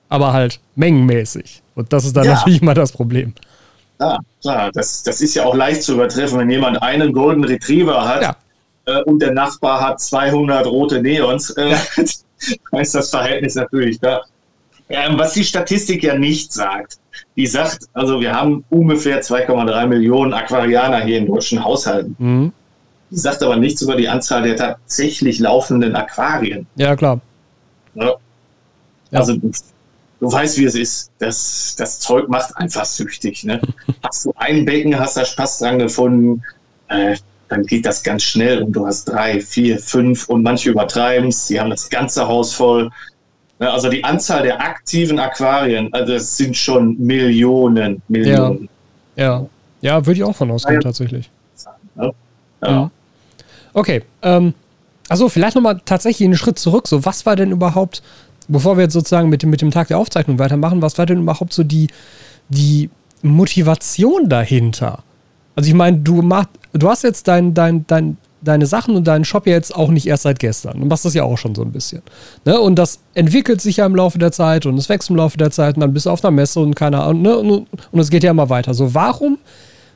Aber 0.08 0.32
halt 0.32 0.60
mengenmäßig. 0.76 1.62
Und 1.74 1.92
das 1.92 2.06
ist 2.06 2.16
dann 2.16 2.24
ja. 2.24 2.34
natürlich 2.34 2.62
mal 2.62 2.74
das 2.74 2.92
Problem. 2.92 3.34
Ja, 4.00 4.18
klar. 4.40 4.70
Das, 4.72 5.02
das 5.02 5.20
ist 5.20 5.34
ja 5.34 5.44
auch 5.44 5.54
leicht 5.54 5.82
zu 5.82 5.94
übertreffen, 5.94 6.38
wenn 6.38 6.50
jemand 6.50 6.82
einen 6.82 7.12
Golden 7.12 7.44
Retriever 7.44 8.06
hat 8.06 8.22
ja. 8.22 8.36
äh, 8.86 9.02
und 9.02 9.20
der 9.20 9.32
Nachbar 9.32 9.80
hat 9.80 10.00
200 10.00 10.66
rote 10.66 11.02
Neons. 11.02 11.50
Äh, 11.50 11.70
ja. 11.70 11.78
ist 12.80 12.94
das 12.94 13.10
Verhältnis 13.10 13.54
natürlich 13.54 13.98
da. 14.00 14.22
Ähm, 14.88 15.18
was 15.18 15.32
die 15.32 15.44
Statistik 15.44 16.02
ja 16.02 16.16
nicht 16.16 16.52
sagt. 16.52 16.98
Die 17.36 17.46
sagt, 17.46 17.88
also 17.94 18.20
wir 18.20 18.32
haben 18.32 18.64
ungefähr 18.70 19.22
2,3 19.22 19.86
Millionen 19.86 20.32
Aquarianer 20.32 21.04
hier 21.04 21.18
in 21.18 21.26
deutschen 21.26 21.64
Haushalten. 21.64 22.14
Mhm. 22.18 22.52
Die 23.10 23.16
sagt 23.16 23.42
aber 23.42 23.56
nichts 23.56 23.82
über 23.82 23.96
die 23.96 24.08
Anzahl 24.08 24.42
der 24.42 24.56
tatsächlich 24.56 25.38
laufenden 25.38 25.94
Aquarien. 25.94 26.66
Ja, 26.76 26.96
klar. 26.96 27.20
Ja. 27.94 28.14
Also 29.12 29.36
du, 29.36 29.50
du 30.20 30.32
weißt, 30.32 30.58
wie 30.58 30.64
es 30.64 30.74
ist. 30.74 31.10
Das, 31.18 31.76
das 31.78 32.00
Zeug 32.00 32.28
macht 32.28 32.56
einfach 32.56 32.84
süchtig. 32.84 33.44
Ne? 33.44 33.60
hast 34.02 34.26
du 34.26 34.32
ein 34.36 34.64
Becken, 34.64 34.98
hast 34.98 35.16
da 35.16 35.24
Spaß 35.24 35.58
dran 35.58 35.78
gefunden, 35.78 36.42
äh, 36.88 37.16
dann 37.48 37.64
geht 37.64 37.86
das 37.86 38.02
ganz 38.02 38.22
schnell 38.22 38.62
und 38.62 38.72
du 38.72 38.86
hast 38.86 39.04
drei, 39.04 39.40
vier, 39.40 39.78
fünf 39.78 40.28
und 40.28 40.42
manche 40.42 40.70
übertreiben 40.70 41.28
es. 41.28 41.46
Die 41.46 41.60
haben 41.60 41.70
das 41.70 41.88
ganze 41.88 42.26
Haus 42.26 42.54
voll. 42.54 42.90
Also 43.58 43.88
die 43.88 44.02
Anzahl 44.02 44.42
der 44.42 44.60
aktiven 44.60 45.18
Aquarien, 45.18 45.92
also 45.92 46.12
das 46.12 46.36
sind 46.36 46.56
schon 46.56 46.98
Millionen, 46.98 48.02
Millionen. 48.08 48.68
Ja, 49.16 49.24
ja, 49.24 49.46
ja 49.80 50.06
würde 50.06 50.18
ich 50.18 50.24
auch 50.24 50.34
von 50.34 50.50
ausgehen, 50.50 50.76
ja. 50.76 50.80
tatsächlich. 50.80 51.30
Ja. 51.96 52.10
ja. 52.62 52.90
Okay, 53.72 54.02
ähm, 54.22 54.54
also 55.08 55.28
vielleicht 55.28 55.54
nochmal 55.54 55.80
tatsächlich 55.84 56.26
einen 56.26 56.36
Schritt 56.36 56.58
zurück. 56.58 56.88
So, 56.88 57.04
was 57.04 57.26
war 57.26 57.36
denn 57.36 57.52
überhaupt, 57.52 58.02
bevor 58.48 58.76
wir 58.76 58.84
jetzt 58.84 58.94
sozusagen 58.94 59.28
mit 59.28 59.42
dem, 59.42 59.50
mit 59.50 59.60
dem 59.60 59.70
Tag 59.70 59.88
der 59.88 59.98
Aufzeichnung 59.98 60.38
weitermachen, 60.38 60.82
was 60.82 60.98
war 60.98 61.06
denn 61.06 61.20
überhaupt 61.20 61.52
so 61.52 61.62
die, 61.62 61.88
die 62.48 62.90
Motivation 63.22 64.28
dahinter? 64.28 65.02
Also 65.56 65.68
ich 65.68 65.74
meine, 65.74 65.98
du 65.98 66.22
machst, 66.22 66.50
du 66.72 66.88
hast 66.88 67.04
jetzt 67.04 67.28
dein, 67.28 67.54
dein, 67.54 67.86
dein, 67.86 68.16
deine 68.44 68.66
Sachen 68.66 68.94
und 68.94 69.06
deinen 69.06 69.24
Shop 69.24 69.46
jetzt 69.46 69.74
auch 69.74 69.90
nicht 69.90 70.06
erst 70.06 70.24
seit 70.24 70.38
gestern. 70.38 70.80
Du 70.80 70.86
machst 70.86 71.04
das 71.04 71.14
ja 71.14 71.24
auch 71.24 71.38
schon 71.38 71.54
so 71.54 71.62
ein 71.62 71.72
bisschen. 71.72 72.02
Ne? 72.44 72.60
Und 72.60 72.76
das 72.76 73.00
entwickelt 73.14 73.60
sich 73.60 73.78
ja 73.78 73.86
im 73.86 73.96
Laufe 73.96 74.18
der 74.18 74.32
Zeit 74.32 74.66
und 74.66 74.76
es 74.78 74.88
wächst 74.88 75.10
im 75.10 75.16
Laufe 75.16 75.38
der 75.38 75.50
Zeit 75.50 75.76
und 75.76 75.80
dann 75.80 75.92
bist 75.92 76.06
du 76.06 76.10
auf 76.10 76.24
einer 76.24 76.30
Messe 76.30 76.60
und 76.60 76.74
keine 76.74 77.02
Ahnung. 77.02 77.22
Ne? 77.22 77.36
Und, 77.36 77.66
und 77.90 78.00
es 78.00 78.10
geht 78.10 78.22
ja 78.22 78.30
immer 78.30 78.50
weiter. 78.50 78.74
So, 78.74 78.94
warum, 78.94 79.38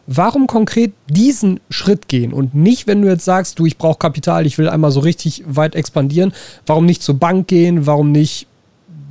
warum 0.06 0.46
konkret 0.46 0.92
diesen 1.08 1.61
Schritt 1.70 2.08
gehen 2.08 2.32
und 2.32 2.54
nicht, 2.54 2.87
wenn 2.87 3.02
du 3.02 3.08
jetzt 3.08 3.24
sagst, 3.24 3.58
du, 3.58 3.66
ich 3.66 3.78
brauche 3.78 3.98
Kapital, 3.98 4.46
ich 4.46 4.58
will 4.58 4.68
einmal 4.68 4.90
so 4.90 5.00
richtig 5.00 5.44
weit 5.46 5.74
expandieren, 5.74 6.32
warum 6.66 6.87
nicht 6.87 7.02
zur 7.02 7.16
Bank 7.16 7.48
gehen, 7.48 7.87
warum 7.87 8.12
nicht 8.12 8.46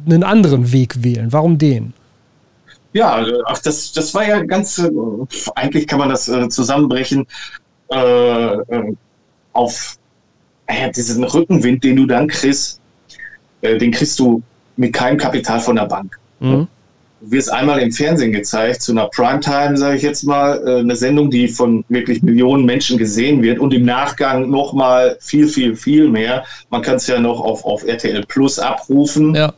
einen 0.05 0.23
anderen 0.23 0.71
Weg 0.71 1.03
wählen? 1.03 1.31
Warum 1.31 1.57
den? 1.57 1.93
Ja, 2.93 3.23
ach, 3.45 3.59
das, 3.59 3.91
das 3.91 4.13
war 4.15 4.27
ja 4.27 4.41
ganz, 4.43 4.79
äh, 4.79 4.89
eigentlich 5.55 5.85
kann 5.85 5.99
man 5.99 6.09
das 6.09 6.27
äh, 6.27 6.49
zusammenbrechen. 6.49 7.27
Äh, 7.91 8.53
äh 8.53 8.95
auf 9.57 9.97
äh, 10.67 10.91
diesen 10.91 11.23
Rückenwind, 11.23 11.83
den 11.83 11.95
du 11.95 12.05
dann 12.05 12.27
kriegst, 12.27 12.79
äh, 13.61 13.77
den 13.77 13.91
kriegst 13.91 14.19
du 14.19 14.41
mit 14.75 14.93
keinem 14.93 15.17
Kapital 15.17 15.59
von 15.59 15.75
der 15.75 15.85
Bank. 15.85 16.19
Mhm. 16.39 16.67
Du 17.19 17.31
wirst 17.31 17.51
einmal 17.51 17.79
im 17.79 17.91
Fernsehen 17.91 18.31
gezeigt, 18.31 18.83
zu 18.83 18.91
einer 18.91 19.07
Primetime, 19.07 19.75
sage 19.75 19.97
ich 19.97 20.03
jetzt 20.03 20.23
mal, 20.23 20.61
äh, 20.65 20.79
eine 20.79 20.95
Sendung, 20.95 21.31
die 21.31 21.47
von 21.47 21.83
wirklich 21.89 22.21
Millionen 22.21 22.65
Menschen 22.65 22.97
gesehen 22.97 23.41
wird 23.41 23.57
und 23.57 23.73
im 23.73 23.85
Nachgang 23.85 24.49
nochmal 24.49 25.17
viel, 25.19 25.47
viel, 25.47 25.75
viel 25.75 26.07
mehr. 26.07 26.45
Man 26.69 26.83
kann 26.83 26.97
es 26.97 27.07
ja 27.07 27.19
noch 27.19 27.41
auf, 27.41 27.65
auf 27.65 27.83
RTL 27.83 28.23
Plus 28.27 28.59
abrufen. 28.59 29.33
Ja. 29.33 29.53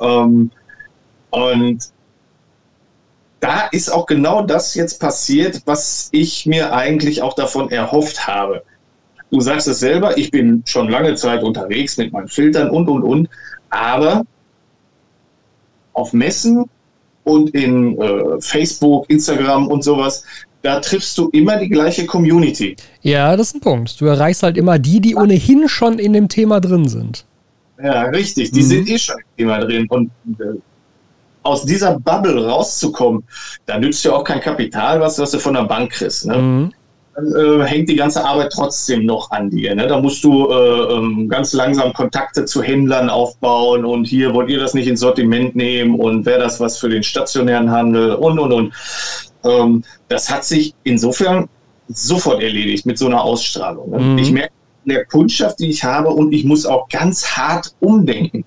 Ähm, 0.00 0.50
und 1.30 1.78
da 3.40 3.68
ist 3.70 3.90
auch 3.90 4.06
genau 4.06 4.42
das 4.42 4.74
jetzt 4.74 5.00
passiert, 5.00 5.62
was 5.64 6.08
ich 6.12 6.44
mir 6.44 6.74
eigentlich 6.74 7.22
auch 7.22 7.34
davon 7.34 7.70
erhofft 7.70 8.26
habe. 8.26 8.62
Du 9.30 9.40
sagst 9.40 9.68
es 9.68 9.80
selber, 9.80 10.16
ich 10.16 10.30
bin 10.30 10.62
schon 10.66 10.88
lange 10.88 11.14
Zeit 11.14 11.42
unterwegs 11.42 11.96
mit 11.98 12.12
meinen 12.12 12.28
Filtern 12.28 12.70
und, 12.70 12.88
und, 12.88 13.02
und. 13.02 13.28
Aber 13.70 14.24
auf 15.92 16.12
Messen 16.12 16.64
und 17.24 17.50
in 17.50 18.00
äh, 18.00 18.40
Facebook, 18.40 19.08
Instagram 19.10 19.68
und 19.68 19.84
sowas, 19.84 20.24
da 20.62 20.80
triffst 20.80 21.18
du 21.18 21.28
immer 21.30 21.58
die 21.58 21.68
gleiche 21.68 22.06
Community. 22.06 22.74
Ja, 23.02 23.36
das 23.36 23.48
ist 23.48 23.56
ein 23.56 23.60
Punkt. 23.60 24.00
Du 24.00 24.06
erreichst 24.06 24.42
halt 24.42 24.56
immer 24.56 24.78
die, 24.78 25.00
die 25.00 25.14
ohnehin 25.14 25.68
schon 25.68 25.98
in 25.98 26.14
dem 26.14 26.28
Thema 26.28 26.60
drin 26.60 26.88
sind. 26.88 27.26
Ja, 27.82 28.04
richtig. 28.04 28.50
Die 28.52 28.62
mhm. 28.62 28.66
sind 28.66 28.88
eh 28.88 28.98
schon 28.98 29.16
im 29.18 29.36
Thema 29.36 29.58
drin. 29.58 29.86
Und 29.90 30.10
äh, 30.40 30.58
aus 31.42 31.64
dieser 31.64 32.00
Bubble 32.00 32.46
rauszukommen, 32.46 33.22
da 33.66 33.78
nützt 33.78 34.04
ja 34.04 34.12
auch 34.12 34.24
kein 34.24 34.40
Kapital, 34.40 35.00
was, 35.00 35.18
was 35.18 35.30
du 35.30 35.38
von 35.38 35.54
der 35.54 35.64
Bank 35.64 35.92
kriegst. 35.92 36.26
Ne? 36.26 36.38
Mhm 36.38 36.72
äh, 37.18 37.64
hängt 37.64 37.88
die 37.88 37.96
ganze 37.96 38.24
Arbeit 38.24 38.52
trotzdem 38.52 39.04
noch 39.04 39.30
an 39.30 39.50
dir. 39.50 39.74
Ne? 39.74 39.86
Da 39.86 40.00
musst 40.00 40.22
du 40.24 40.50
äh, 40.50 40.94
ähm, 40.94 41.28
ganz 41.28 41.52
langsam 41.52 41.92
Kontakte 41.92 42.44
zu 42.44 42.62
Händlern 42.62 43.10
aufbauen 43.10 43.84
und 43.84 44.06
hier 44.06 44.34
wollt 44.34 44.50
ihr 44.50 44.58
das 44.58 44.74
nicht 44.74 44.88
ins 44.88 45.00
Sortiment 45.00 45.56
nehmen 45.56 45.98
und 45.98 46.26
wäre 46.26 46.40
das 46.40 46.60
was 46.60 46.78
für 46.78 46.88
den 46.88 47.02
stationären 47.02 47.70
Handel 47.70 48.14
und 48.14 48.38
und 48.38 48.52
und. 48.52 48.74
Ähm, 49.44 49.84
das 50.08 50.30
hat 50.30 50.44
sich 50.44 50.74
insofern 50.84 51.48
sofort 51.88 52.42
erledigt 52.42 52.86
mit 52.86 52.98
so 52.98 53.06
einer 53.06 53.22
Ausstrahlung. 53.22 53.90
Ne? 53.90 53.98
Mhm. 53.98 54.18
Ich 54.18 54.30
merke 54.30 54.52
der 54.84 55.04
Kundschaft, 55.04 55.58
die 55.58 55.68
ich 55.68 55.84
habe 55.84 56.08
und 56.08 56.32
ich 56.32 56.44
muss 56.44 56.66
auch 56.66 56.88
ganz 56.88 57.26
hart 57.26 57.74
umdenken. 57.80 58.44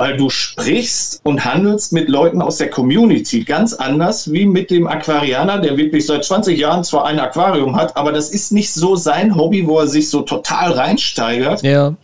Weil 0.00 0.16
du 0.16 0.30
sprichst 0.30 1.20
und 1.24 1.44
handelst 1.44 1.92
mit 1.92 2.08
Leuten 2.08 2.40
aus 2.40 2.56
der 2.56 2.70
Community 2.70 3.44
ganz 3.44 3.74
anders 3.74 4.32
wie 4.32 4.46
mit 4.46 4.70
dem 4.70 4.86
Aquarianer, 4.86 5.58
der 5.58 5.76
wirklich 5.76 6.06
seit 6.06 6.24
20 6.24 6.58
Jahren 6.58 6.82
zwar 6.84 7.04
ein 7.04 7.20
Aquarium 7.20 7.76
hat, 7.76 7.94
aber 7.98 8.10
das 8.10 8.30
ist 8.30 8.50
nicht 8.50 8.72
so 8.72 8.96
sein 8.96 9.36
Hobby, 9.36 9.66
wo 9.66 9.78
er 9.78 9.86
sich 9.86 10.08
so 10.08 10.22
total 10.22 10.72
reinsteigert. 10.72 11.60
Ja. 11.60 11.94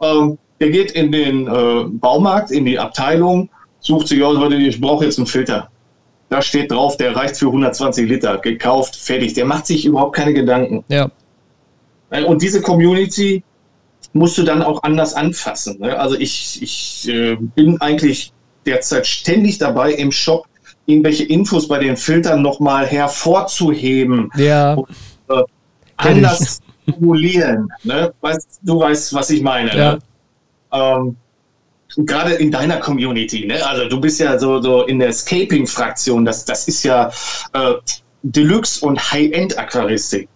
Ähm, 0.00 0.38
der 0.60 0.70
geht 0.70 0.92
in 0.92 1.10
den 1.10 1.48
äh, 1.48 1.86
Baumarkt, 1.88 2.52
in 2.52 2.64
die 2.64 2.78
Abteilung, 2.78 3.48
sucht 3.80 4.06
sich 4.06 4.22
aus, 4.22 4.38
ich 4.52 4.80
brauche 4.80 5.04
jetzt 5.04 5.18
einen 5.18 5.26
Filter. 5.26 5.68
Da 6.28 6.40
steht 6.40 6.70
drauf, 6.70 6.96
der 6.96 7.16
reicht 7.16 7.38
für 7.38 7.46
120 7.46 8.08
Liter, 8.08 8.38
gekauft, 8.38 8.94
fertig. 8.94 9.34
Der 9.34 9.46
macht 9.46 9.66
sich 9.66 9.84
überhaupt 9.84 10.14
keine 10.14 10.32
Gedanken. 10.32 10.84
Ja. 10.86 11.10
Und 12.24 12.40
diese 12.40 12.62
Community 12.62 13.42
musst 14.16 14.38
du 14.38 14.42
dann 14.42 14.62
auch 14.62 14.82
anders 14.82 15.14
anfassen. 15.14 15.78
Ne? 15.80 15.98
Also 15.98 16.16
ich, 16.16 16.62
ich 16.62 17.08
äh, 17.08 17.36
bin 17.36 17.80
eigentlich 17.80 18.32
derzeit 18.64 19.06
ständig 19.06 19.58
dabei 19.58 19.92
im 19.92 20.10
Shop 20.10 20.46
irgendwelche 20.86 21.24
Infos 21.24 21.68
bei 21.68 21.78
den 21.78 21.96
Filtern 21.96 22.42
nochmal 22.42 22.86
hervorzuheben. 22.86 24.30
Ja. 24.36 24.74
Und, 24.74 24.88
äh, 25.28 25.42
anders 25.96 26.60
formulieren. 26.84 27.68
Ne? 27.82 28.12
Weißt, 28.20 28.60
du 28.62 28.80
weißt, 28.80 29.14
was 29.14 29.30
ich 29.30 29.42
meine. 29.42 29.76
Ja. 29.76 29.92
Ne? 29.92 29.98
Ähm, 30.72 31.16
gerade 31.96 32.34
in 32.34 32.50
deiner 32.50 32.78
Community, 32.78 33.46
ne? 33.46 33.64
Also 33.66 33.88
du 33.88 34.00
bist 34.00 34.20
ja 34.20 34.38
so, 34.38 34.60
so 34.60 34.84
in 34.84 34.98
der 34.98 35.12
Scaping-Fraktion, 35.12 36.24
das, 36.24 36.44
das 36.44 36.68
ist 36.68 36.82
ja 36.82 37.10
äh, 37.52 37.74
Deluxe 38.22 38.84
und 38.84 39.12
High-End-Aquaristik. 39.12 40.28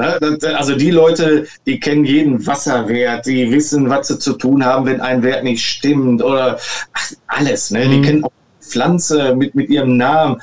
Ne? 0.00 0.38
Also 0.56 0.74
die 0.74 0.90
Leute, 0.90 1.46
die 1.66 1.78
kennen 1.78 2.04
jeden 2.04 2.46
Wasserwert, 2.46 3.26
die 3.26 3.50
wissen, 3.50 3.88
was 3.88 4.08
sie 4.08 4.18
zu 4.18 4.34
tun 4.34 4.64
haben, 4.64 4.86
wenn 4.86 5.00
ein 5.00 5.22
Wert 5.22 5.44
nicht 5.44 5.64
stimmt 5.64 6.22
oder 6.22 6.58
ach, 6.92 7.12
alles. 7.26 7.70
Ne? 7.70 7.84
Mhm. 7.86 7.90
Die 7.90 8.02
kennen 8.02 8.24
auch 8.24 8.32
Pflanze 8.60 9.34
mit, 9.34 9.54
mit 9.54 9.68
ihrem 9.68 9.96
Namen. 9.96 10.40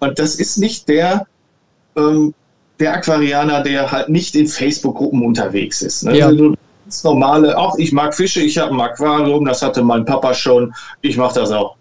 Und 0.00 0.18
das 0.18 0.36
ist 0.36 0.58
nicht 0.58 0.88
der, 0.88 1.26
ähm, 1.96 2.34
der 2.78 2.94
Aquarianer, 2.94 3.62
der 3.62 3.90
halt 3.90 4.08
nicht 4.08 4.34
in 4.34 4.46
Facebook-Gruppen 4.46 5.24
unterwegs 5.24 5.82
ist. 5.82 6.04
Ne? 6.04 6.18
Ja. 6.18 6.26
Also, 6.26 6.54
das 6.84 7.02
normale, 7.02 7.58
auch 7.58 7.76
ich 7.78 7.92
mag 7.92 8.14
Fische, 8.14 8.40
ich 8.40 8.58
habe 8.58 8.72
ein 8.72 8.80
Aquarium, 8.80 9.44
das 9.44 9.60
hatte 9.60 9.82
mein 9.82 10.04
Papa 10.04 10.34
schon, 10.34 10.72
ich 11.00 11.16
mache 11.16 11.40
das 11.40 11.50
auch. 11.50 11.74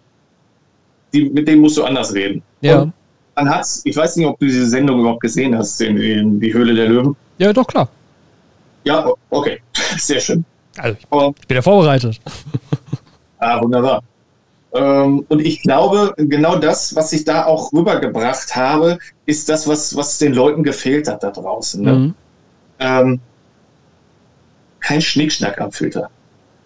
Die, 1.14 1.30
mit 1.30 1.48
dem 1.48 1.60
musst 1.60 1.78
du 1.78 1.84
anders 1.84 2.14
reden. 2.14 2.42
Ja. 2.62 2.82
Und 2.82 2.94
dann 3.36 3.50
hat's, 3.50 3.82
ich 3.84 3.96
weiß 3.96 4.16
nicht, 4.16 4.28
ob 4.28 4.40
du 4.40 4.46
diese 4.46 4.68
Sendung 4.68 5.02
überhaupt 5.02 5.22
gesehen 5.22 5.58
hast, 5.58 5.80
in, 5.82 5.98
in 5.98 6.40
die 6.40 6.54
Höhle 6.54 6.74
der 6.74 6.88
Löwen. 6.88 7.16
Ja, 7.38 7.52
doch, 7.52 7.68
klar. 7.68 7.90
Ja, 8.86 9.12
okay, 9.30 9.60
sehr 9.98 10.20
schön. 10.20 10.46
Also, 10.78 10.98
ich 11.40 11.48
bin 11.48 11.56
ja 11.56 11.62
vorbereitet. 11.62 12.20
ah, 13.40 13.62
wunderbar. 13.62 14.04
Ähm, 14.74 15.26
und 15.30 15.40
ich 15.40 15.62
glaube, 15.62 16.14
genau 16.18 16.58
das, 16.58 16.96
was 16.96 17.14
ich 17.14 17.24
da 17.24 17.46
auch 17.46 17.72
rübergebracht 17.72 18.56
habe, 18.56 19.00
ist 19.26 19.48
das, 19.48 19.68
was, 19.68 19.96
was 19.96 20.18
den 20.18 20.34
Leuten 20.34 20.64
gefehlt 20.64 21.08
hat 21.08 21.24
da 21.24 21.32
draußen. 21.32 21.82
Ne? 21.82 21.94
Mhm. 21.94 22.16
Ähm, 22.80 23.20
kein 24.82 25.02
Schnickschnack 25.02 25.62
am 25.62 25.72
Filter. 25.72 26.10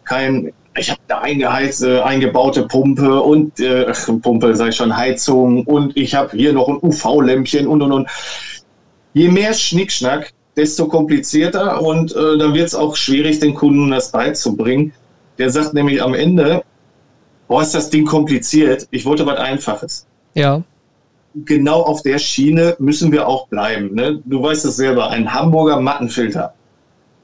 Kein, 0.05 0.51
ich 0.77 0.89
habe 0.89 0.99
eine 1.07 1.21
eingeheizt, 1.21 1.83
äh, 1.83 1.99
eingebaute 2.01 2.67
Pumpe 2.67 3.21
und 3.21 3.59
äh, 3.59 3.91
Pumpe, 4.21 4.67
ich 4.67 4.75
schon, 4.75 4.95
Heizung 4.95 5.65
und 5.65 5.95
ich 5.97 6.15
habe 6.15 6.35
hier 6.35 6.53
noch 6.53 6.67
ein 6.67 6.77
UV-Lämpchen 6.81 7.67
und 7.67 7.81
und 7.81 7.91
und. 7.91 8.09
Je 9.13 9.29
mehr 9.29 9.53
Schnickschnack, 9.53 10.31
desto 10.55 10.87
komplizierter 10.87 11.81
und 11.81 12.15
äh, 12.15 12.37
dann 12.37 12.53
wird 12.53 12.67
es 12.67 12.75
auch 12.75 12.95
schwierig, 12.95 13.39
den 13.39 13.55
Kunden 13.55 13.89
das 13.91 14.11
beizubringen. 14.11 14.93
Der 15.37 15.49
sagt 15.49 15.73
nämlich 15.73 16.01
am 16.01 16.13
Ende, 16.13 16.63
boah, 17.47 17.61
ist 17.61 17.73
das 17.73 17.89
Ding 17.89 18.05
kompliziert, 18.05 18.87
ich 18.91 19.05
wollte 19.05 19.25
was 19.25 19.39
Einfaches. 19.39 20.05
Ja. 20.33 20.61
Genau 21.45 21.81
auf 21.81 22.01
der 22.01 22.19
Schiene 22.19 22.75
müssen 22.79 23.11
wir 23.11 23.27
auch 23.27 23.47
bleiben. 23.47 23.93
Ne? 23.93 24.21
Du 24.25 24.41
weißt 24.41 24.65
es 24.65 24.75
selber, 24.75 25.09
ein 25.09 25.33
Hamburger 25.33 25.79
Mattenfilter. 25.79 26.53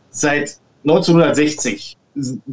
Seit 0.09 0.57
1960 0.83 1.94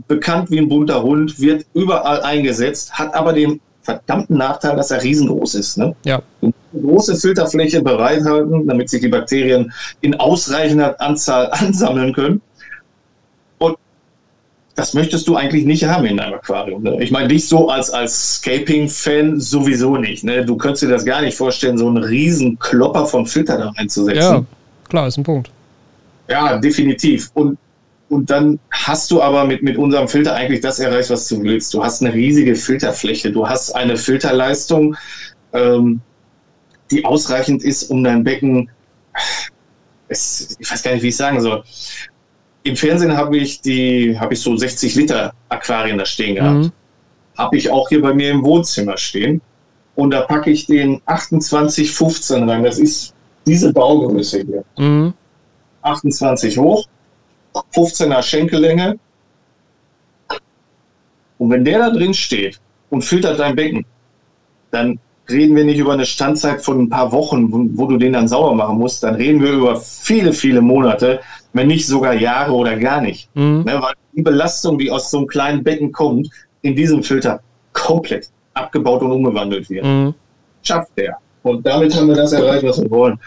bekannt 0.09 0.51
wie 0.51 0.59
ein 0.59 0.69
bunter 0.69 1.03
Hund, 1.03 1.41
wird 1.41 1.67
überall 1.75 2.23
eingesetzt, 2.23 2.93
hat 2.93 3.15
aber 3.15 3.33
den 3.33 3.61
verdammten 3.83 4.37
Nachteil, 4.37 4.77
dass 4.77 4.91
er 4.91 5.03
riesengroß 5.03 5.55
ist. 5.55 5.79
Ne? 5.79 5.95
Ja. 6.05 6.23
Eine 6.41 6.53
große 6.73 7.17
Filterfläche 7.17 7.83
bereithalten, 7.83 8.67
damit 8.67 8.91
sich 8.91 9.01
die 9.01 9.09
Bakterien 9.09 9.73
in 10.01 10.15
ausreichender 10.15 11.01
Anzahl 11.01 11.51
ansammeln 11.53 12.13
können. 12.13 12.41
Und 13.59 13.77
das 14.75 14.95
möchtest 14.95 15.27
du 15.29 15.37
eigentlich 15.37 15.65
nicht 15.65 15.85
haben 15.85 16.05
in 16.07 16.21
einem 16.21 16.35
Aquarium. 16.35 16.83
Ne? 16.83 17.03
Ich 17.03 17.11
meine, 17.11 17.29
dich 17.29 17.49
so 17.49 17.69
als, 17.69 17.91
als 17.91 18.37
Scaping-Fan 18.37 19.41
sowieso 19.41 19.97
nicht. 19.97 20.25
Ne? 20.25 20.45
Du 20.45 20.57
könntest 20.57 20.85
dir 20.85 20.89
das 20.89 21.05
gar 21.05 21.21
nicht 21.21 21.37
vorstellen, 21.37 21.77
so 21.77 21.89
einen 21.89 21.99
riesen 21.99 22.59
Klopper 22.59 23.07
von 23.07 23.27
Filter 23.27 23.59
da 23.59 23.71
reinzusetzen. 23.71 24.23
Ja, 24.23 24.45
klar, 24.89 25.09
ist 25.09 25.19
ein 25.19 25.25
Punkt. 25.25 25.51
Ja, 26.29 26.57
definitiv. 26.59 27.31
Und 27.35 27.59
und 28.13 28.29
dann 28.29 28.61
hast 28.71 29.11
du 29.11 29.23
aber 29.23 29.47
mit, 29.47 29.63
mit 29.63 29.79
unserem 29.79 30.07
Filter 30.07 30.35
eigentlich 30.35 30.61
das 30.61 30.79
erreicht, 30.79 31.09
was 31.09 31.27
du 31.29 31.43
willst. 31.43 31.73
Du 31.73 31.83
hast 31.83 32.03
eine 32.03 32.13
riesige 32.13 32.55
Filterfläche, 32.55 33.33
du 33.33 33.49
hast 33.49 33.75
eine 33.75 33.97
Filterleistung, 33.97 34.95
ähm, 35.55 36.03
die 36.91 37.07
ausreichend 37.07 37.65
ist, 37.65 37.85
um 37.85 38.05
dein 38.05 38.23
Becken, 38.23 38.69
es, 40.09 40.57
ich 40.59 40.71
weiß 40.71 40.83
gar 40.83 40.93
nicht, 40.93 41.03
wie 41.03 41.09
ich 41.09 41.17
sagen 41.17 41.41
soll. 41.41 41.65
Im 42.65 42.77
Fernsehen 42.77 43.17
habe 43.17 43.39
ich 43.39 43.63
die, 43.63 44.15
habe 44.21 44.35
ich 44.35 44.41
so 44.41 44.55
60 44.59 44.95
Liter 44.95 45.33
Aquarien 45.49 45.97
da 45.97 46.05
stehen 46.05 46.35
gehabt. 46.35 46.67
Mhm. 46.67 46.73
Habe 47.39 47.57
ich 47.57 47.71
auch 47.71 47.89
hier 47.89 48.03
bei 48.03 48.13
mir 48.13 48.31
im 48.31 48.45
Wohnzimmer 48.45 48.99
stehen. 48.99 49.41
Und 49.95 50.11
da 50.11 50.21
packe 50.21 50.51
ich 50.51 50.67
den 50.67 51.01
2815 51.07 52.47
rein. 52.47 52.63
Das 52.63 52.79
ist 52.79 53.15
diese 53.47 53.73
Baugröße 53.73 54.45
hier. 54.45 54.65
Mhm. 54.77 55.15
28 55.81 56.59
hoch, 56.59 56.87
15er 57.55 58.23
Schenkellänge. 58.23 58.99
Und 61.39 61.51
wenn 61.51 61.65
der 61.65 61.79
da 61.79 61.91
drin 61.91 62.15
steht 62.15 62.61
und 62.91 63.03
filtert 63.03 63.39
dein 63.39 63.57
Becken, 63.57 63.85
dann 64.71 64.99
reden 65.29 65.57
wir 65.57 65.65
nicht 65.65 65.79
über 65.79 65.93
eine 65.93 66.07
Standzeit 66.07 66.63
von 66.63 66.83
ein 66.83 66.89
paar 66.89 67.13
Wochen, 67.13 67.53
wo, 67.53 67.65
wo, 67.75 67.87
du 67.87 67.97
den 67.97 68.13
dann 68.13 68.29
sauber 68.29 68.55
machen 68.55 68.79
musst, 68.79 69.03
dann 69.03 69.15
reden 69.15 69.41
wir 69.43 69.53
über 69.53 69.77
viele, 69.77 70.33
viele 70.33 70.61
Monate, 70.61 71.21
wenn 71.53 71.69
nicht 71.69 71.87
sogar 71.87 72.15
Jahre 72.15 72.53
oder 72.53 72.77
gar 72.77 73.01
nicht. 73.01 73.29
Mhm. 73.35 73.65
Ne, 73.65 73.79
weil 73.81 73.95
die 74.15 74.23
Belastung, 74.23 74.79
die 74.79 74.91
aus 74.91 75.11
so 75.11 75.19
einem 75.19 75.27
kleinen 75.27 75.63
Becken 75.63 75.93
kommt, 75.93 76.29
in 76.63 76.75
diesem 76.77 77.03
Filter 77.03 77.41
komplett 77.73 78.31
abgebaut 78.55 79.03
und 79.03 79.13
umgewandelt 79.13 79.69
wird. 79.71 79.85
Mhm. 79.85 80.15
Schafft 80.63 80.97
der. 80.97 81.17
Und 81.43 81.67
damit 81.67 81.95
haben 81.97 82.09
wir 82.09 82.15
das 82.15 82.33
erreicht, 82.33 82.65
was 82.65 82.81
wir 82.81 82.91
wollen. 82.91 83.19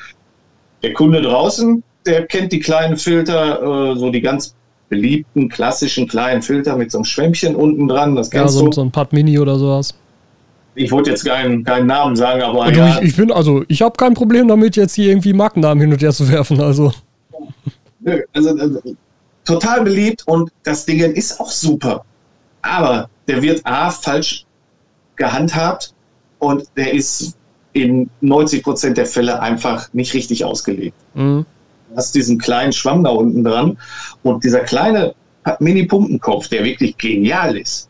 Der 0.84 0.94
Kunde 0.94 1.22
draußen, 1.22 1.84
der 2.06 2.26
kennt 2.28 2.52
die 2.52 2.60
kleinen 2.60 2.98
Filter, 2.98 3.62
äh, 3.62 3.98
so 3.98 4.12
die 4.12 4.22
ganz 4.22 4.56
beliebten, 4.90 5.50
klassischen 5.50 6.08
kleinen 6.08 6.42
Filter 6.42 6.76
mit 6.76 6.92
so 6.92 7.00
einem 7.00 7.06
Schwämmchen 7.06 7.56
unten 7.56 7.88
dran. 7.88 8.16
Das 8.16 8.32
ja, 8.32 8.48
so, 8.48 8.72
so 8.72 8.82
ein 8.82 8.92
Pad 8.92 9.14
Mini 9.14 9.40
oder 9.40 9.58
sowas. 9.58 9.94
Ich 10.76 10.92
wollte 10.92 11.10
jetzt 11.10 11.26
keinen, 11.26 11.64
keinen 11.64 11.88
Namen 11.88 12.16
sagen, 12.16 12.42
aber. 12.42 12.64
Also 12.64 12.80
ja. 12.80 13.00
ich, 13.00 13.10
ich 13.10 13.16
bin, 13.16 13.32
also 13.32 13.64
ich 13.68 13.82
habe 13.82 13.96
kein 13.98 14.14
Problem 14.14 14.48
damit, 14.48 14.76
jetzt 14.76 14.94
hier 14.94 15.10
irgendwie 15.10 15.34
Markennamen 15.34 15.82
hin 15.82 15.92
und 15.92 16.02
her 16.02 16.12
zu 16.12 16.30
werfen. 16.30 16.60
Also. 16.62 16.92
Nö, 18.02 18.22
also, 18.34 18.50
also 18.50 18.82
total 19.46 19.84
beliebt 19.84 20.24
und 20.28 20.52
das 20.64 20.86
Ding 20.86 21.00
ist 21.00 21.40
auch 21.40 21.50
super. 21.50 22.04
Aber 22.62 23.10
der 23.28 23.42
wird 23.42 23.66
A 23.66 23.90
falsch 23.90 24.46
gehandhabt 25.16 25.94
und 26.40 26.66
der 26.76 26.94
ist 26.94 27.38
in 27.74 28.10
90 28.22 28.64
Prozent 28.64 28.98
der 28.98 29.06
Fälle 29.06 29.40
einfach 29.40 29.92
nicht 29.94 30.14
richtig 30.14 30.44
ausgelegt. 30.44 30.96
Mhm 31.14 31.46
hast 31.96 32.16
diesen 32.16 32.38
kleinen 32.38 32.74
Schwamm 32.74 33.04
da 33.04 33.12
unten 33.12 33.44
dran 33.44 33.78
und 34.24 34.44
dieser 34.44 34.62
kleine 34.62 35.14
Mini-Pumpenkopf, 35.60 36.48
der 36.48 36.64
wirklich 36.64 36.98
genial 36.98 37.58
ist, 37.58 37.90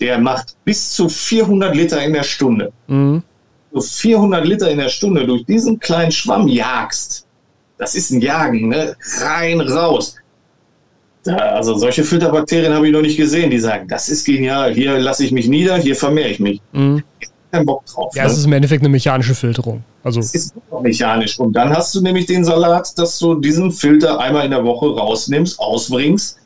der 0.00 0.18
macht 0.18 0.56
bis 0.64 0.92
zu 0.92 1.08
400 1.08 1.74
Liter 1.74 2.02
in 2.02 2.12
der 2.12 2.22
Stunde. 2.22 2.72
Mhm. 2.86 3.22
So 3.72 3.80
400 3.80 4.46
Liter 4.46 4.70
in 4.70 4.78
der 4.78 4.88
Stunde 4.88 5.26
durch 5.26 5.44
diesen 5.44 5.78
kleinen 5.78 6.12
Schwamm 6.12 6.48
jagst. 6.48 7.26
Das 7.78 7.94
ist 7.94 8.10
ein 8.10 8.20
Jagen, 8.20 8.68
ne? 8.68 8.96
rein, 9.20 9.60
raus. 9.60 10.16
Da, 11.24 11.36
also 11.36 11.76
solche 11.76 12.04
Filterbakterien 12.04 12.72
habe 12.72 12.86
ich 12.86 12.92
noch 12.92 13.02
nicht 13.02 13.16
gesehen, 13.16 13.50
die 13.50 13.58
sagen, 13.58 13.88
das 13.88 14.08
ist 14.08 14.24
genial, 14.24 14.72
hier 14.72 14.98
lasse 14.98 15.24
ich 15.24 15.32
mich 15.32 15.48
nieder, 15.48 15.76
hier 15.76 15.96
vermehre 15.96 16.28
ich 16.28 16.40
mich. 16.40 16.60
Mhm 16.72 17.02
keinen 17.50 17.66
Bock 17.66 17.84
drauf. 17.86 18.14
Ja, 18.14 18.24
ne? 18.24 18.30
es 18.30 18.38
ist 18.38 18.46
im 18.46 18.52
Endeffekt 18.52 18.82
eine 18.82 18.88
mechanische 18.88 19.34
Filterung. 19.34 19.82
Also 20.04 20.20
es 20.20 20.34
ist 20.34 20.54
mechanisch. 20.82 21.38
Und 21.38 21.52
dann 21.54 21.70
hast 21.70 21.94
du 21.94 22.00
nämlich 22.00 22.26
den 22.26 22.44
Salat, 22.44 22.96
dass 22.98 23.18
du 23.18 23.34
diesen 23.34 23.70
Filter 23.72 24.20
einmal 24.20 24.44
in 24.44 24.50
der 24.50 24.64
Woche 24.64 24.86
rausnimmst, 24.86 25.58
ausbringst 25.58 26.38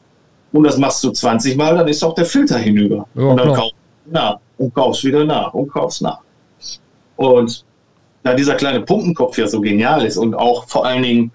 und 0.53 0.65
das 0.65 0.79
machst 0.79 1.03
du 1.05 1.11
20 1.11 1.57
Mal, 1.57 1.77
dann 1.77 1.89
ist 1.89 2.03
auch 2.03 2.15
der 2.15 2.27
Filter 2.27 2.59
hinüber. 2.59 3.07
Ja, 3.15 3.23
und 3.25 3.37
dann 3.37 3.49
klar. 3.49 3.57
kaufst 3.57 3.75
du 4.05 4.13
nach 4.13 4.39
und 4.59 4.75
kaufst 4.75 5.05
wieder 5.05 5.25
nach 5.25 5.55
und 5.55 5.69
kaufst 5.69 6.03
nach. 6.03 6.21
Und 7.17 7.65
da 8.23 8.35
dieser 8.35 8.55
kleine 8.55 8.81
Pumpenkopf 8.81 9.39
ja 9.39 9.47
so 9.47 9.61
genial 9.61 10.05
ist 10.05 10.17
und 10.17 10.35
auch 10.35 10.67
vor 10.69 10.87
allen 10.87 11.03
Dingen 11.03 11.33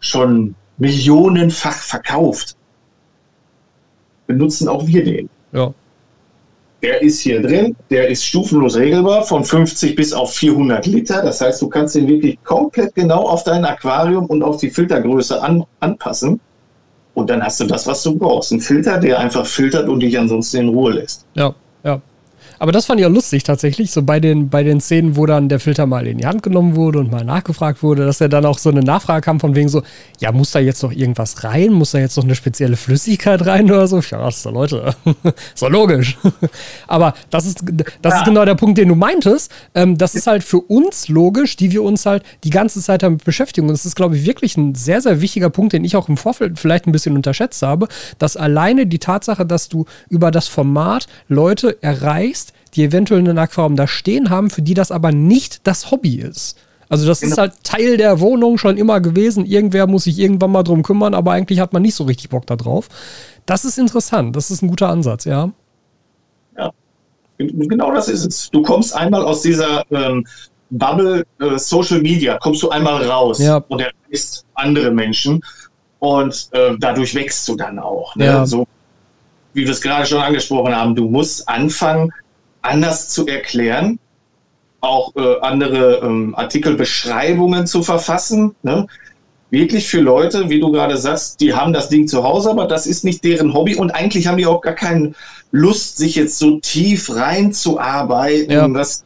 schon 0.00 0.54
millionenfach 0.78 1.76
verkauft, 1.76 2.56
benutzen 4.26 4.68
auch 4.68 4.86
wir 4.86 5.04
den. 5.04 5.28
Ja. 5.52 5.72
Der 6.84 7.00
ist 7.00 7.20
hier 7.20 7.40
drin, 7.40 7.74
der 7.88 8.08
ist 8.08 8.26
stufenlos 8.26 8.76
regelbar 8.76 9.22
von 9.22 9.42
50 9.42 9.96
bis 9.96 10.12
auf 10.12 10.34
400 10.34 10.84
Liter. 10.84 11.22
Das 11.22 11.40
heißt, 11.40 11.62
du 11.62 11.68
kannst 11.70 11.94
den 11.94 12.06
wirklich 12.06 12.36
komplett 12.44 12.94
genau 12.94 13.22
auf 13.22 13.42
dein 13.42 13.64
Aquarium 13.64 14.26
und 14.26 14.42
auf 14.42 14.58
die 14.58 14.68
Filtergröße 14.68 15.42
an, 15.42 15.64
anpassen. 15.80 16.40
Und 17.14 17.30
dann 17.30 17.42
hast 17.42 17.58
du 17.60 17.64
das, 17.64 17.86
was 17.86 18.02
du 18.02 18.18
brauchst. 18.18 18.52
Ein 18.52 18.60
Filter, 18.60 18.98
der 18.98 19.18
einfach 19.18 19.46
filtert 19.46 19.88
und 19.88 20.00
dich 20.00 20.18
ansonsten 20.18 20.58
in 20.58 20.68
Ruhe 20.68 20.92
lässt. 20.92 21.24
Ja, 21.32 21.54
ja. 21.84 22.02
Aber 22.58 22.72
das 22.72 22.86
fand 22.86 23.00
ich 23.00 23.06
auch 23.06 23.10
lustig 23.10 23.42
tatsächlich, 23.42 23.90
so 23.90 24.02
bei 24.02 24.20
den, 24.20 24.48
bei 24.48 24.62
den 24.62 24.80
Szenen, 24.80 25.16
wo 25.16 25.26
dann 25.26 25.48
der 25.48 25.60
Filter 25.60 25.86
mal 25.86 26.06
in 26.06 26.18
die 26.18 26.26
Hand 26.26 26.42
genommen 26.42 26.76
wurde 26.76 26.98
und 26.98 27.10
mal 27.10 27.24
nachgefragt 27.24 27.82
wurde, 27.82 28.06
dass 28.06 28.20
er 28.20 28.28
dann 28.28 28.46
auch 28.46 28.58
so 28.58 28.70
eine 28.70 28.80
Nachfrage 28.80 29.22
kam 29.22 29.40
von 29.40 29.54
wegen 29.54 29.68
so, 29.68 29.82
ja, 30.18 30.32
muss 30.32 30.52
da 30.52 30.58
jetzt 30.58 30.82
noch 30.82 30.92
irgendwas 30.92 31.44
rein? 31.44 31.72
Muss 31.72 31.92
da 31.92 31.98
jetzt 31.98 32.16
noch 32.16 32.24
eine 32.24 32.34
spezielle 32.34 32.76
Flüssigkeit 32.76 33.44
rein 33.46 33.70
oder 33.70 33.86
so? 33.86 34.00
Ja, 34.00 34.18
das 34.24 34.38
ist 34.38 34.46
doch 34.46 34.52
Leute, 34.52 34.94
ist 35.54 35.62
doch 35.62 35.70
logisch. 35.70 36.16
Aber 36.86 37.14
das 37.30 37.46
ist, 37.46 37.62
das 38.02 38.12
ja. 38.12 38.18
ist 38.18 38.24
genau 38.24 38.44
der 38.44 38.54
Punkt, 38.54 38.78
den 38.78 38.88
du 38.88 38.94
meintest. 38.94 39.52
Ähm, 39.74 39.98
das 39.98 40.14
ist 40.14 40.26
halt 40.26 40.42
für 40.42 40.60
uns 40.60 41.08
logisch, 41.08 41.56
die 41.56 41.70
wir 41.70 41.82
uns 41.82 42.06
halt 42.06 42.22
die 42.44 42.50
ganze 42.50 42.80
Zeit 42.80 43.02
damit 43.02 43.24
beschäftigen. 43.24 43.68
Und 43.68 43.74
das 43.74 43.84
ist, 43.84 43.96
glaube 43.96 44.16
ich, 44.16 44.26
wirklich 44.26 44.56
ein 44.56 44.74
sehr, 44.74 45.00
sehr 45.00 45.20
wichtiger 45.20 45.50
Punkt, 45.50 45.72
den 45.72 45.84
ich 45.84 45.96
auch 45.96 46.08
im 46.08 46.16
Vorfeld 46.16 46.58
vielleicht 46.58 46.86
ein 46.86 46.92
bisschen 46.92 47.16
unterschätzt 47.16 47.62
habe, 47.62 47.88
dass 48.18 48.36
alleine 48.36 48.86
die 48.86 48.98
Tatsache, 48.98 49.44
dass 49.44 49.68
du 49.68 49.84
über 50.08 50.30
das 50.30 50.48
Format 50.48 51.06
Leute 51.28 51.82
erreichst, 51.82 52.53
die 52.74 52.84
eventuell 52.84 53.20
einen 53.20 53.38
Aquarium 53.38 53.76
da 53.76 53.86
stehen 53.86 54.30
haben, 54.30 54.50
für 54.50 54.62
die 54.62 54.74
das 54.74 54.90
aber 54.90 55.12
nicht 55.12 55.66
das 55.66 55.90
Hobby 55.90 56.16
ist. 56.16 56.58
Also 56.88 57.06
das 57.06 57.20
genau. 57.20 57.32
ist 57.32 57.38
halt 57.38 57.52
Teil 57.64 57.96
der 57.96 58.20
Wohnung 58.20 58.58
schon 58.58 58.76
immer 58.76 59.00
gewesen. 59.00 59.46
Irgendwer 59.46 59.86
muss 59.86 60.04
sich 60.04 60.18
irgendwann 60.18 60.52
mal 60.52 60.62
drum 60.62 60.82
kümmern, 60.82 61.14
aber 61.14 61.32
eigentlich 61.32 61.60
hat 61.60 61.72
man 61.72 61.82
nicht 61.82 61.94
so 61.94 62.04
richtig 62.04 62.28
Bock 62.28 62.46
da 62.46 62.56
drauf. 62.56 62.88
Das 63.46 63.64
ist 63.64 63.78
interessant. 63.78 64.36
Das 64.36 64.50
ist 64.50 64.62
ein 64.62 64.68
guter 64.68 64.88
Ansatz, 64.88 65.24
ja. 65.24 65.50
Ja, 66.56 66.70
genau 67.38 67.92
das 67.92 68.08
ist 68.08 68.26
es. 68.26 68.50
Du 68.50 68.62
kommst 68.62 68.94
einmal 68.94 69.24
aus 69.24 69.42
dieser 69.42 69.84
ähm, 69.90 70.26
Bubble 70.70 71.24
äh, 71.40 71.58
Social 71.58 72.00
Media, 72.00 72.38
kommst 72.38 72.62
du 72.62 72.70
einmal 72.70 73.02
raus 73.04 73.38
ja. 73.38 73.56
und 73.68 73.80
erreichst 73.80 74.44
andere 74.54 74.90
Menschen 74.90 75.42
und 75.98 76.48
äh, 76.52 76.76
dadurch 76.78 77.14
wächst 77.14 77.48
du 77.48 77.56
dann 77.56 77.78
auch. 77.78 78.14
Ne? 78.16 78.26
Ja. 78.26 78.46
So 78.46 78.66
wie 79.54 79.64
wir 79.64 79.70
es 79.70 79.80
gerade 79.80 80.04
schon 80.04 80.20
angesprochen 80.20 80.74
haben, 80.74 80.94
du 80.94 81.08
musst 81.08 81.48
anfangen, 81.48 82.12
anders 82.64 83.08
zu 83.08 83.26
erklären, 83.26 83.98
auch 84.80 85.14
äh, 85.16 85.40
andere 85.40 86.00
ähm, 86.02 86.34
Artikelbeschreibungen 86.34 87.66
zu 87.66 87.82
verfassen. 87.82 88.54
Ne? 88.62 88.86
Wirklich 89.50 89.88
für 89.88 90.00
Leute, 90.00 90.48
wie 90.50 90.60
du 90.60 90.72
gerade 90.72 90.96
sagst, 90.96 91.40
die 91.40 91.54
haben 91.54 91.72
das 91.72 91.88
Ding 91.88 92.08
zu 92.08 92.22
Hause, 92.22 92.50
aber 92.50 92.66
das 92.66 92.86
ist 92.86 93.04
nicht 93.04 93.24
deren 93.24 93.54
Hobby 93.54 93.76
und 93.76 93.90
eigentlich 93.90 94.26
haben 94.26 94.36
die 94.36 94.46
auch 94.46 94.60
gar 94.60 94.74
keine 94.74 95.12
Lust, 95.52 95.96
sich 95.96 96.16
jetzt 96.16 96.38
so 96.38 96.58
tief 96.58 97.14
reinzuarbeiten, 97.14 98.50
ja. 98.50 98.68
das, 98.68 99.04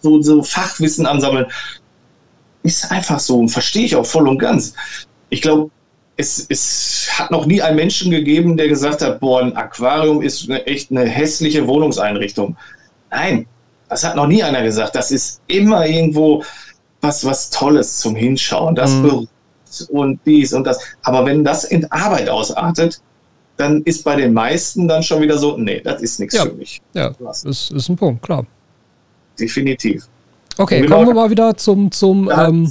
so, 0.00 0.20
so 0.20 0.42
Fachwissen 0.42 1.06
ansammeln. 1.06 1.46
Ist 2.62 2.90
einfach 2.90 3.20
so 3.20 3.38
und 3.38 3.48
verstehe 3.48 3.84
ich 3.84 3.94
auch 3.94 4.06
voll 4.06 4.28
und 4.28 4.38
ganz. 4.38 4.74
Ich 5.30 5.40
glaube, 5.40 5.70
es, 6.16 6.46
es 6.48 7.08
hat 7.12 7.30
noch 7.30 7.46
nie 7.46 7.62
einen 7.62 7.76
Menschen 7.76 8.10
gegeben, 8.10 8.56
der 8.56 8.68
gesagt 8.68 9.02
hat, 9.02 9.20
boah, 9.20 9.42
ein 9.42 9.54
Aquarium 9.56 10.22
ist 10.22 10.48
eine, 10.48 10.66
echt 10.66 10.90
eine 10.90 11.04
hässliche 11.04 11.66
Wohnungseinrichtung. 11.66 12.56
Nein, 13.16 13.46
das 13.88 14.04
hat 14.04 14.14
noch 14.14 14.26
nie 14.26 14.42
einer 14.42 14.62
gesagt. 14.62 14.94
Das 14.94 15.10
ist 15.10 15.40
immer 15.46 15.86
irgendwo 15.86 16.44
was, 17.00 17.24
was 17.24 17.48
Tolles 17.48 17.98
zum 17.98 18.14
Hinschauen. 18.14 18.74
Das 18.74 18.90
mhm. 18.90 19.26
und 19.88 20.20
dies 20.26 20.52
und 20.52 20.64
das. 20.64 20.78
Aber 21.02 21.24
wenn 21.24 21.42
das 21.42 21.64
in 21.64 21.90
Arbeit 21.90 22.28
ausartet, 22.28 23.00
dann 23.56 23.82
ist 23.84 24.04
bei 24.04 24.16
den 24.16 24.34
meisten 24.34 24.86
dann 24.86 25.02
schon 25.02 25.22
wieder 25.22 25.38
so, 25.38 25.56
nee, 25.56 25.80
das 25.80 26.02
ist 26.02 26.20
nichts 26.20 26.34
ja. 26.34 26.42
für 26.42 26.52
mich. 26.52 26.82
Ja, 26.92 27.10
das 27.18 27.44
ist, 27.44 27.70
ist 27.72 27.88
ein 27.88 27.96
Punkt, 27.96 28.22
klar. 28.22 28.44
Definitiv. 29.40 30.04
Okay, 30.58 30.84
kommen 30.86 31.06
wir 31.06 31.14
mal 31.14 31.30
wieder 31.30 31.56
zum, 31.56 31.90
zum 31.90 32.28
ja, 32.28 32.48
ähm, 32.48 32.70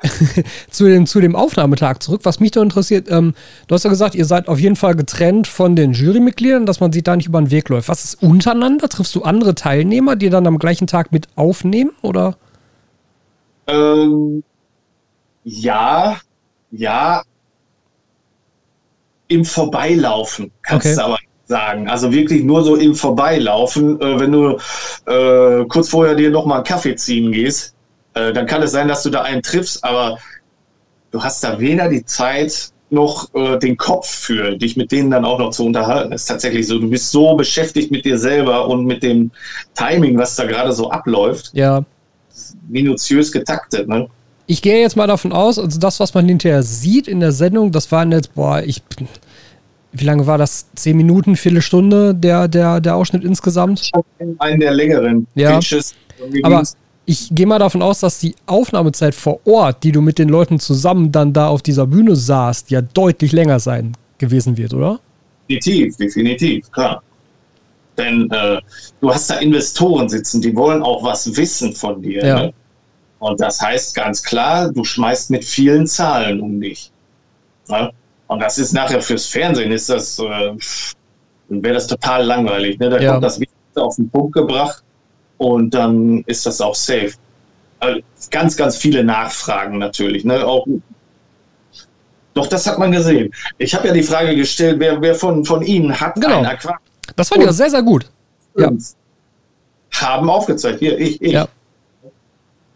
zu, 0.70 0.84
dem, 0.84 1.06
zu 1.06 1.20
dem 1.20 1.34
Aufnahmetag 1.34 1.98
zurück. 2.00 2.20
Was 2.24 2.40
mich 2.40 2.52
da 2.52 2.62
interessiert, 2.62 3.10
ähm, 3.10 3.34
du 3.66 3.74
hast 3.74 3.84
ja 3.84 3.90
gesagt, 3.90 4.14
ihr 4.14 4.24
seid 4.24 4.48
auf 4.48 4.58
jeden 4.58 4.76
Fall 4.76 4.94
getrennt 4.94 5.46
von 5.46 5.76
den 5.76 5.92
Jurymitgliedern, 5.92 6.66
dass 6.66 6.80
man 6.80 6.92
sich 6.92 7.02
da 7.02 7.16
nicht 7.16 7.26
über 7.26 7.40
den 7.40 7.50
Weg 7.50 7.68
läuft. 7.68 7.88
Was 7.88 8.04
ist 8.04 8.22
untereinander? 8.22 8.88
Triffst 8.88 9.14
du 9.14 9.22
andere 9.22 9.54
Teilnehmer, 9.54 10.16
die 10.16 10.30
dann 10.30 10.46
am 10.46 10.58
gleichen 10.58 10.86
Tag 10.86 11.12
mit 11.12 11.28
aufnehmen, 11.34 11.90
oder? 12.02 12.36
Ähm, 13.66 14.42
ja, 15.44 16.16
ja. 16.70 17.22
Im 19.30 19.44
Vorbeilaufen 19.44 20.50
kannst 20.62 20.86
okay. 20.86 20.96
du 20.96 21.02
aber 21.02 21.18
sagen. 21.46 21.88
Also 21.88 22.12
wirklich 22.12 22.44
nur 22.44 22.62
so 22.62 22.76
im 22.76 22.94
Vorbeilaufen, 22.94 24.00
äh, 24.00 24.20
wenn 24.20 24.32
du 24.32 24.58
äh, 25.06 25.64
kurz 25.66 25.88
vorher 25.88 26.14
dir 26.14 26.30
noch 26.30 26.46
mal 26.46 26.56
einen 26.56 26.64
Kaffee 26.64 26.94
ziehen 26.94 27.32
gehst 27.32 27.74
äh, 28.18 28.32
dann 28.32 28.46
kann 28.46 28.62
es 28.62 28.72
sein, 28.72 28.88
dass 28.88 29.02
du 29.02 29.10
da 29.10 29.22
einen 29.22 29.42
triffst, 29.42 29.84
aber 29.84 30.18
du 31.10 31.22
hast 31.22 31.42
da 31.44 31.58
weder 31.58 31.88
die 31.88 32.04
Zeit 32.04 32.70
noch 32.90 33.32
äh, 33.34 33.58
den 33.58 33.76
Kopf 33.76 34.08
für, 34.08 34.56
dich 34.56 34.76
mit 34.76 34.90
denen 34.92 35.10
dann 35.10 35.24
auch 35.24 35.38
noch 35.38 35.50
zu 35.50 35.64
unterhalten. 35.64 36.10
Das 36.10 36.22
ist 36.22 36.26
tatsächlich 36.26 36.66
so, 36.66 36.78
du 36.78 36.88
bist 36.88 37.10
so 37.10 37.36
beschäftigt 37.36 37.90
mit 37.90 38.04
dir 38.04 38.18
selber 38.18 38.66
und 38.66 38.86
mit 38.86 39.02
dem 39.02 39.30
Timing, 39.74 40.16
was 40.16 40.36
da 40.36 40.46
gerade 40.46 40.72
so 40.72 40.90
abläuft. 40.90 41.50
Ja. 41.52 41.84
Minutiös 42.68 43.30
getaktet, 43.30 43.88
ne? 43.88 44.08
Ich 44.46 44.62
gehe 44.62 44.80
jetzt 44.80 44.96
mal 44.96 45.06
davon 45.06 45.32
aus, 45.32 45.58
also 45.58 45.78
das, 45.78 46.00
was 46.00 46.14
man 46.14 46.26
hinterher 46.26 46.62
sieht 46.62 47.06
in 47.06 47.20
der 47.20 47.32
Sendung, 47.32 47.70
das 47.70 47.92
waren 47.92 48.10
jetzt, 48.12 48.34
boah, 48.34 48.62
ich 48.62 48.82
wie 49.92 50.04
lange 50.04 50.26
war 50.26 50.38
das? 50.38 50.66
Zehn 50.74 50.96
Minuten, 50.96 51.36
Viertelstunde 51.36 52.14
der, 52.14 52.48
der, 52.48 52.80
der 52.80 52.96
Ausschnitt 52.96 53.24
insgesamt? 53.24 53.90
Einen 54.38 54.60
der 54.60 54.72
längeren 54.72 55.26
ja. 55.34 55.58
Pitches. 55.58 55.94
Aber 56.42 56.62
ich 57.08 57.30
gehe 57.32 57.46
mal 57.46 57.58
davon 57.58 57.80
aus, 57.80 58.00
dass 58.00 58.18
die 58.18 58.34
Aufnahmezeit 58.44 59.14
vor 59.14 59.40
Ort, 59.46 59.82
die 59.82 59.92
du 59.92 60.02
mit 60.02 60.18
den 60.18 60.28
Leuten 60.28 60.60
zusammen 60.60 61.10
dann 61.10 61.32
da 61.32 61.48
auf 61.48 61.62
dieser 61.62 61.86
Bühne 61.86 62.14
saßt, 62.14 62.70
ja 62.70 62.82
deutlich 62.82 63.32
länger 63.32 63.60
sein 63.60 63.96
gewesen 64.18 64.58
wird, 64.58 64.74
oder? 64.74 65.00
Definitiv, 65.48 65.96
definitiv, 65.96 66.70
klar. 66.70 67.02
Denn 67.96 68.30
äh, 68.30 68.60
du 69.00 69.10
hast 69.10 69.30
da 69.30 69.36
Investoren 69.36 70.06
sitzen, 70.10 70.42
die 70.42 70.54
wollen 70.54 70.82
auch 70.82 71.02
was 71.02 71.34
wissen 71.34 71.72
von 71.72 72.02
dir. 72.02 72.22
Ja. 72.22 72.42
Ne? 72.42 72.52
Und 73.20 73.40
das 73.40 73.58
heißt 73.58 73.94
ganz 73.94 74.22
klar, 74.22 74.70
du 74.70 74.84
schmeißt 74.84 75.30
mit 75.30 75.46
vielen 75.46 75.86
Zahlen 75.86 76.42
um 76.42 76.60
dich. 76.60 76.92
Ne? 77.68 77.90
Und 78.26 78.40
das 78.40 78.58
ist 78.58 78.74
nachher 78.74 79.00
fürs 79.00 79.24
Fernsehen, 79.24 79.72
ist 79.72 79.88
das, 79.88 80.18
äh, 80.18 80.52
wäre 81.48 81.74
das 81.74 81.86
total 81.86 82.26
langweilig. 82.26 82.78
Ne? 82.78 82.90
Da 82.90 83.00
ja. 83.00 83.12
kommt 83.12 83.24
das 83.24 83.40
Wichtigste 83.40 83.82
auf 83.82 83.96
den 83.96 84.10
Punkt 84.10 84.34
gebracht 84.34 84.84
und 85.38 85.72
dann 85.72 86.22
ist 86.26 86.44
das 86.44 86.60
auch 86.60 86.74
safe. 86.74 87.12
Also 87.80 88.00
ganz, 88.30 88.56
ganz 88.56 88.76
viele 88.76 89.04
Nachfragen 89.04 89.78
natürlich. 89.78 90.24
Ne? 90.24 90.44
Auch, 90.44 90.66
doch, 92.34 92.46
das 92.46 92.66
hat 92.66 92.78
man 92.78 92.92
gesehen. 92.92 93.32
Ich 93.56 93.74
habe 93.74 93.88
ja 93.88 93.94
die 93.94 94.02
Frage 94.02 94.36
gestellt, 94.36 94.76
wer, 94.78 95.00
wer 95.00 95.14
von, 95.14 95.44
von 95.44 95.62
Ihnen 95.62 95.98
hat 95.98 96.16
genau. 96.16 96.40
ein 96.40 96.46
Aquarium? 96.46 96.80
Das 97.16 97.28
fand 97.28 97.42
ich 97.42 97.50
sehr, 97.52 97.70
sehr 97.70 97.82
gut. 97.82 98.10
Ja. 98.56 98.70
Haben 99.94 100.28
aufgezeigt. 100.28 100.80
Hier, 100.80 100.98
ich, 100.98 101.22
ich. 101.22 101.32
Ja. 101.32 101.48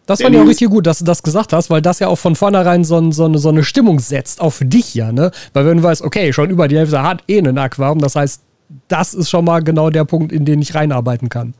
Das 0.07 0.21
fand 0.21 0.35
ich 0.35 0.41
auch 0.41 0.47
richtig 0.47 0.69
gut, 0.69 0.87
dass 0.87 0.99
du 0.99 1.05
das 1.05 1.23
gesagt 1.23 1.53
hast, 1.53 1.71
weil 1.71 1.81
das 1.81 1.99
ja 1.99 2.09
auch 2.09 2.17
von 2.17 2.35
vornherein 2.35 2.85
so, 2.85 3.11
so, 3.13 3.25
eine, 3.25 3.39
so 3.39 3.49
eine 3.51 3.63
Stimmung 3.63 4.01
setzt, 4.01 4.41
auch 4.41 4.51
für 4.51 4.65
dich 4.65 4.95
ja, 4.95 5.13
ne? 5.13 5.31
Weil 5.53 5.65
wenn 5.67 5.77
du 5.79 5.83
weißt, 5.83 6.03
okay, 6.03 6.33
schon 6.33 6.51
über 6.51 6.67
die 6.67 6.77
Hälfte 6.77 7.03
hat 7.03 7.23
eh 7.29 7.39
ein 7.39 7.57
Aquarium, 7.57 8.01
das 8.01 8.17
heißt, 8.17 8.43
das 8.89 9.15
ist 9.15 9.31
schon 9.31 9.45
mal 9.45 9.63
genau 9.63 9.91
der 9.91 10.05
Punkt, 10.05 10.33
in 10.33 10.45
den 10.45 10.61
ich 10.61 10.75
reinarbeiten 10.75 11.29
kann 11.29 11.55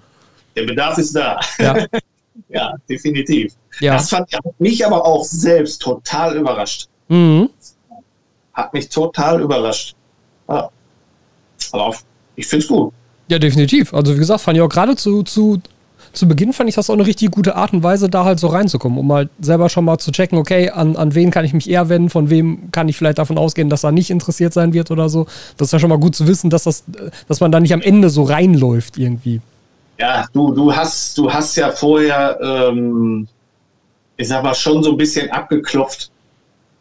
der 0.57 0.65
Bedarf 0.65 0.99
ist 0.99 1.15
da. 1.15 1.41
Ja, 1.59 1.87
ja 2.49 2.75
definitiv. 2.89 3.55
Ja. 3.81 3.95
Das 3.95 4.11
fand 4.11 4.29
mich 4.59 4.85
aber 4.85 5.05
auch 5.05 5.25
selbst 5.25 5.81
total 5.83 6.37
überrascht. 6.37 6.89
Mhm. 7.09 7.51
Hat 8.55 8.73
mich 8.73 8.89
total 8.89 9.41
überrascht. 9.41 9.95
Ja. 10.49 10.69
Aber 11.73 11.95
ich 12.37 12.47
finde 12.47 12.65
es 12.65 12.69
gut. 12.69 12.93
Ja, 13.29 13.39
definitiv. 13.39 13.95
Also 13.95 14.15
wie 14.15 14.19
gesagt, 14.19 14.41
fand 14.41 14.57
ich 14.57 14.63
auch 14.63 14.69
gerade 14.69 14.97
zu, 14.97 15.23
zu, 15.23 15.61
zu 16.13 16.29
Beginn 16.29 16.53
fand 16.53 16.69
ich 16.69 16.75
das 16.75 16.91
auch 16.91 16.95
eine 16.95 17.07
richtig 17.07 17.31
gute 17.31 17.57
Art 17.57 17.73
und 17.73 17.83
Weise, 17.83 18.11
da 18.11 18.25
halt 18.25 18.39
so 18.39 18.49
reinzukommen, 18.49 18.99
um 18.99 19.13
halt 19.13 19.31
selber 19.41 19.69
schon 19.69 19.85
mal 19.85 19.99
zu 19.99 20.13
checken, 20.13 20.39
okay, 20.39 20.69
an, 20.71 20.97
an 20.97 21.15
wen 21.15 21.31
kann 21.31 21.45
ich 21.45 21.55
mich 21.55 21.71
eher 21.71 21.89
wenden, 21.89 22.11
von 22.11 22.29
wem 22.29 22.71
kann 22.73 22.89
ich 22.89 22.97
vielleicht 22.97 23.19
davon 23.19 23.39
ausgehen, 23.39 23.71
dass 23.71 23.85
er 23.85 23.93
nicht 23.93 24.11
interessiert 24.11 24.53
sein 24.53 24.73
wird 24.73 24.91
oder 24.91 25.09
so. 25.09 25.27
Das 25.57 25.69
ist 25.69 25.73
ja 25.73 25.79
schon 25.79 25.89
mal 25.89 25.99
gut 25.99 26.15
zu 26.15 26.27
wissen, 26.27 26.51
dass, 26.51 26.65
das, 26.65 26.85
dass 27.29 27.41
man 27.41 27.53
da 27.53 27.61
nicht 27.61 27.73
am 27.73 27.81
Ende 27.81 28.11
so 28.11 28.25
reinläuft 28.25 28.99
irgendwie. 28.99 29.41
Ja, 30.03 30.27
du, 30.33 30.51
du 30.51 30.75
hast, 30.75 31.17
du 31.17 31.33
hast 31.33 31.55
ja 31.55 31.71
vorher, 31.71 32.37
ähm, 32.43 33.29
ich 34.17 34.27
sag 34.27 34.43
mal, 34.43 34.53
schon 34.53 34.83
so 34.83 34.91
ein 34.91 34.97
bisschen 34.97 35.31
abgeklopft, 35.31 36.11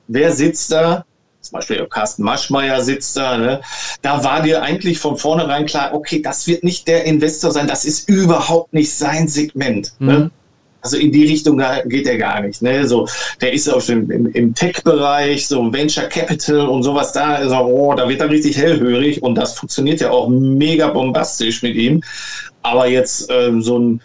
wer 0.07 0.31
sitzt 0.31 0.71
da? 0.71 1.05
Zum 1.41 1.57
Beispiel 1.57 1.85
Carsten 1.85 2.23
Maschmeyer 2.23 2.81
sitzt 2.81 3.15
da. 3.15 3.37
Ne? 3.37 3.61
Da 4.01 4.23
war 4.23 4.41
dir 4.41 4.63
eigentlich 4.63 4.97
von 4.97 5.17
vornherein 5.17 5.67
klar, 5.67 5.93
okay, 5.93 6.19
das 6.19 6.47
wird 6.47 6.63
nicht 6.63 6.87
der 6.87 7.05
Investor 7.05 7.51
sein, 7.51 7.67
das 7.67 7.85
ist 7.85 8.09
überhaupt 8.09 8.73
nicht 8.73 8.91
sein 8.91 9.27
Segment. 9.27 9.93
Ne? 9.99 10.13
Mhm. 10.13 10.19
Ne? 10.23 10.31
Also 10.81 10.97
in 10.97 11.11
die 11.11 11.25
Richtung 11.27 11.61
geht 11.85 12.07
er 12.07 12.17
gar 12.17 12.41
nicht. 12.41 12.63
Ne? 12.63 12.87
So, 12.87 13.07
der 13.39 13.53
ist 13.53 13.69
auch 13.69 13.87
im, 13.87 14.09
im, 14.09 14.25
im 14.31 14.55
Tech-Bereich, 14.55 15.47
so 15.47 15.71
Venture 15.71 16.05
Capital 16.05 16.67
und 16.67 16.81
sowas 16.81 17.11
da. 17.11 17.35
Also, 17.35 17.55
oh, 17.55 17.93
da 17.93 18.09
wird 18.09 18.19
er 18.19 18.31
richtig 18.31 18.57
hellhörig 18.57 19.21
und 19.21 19.35
das 19.35 19.53
funktioniert 19.53 20.01
ja 20.01 20.09
auch 20.09 20.27
mega 20.27 20.87
bombastisch 20.87 21.61
mit 21.61 21.75
ihm. 21.75 22.01
Aber 22.63 22.87
jetzt 22.87 23.27
ähm, 23.29 23.61
so 23.61 23.79
ein 23.79 24.01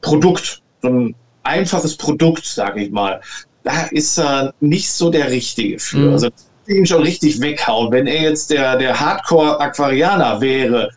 Produkt, 0.00 0.62
so 0.82 0.88
ein 0.88 1.14
einfaches 1.42 1.96
Produkt, 1.96 2.44
sage 2.44 2.82
ich 2.82 2.90
mal, 2.90 3.20
da 3.62 3.86
ist 3.90 4.18
er 4.18 4.52
nicht 4.60 4.90
so 4.90 5.10
der 5.10 5.30
Richtige 5.30 5.78
für. 5.78 5.98
Mhm. 5.98 6.12
Also 6.12 6.28
ihn 6.66 6.86
schon 6.86 7.02
richtig 7.02 7.40
weghauen. 7.40 7.92
Wenn 7.92 8.06
er 8.06 8.22
jetzt 8.22 8.50
der, 8.50 8.76
der 8.76 8.98
Hardcore-Aquarianer 8.98 10.40
wäre, 10.40 10.90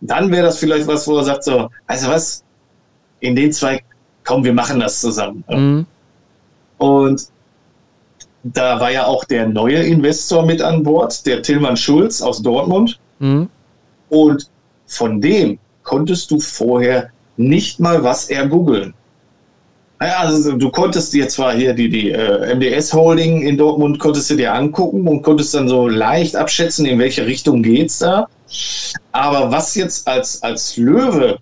dann 0.00 0.30
wäre 0.30 0.46
das 0.46 0.58
vielleicht 0.58 0.86
was, 0.86 1.06
wo 1.06 1.18
er 1.18 1.24
sagt 1.24 1.44
so, 1.44 1.70
also 1.86 2.08
was, 2.08 2.44
in 3.20 3.34
den 3.34 3.52
zwei, 3.52 3.82
komm, 4.24 4.44
wir 4.44 4.52
machen 4.52 4.80
das 4.80 5.00
zusammen. 5.00 5.44
Mhm. 5.48 5.86
Und 6.78 7.28
da 8.44 8.78
war 8.80 8.90
ja 8.90 9.04
auch 9.06 9.24
der 9.24 9.48
neue 9.48 9.82
Investor 9.82 10.44
mit 10.44 10.62
an 10.62 10.82
Bord, 10.82 11.26
der 11.26 11.42
Tillmann 11.42 11.76
Schulz 11.76 12.22
aus 12.22 12.40
Dortmund. 12.42 12.98
Mhm. 13.18 13.48
Und 14.08 14.48
von 14.86 15.20
dem 15.20 15.58
konntest 15.88 16.30
du 16.30 16.38
vorher 16.38 17.10
nicht 17.38 17.80
mal 17.80 18.04
was 18.04 18.28
ergoogeln. 18.28 18.92
Naja, 19.98 20.18
also 20.18 20.52
du 20.52 20.70
konntest 20.70 21.14
dir 21.14 21.28
zwar 21.28 21.54
hier 21.54 21.72
die, 21.72 21.88
die 21.88 22.10
äh, 22.10 22.54
MDS 22.54 22.92
Holding 22.92 23.42
in 23.42 23.56
Dortmund 23.56 23.98
konntest 23.98 24.30
du 24.30 24.36
dir 24.36 24.52
angucken 24.52 25.08
und 25.08 25.22
konntest 25.22 25.54
dann 25.54 25.66
so 25.66 25.88
leicht 25.88 26.36
abschätzen, 26.36 26.84
in 26.84 26.98
welche 26.98 27.26
Richtung 27.26 27.62
geht's 27.62 27.98
da. 27.98 28.28
Aber 29.12 29.50
was 29.50 29.74
jetzt 29.74 30.06
als, 30.06 30.42
als 30.42 30.76
Löwe 30.76 31.38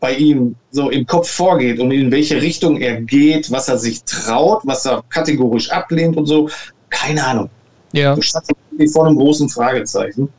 bei 0.00 0.14
ihm 0.14 0.56
so 0.70 0.90
im 0.90 1.06
Kopf 1.06 1.28
vorgeht 1.28 1.78
und 1.78 1.90
in 1.92 2.10
welche 2.10 2.40
Richtung 2.40 2.80
er 2.80 3.02
geht, 3.02 3.50
was 3.50 3.68
er 3.68 3.78
sich 3.78 4.02
traut, 4.04 4.62
was 4.64 4.86
er 4.86 5.04
kategorisch 5.10 5.70
ablehnt 5.70 6.16
und 6.16 6.26
so, 6.26 6.48
keine 6.88 7.24
Ahnung. 7.24 7.50
Ja. 7.92 8.14
Du 8.14 8.22
standst 8.22 8.50
vor 8.92 9.06
einem 9.06 9.16
großen 9.16 9.48
Fragezeichen. 9.48 10.30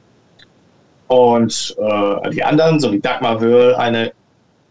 Und 1.08 1.76
äh, 1.78 2.30
die 2.32 2.44
anderen, 2.44 2.80
so 2.80 2.92
wie 2.92 3.00
Dagmar 3.00 3.42
Wöhl, 3.42 3.76
eine 3.76 4.12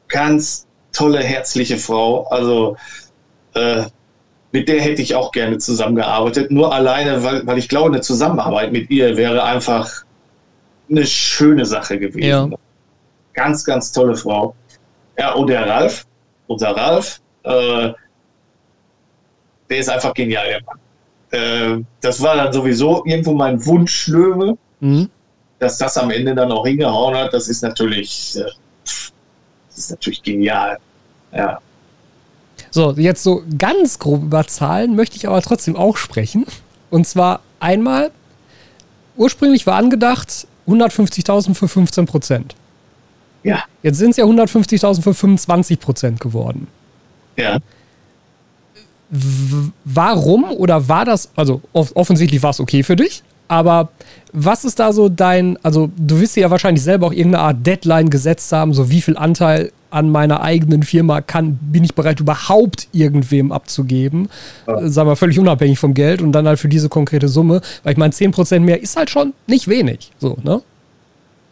ganz 0.08 0.66
tolle, 0.92 1.20
herzliche 1.20 1.76
Frau. 1.76 2.26
Also 2.28 2.76
äh, 3.54 3.84
mit 4.52 4.68
der 4.68 4.80
hätte 4.80 5.02
ich 5.02 5.14
auch 5.14 5.32
gerne 5.32 5.58
zusammengearbeitet. 5.58 6.50
Nur 6.50 6.72
alleine, 6.72 7.22
weil, 7.22 7.46
weil 7.46 7.58
ich 7.58 7.68
glaube, 7.68 7.90
eine 7.90 8.00
Zusammenarbeit 8.00 8.72
mit 8.72 8.90
ihr 8.90 9.16
wäre 9.16 9.42
einfach 9.42 10.04
eine 10.90 11.06
schöne 11.06 11.64
Sache 11.66 11.98
gewesen. 11.98 12.28
Ja. 12.28 12.48
Ganz, 13.32 13.64
ganz 13.64 13.90
tolle 13.90 14.16
Frau. 14.16 14.54
Ja, 15.18 15.32
und 15.32 15.48
der 15.48 15.68
Ralf, 15.68 16.06
unser 16.46 16.76
Ralf, 16.76 17.20
äh, 17.42 17.92
der 19.70 19.78
ist 19.78 19.88
einfach 19.88 20.14
genial, 20.14 20.46
der 20.46 20.60
Mann. 20.62 20.78
Äh, 21.30 21.84
das 22.00 22.22
war 22.22 22.36
dann 22.36 22.52
sowieso 22.52 23.04
irgendwo 23.04 23.34
mein 23.34 23.64
Wunschlöwe. 23.64 24.56
Mhm. 24.80 25.10
Dass 25.58 25.78
das 25.78 25.96
am 25.96 26.10
Ende 26.10 26.34
dann 26.34 26.50
auch 26.52 26.66
hingehauen 26.66 27.14
hat, 27.14 27.32
das 27.32 27.48
ist 27.48 27.62
natürlich, 27.62 28.36
äh, 28.36 28.44
das 28.84 29.78
ist 29.78 29.90
natürlich 29.90 30.22
genial. 30.22 30.78
Ja. 31.32 31.58
So, 32.70 32.92
jetzt 32.92 33.22
so 33.22 33.42
ganz 33.56 33.98
grob 33.98 34.22
über 34.22 34.46
Zahlen 34.46 34.96
möchte 34.96 35.16
ich 35.16 35.26
aber 35.26 35.40
trotzdem 35.42 35.76
auch 35.76 35.96
sprechen. 35.96 36.44
Und 36.90 37.06
zwar 37.06 37.40
einmal, 37.60 38.10
ursprünglich 39.16 39.66
war 39.66 39.76
angedacht 39.76 40.46
150.000 40.66 41.54
für 41.54 41.68
15 41.68 42.06
Prozent. 42.06 42.54
Ja. 43.42 43.62
Jetzt 43.82 43.98
sind 43.98 44.10
es 44.10 44.16
ja 44.16 44.24
150.000 44.24 45.02
für 45.02 45.14
25 45.14 45.78
Prozent 45.78 46.20
geworden. 46.20 46.66
Ja. 47.36 47.58
W 49.10 49.70
warum 49.84 50.44
oder 50.44 50.88
war 50.88 51.04
das, 51.04 51.30
also 51.36 51.60
off 51.72 51.92
offensichtlich 51.94 52.42
war 52.42 52.50
es 52.50 52.58
okay 52.58 52.82
für 52.82 52.96
dich, 52.96 53.22
aber 53.54 53.88
was 54.32 54.64
ist 54.64 54.80
da 54.80 54.92
so 54.92 55.08
dein, 55.08 55.58
also 55.62 55.90
du 55.96 56.20
wirst 56.20 56.36
ja 56.36 56.50
wahrscheinlich 56.50 56.82
selber 56.82 57.06
auch 57.06 57.12
irgendeine 57.12 57.44
Art 57.44 57.66
Deadline 57.66 58.10
gesetzt 58.10 58.50
haben, 58.52 58.74
so 58.74 58.90
wie 58.90 59.00
viel 59.00 59.16
Anteil 59.16 59.70
an 59.90 60.10
meiner 60.10 60.42
eigenen 60.42 60.82
Firma 60.82 61.20
kann, 61.20 61.56
bin 61.62 61.84
ich 61.84 61.94
bereit 61.94 62.18
überhaupt 62.18 62.88
irgendwem 62.90 63.52
abzugeben, 63.52 64.28
ja. 64.66 64.88
sagen 64.88 65.08
wir 65.08 65.14
völlig 65.14 65.38
unabhängig 65.38 65.78
vom 65.78 65.94
Geld 65.94 66.20
und 66.20 66.32
dann 66.32 66.48
halt 66.48 66.58
für 66.58 66.68
diese 66.68 66.88
konkrete 66.88 67.28
Summe, 67.28 67.60
weil 67.84 67.92
ich 67.92 67.98
meine 67.98 68.12
10% 68.12 68.58
mehr 68.60 68.82
ist 68.82 68.96
halt 68.96 69.08
schon 69.08 69.34
nicht 69.46 69.68
wenig, 69.68 70.10
so, 70.18 70.36
ne? 70.42 70.60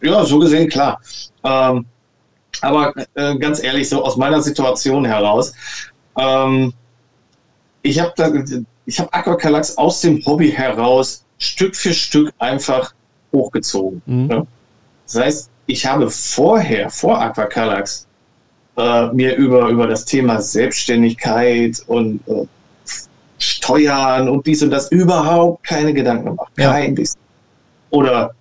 Ja, 0.00 0.24
so 0.24 0.40
gesehen, 0.40 0.68
klar. 0.68 1.00
Ähm, 1.44 1.86
aber 2.61 2.92
äh, 3.14 3.36
ganz 3.38 3.62
ehrlich, 3.62 3.88
so 3.88 4.05
aus 4.05 4.16
meiner 4.16 4.42
Situation 4.42 5.05
heraus, 5.05 5.53
ähm, 6.18 6.72
ich 7.82 8.00
habe 8.00 8.12
ich 8.86 8.98
habe 8.98 9.12
Aquacalax 9.12 9.78
aus 9.78 10.00
dem 10.00 10.24
Hobby 10.26 10.50
heraus 10.50 11.24
Stück 11.43 11.76
für 11.76 11.93
Stück 11.93 12.32
einfach 12.38 12.95
hochgezogen. 13.32 14.03
Mhm. 14.07 14.26
Ne? 14.26 14.47
Das 15.07 15.16
heißt, 15.16 15.51
ich 15.66 15.86
habe 15.86 16.11
vorher, 16.11 16.90
vor 16.90 17.20
Aquacalax, 17.20 18.07
äh, 18.76 19.07
mir 19.09 19.36
über, 19.36 19.68
über 19.68 19.86
das 19.86 20.05
Thema 20.05 20.40
Selbstständigkeit 20.40 21.82
und 21.86 22.20
äh, 22.28 22.47
Steuern 23.38 24.28
und 24.28 24.47
dies 24.47 24.62
und 24.62 24.70
das 24.70 24.90
überhaupt 24.93 25.64
keine 25.64 25.93
Gedanken 25.93 26.26
gemacht. 26.26 26.53
Kein 26.57 26.90
ja. 26.90 26.95
bisschen. 26.95 27.20
Oder 27.90 28.34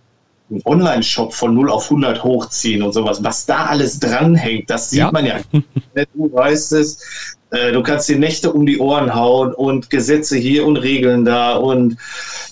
einen 0.50 0.62
Online-Shop 0.66 1.34
von 1.34 1.56
0 1.56 1.72
auf 1.72 1.86
100 1.86 2.24
hochziehen 2.24 2.84
und 2.84 2.94
sowas. 2.94 3.24
Was 3.24 3.46
da 3.46 3.66
alles 3.66 4.00
dranhängt, 4.00 4.70
das 4.70 4.92
sieht 4.92 5.00
ja. 5.00 5.12
man 5.12 5.26
ja. 5.26 5.40
du 6.14 6.32
weißt 6.32 6.74
es. 6.74 7.38
Äh, 7.52 7.74
du 7.74 7.84
kannst 7.84 8.08
die 8.10 8.16
Nächte 8.16 8.52
um 8.52 8.66
die 8.66 8.80
Ohren 8.80 9.14
hauen 9.14 9.54
und 9.54 9.90
Gesetze 9.90 10.38
hier 10.38 10.66
und 10.66 10.78
Regeln 10.78 11.26
da 11.26 11.56
und 11.56 11.98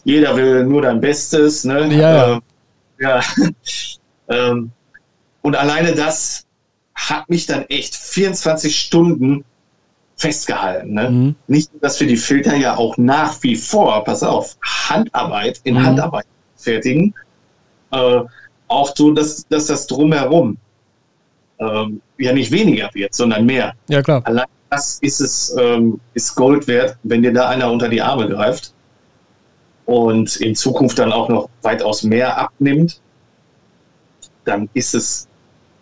jeder 0.03 0.35
will 0.35 0.65
nur 0.65 0.81
dein 0.81 0.99
Bestes. 0.99 1.63
Ne? 1.63 1.87
Ja. 1.95 2.33
Ähm, 2.33 2.41
ja. 2.99 3.21
ähm, 4.29 4.71
und 5.41 5.55
alleine 5.55 5.93
das 5.93 6.45
hat 6.95 7.29
mich 7.29 7.45
dann 7.45 7.63
echt 7.69 7.95
24 7.95 8.77
Stunden 8.77 9.45
festgehalten. 10.17 10.93
Ne? 10.93 11.09
Mhm. 11.09 11.35
Nicht, 11.47 11.71
dass 11.79 11.97
wir 12.01 12.07
die 12.07 12.17
Filter 12.17 12.55
ja 12.55 12.75
auch 12.75 12.97
nach 12.97 13.41
wie 13.41 13.55
vor, 13.55 14.03
pass 14.03 14.21
auf, 14.21 14.57
Handarbeit 14.89 15.61
in 15.63 15.75
mhm. 15.75 15.85
Handarbeit 15.85 16.25
fertigen. 16.57 17.15
Äh, 17.91 18.21
auch 18.67 18.93
so, 18.95 19.11
dass, 19.11 19.47
dass 19.47 19.67
das 19.67 19.87
drumherum 19.87 20.57
ähm, 21.59 22.01
ja 22.17 22.33
nicht 22.33 22.51
weniger 22.51 22.89
wird, 22.93 23.15
sondern 23.15 23.45
mehr. 23.45 23.73
Ja, 23.87 24.01
klar. 24.01 24.21
Allein 24.25 24.45
das 24.69 24.99
ist 25.01 25.19
es, 25.19 25.55
ähm, 25.59 25.99
ist 26.13 26.35
Gold 26.35 26.67
wert, 26.67 26.97
wenn 27.03 27.21
dir 27.21 27.33
da 27.33 27.49
einer 27.49 27.71
unter 27.71 27.89
die 27.89 28.01
Arme 28.01 28.27
greift 28.27 28.73
und 29.85 30.35
in 30.37 30.55
Zukunft 30.55 30.99
dann 30.99 31.11
auch 31.11 31.29
noch 31.29 31.49
weitaus 31.61 32.03
mehr 32.03 32.37
abnimmt, 32.37 33.01
dann 34.45 34.69
ist 34.73 34.93
es 34.93 35.27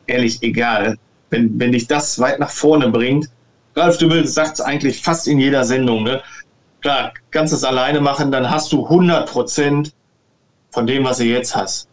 ehrlich 0.07 0.41
egal. 0.41 0.97
Wenn, 1.29 1.59
wenn 1.59 1.73
dich 1.73 1.87
das 1.87 2.19
weit 2.19 2.39
nach 2.39 2.49
vorne 2.49 2.89
bringt, 2.89 3.29
Ralf 3.75 3.97
Dübel 3.97 4.25
sagt 4.25 4.55
es 4.55 4.61
eigentlich 4.61 5.01
fast 5.01 5.27
in 5.27 5.39
jeder 5.39 5.63
Sendung, 5.65 6.03
ne? 6.03 6.21
Klar, 6.81 7.13
kannst 7.31 7.53
es 7.53 7.63
alleine 7.63 7.99
machen, 7.99 8.31
dann 8.31 8.49
hast 8.49 8.71
du 8.71 8.83
100 8.85 9.29
Prozent 9.29 9.93
von 10.71 10.87
dem, 10.87 11.03
was 11.03 11.17
du 11.17 11.25
jetzt 11.25 11.55
hast. 11.55 11.87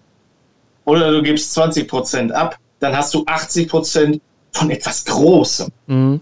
Oder 0.84 1.10
du 1.10 1.22
gibst 1.22 1.52
20 1.54 1.88
Prozent 1.88 2.32
ab, 2.32 2.58
dann 2.80 2.96
hast 2.96 3.12
du 3.14 3.24
80 3.26 3.68
Prozent 3.68 4.20
von 4.52 4.70
etwas 4.70 5.04
Großem. 5.04 5.68
Mhm. 5.86 6.20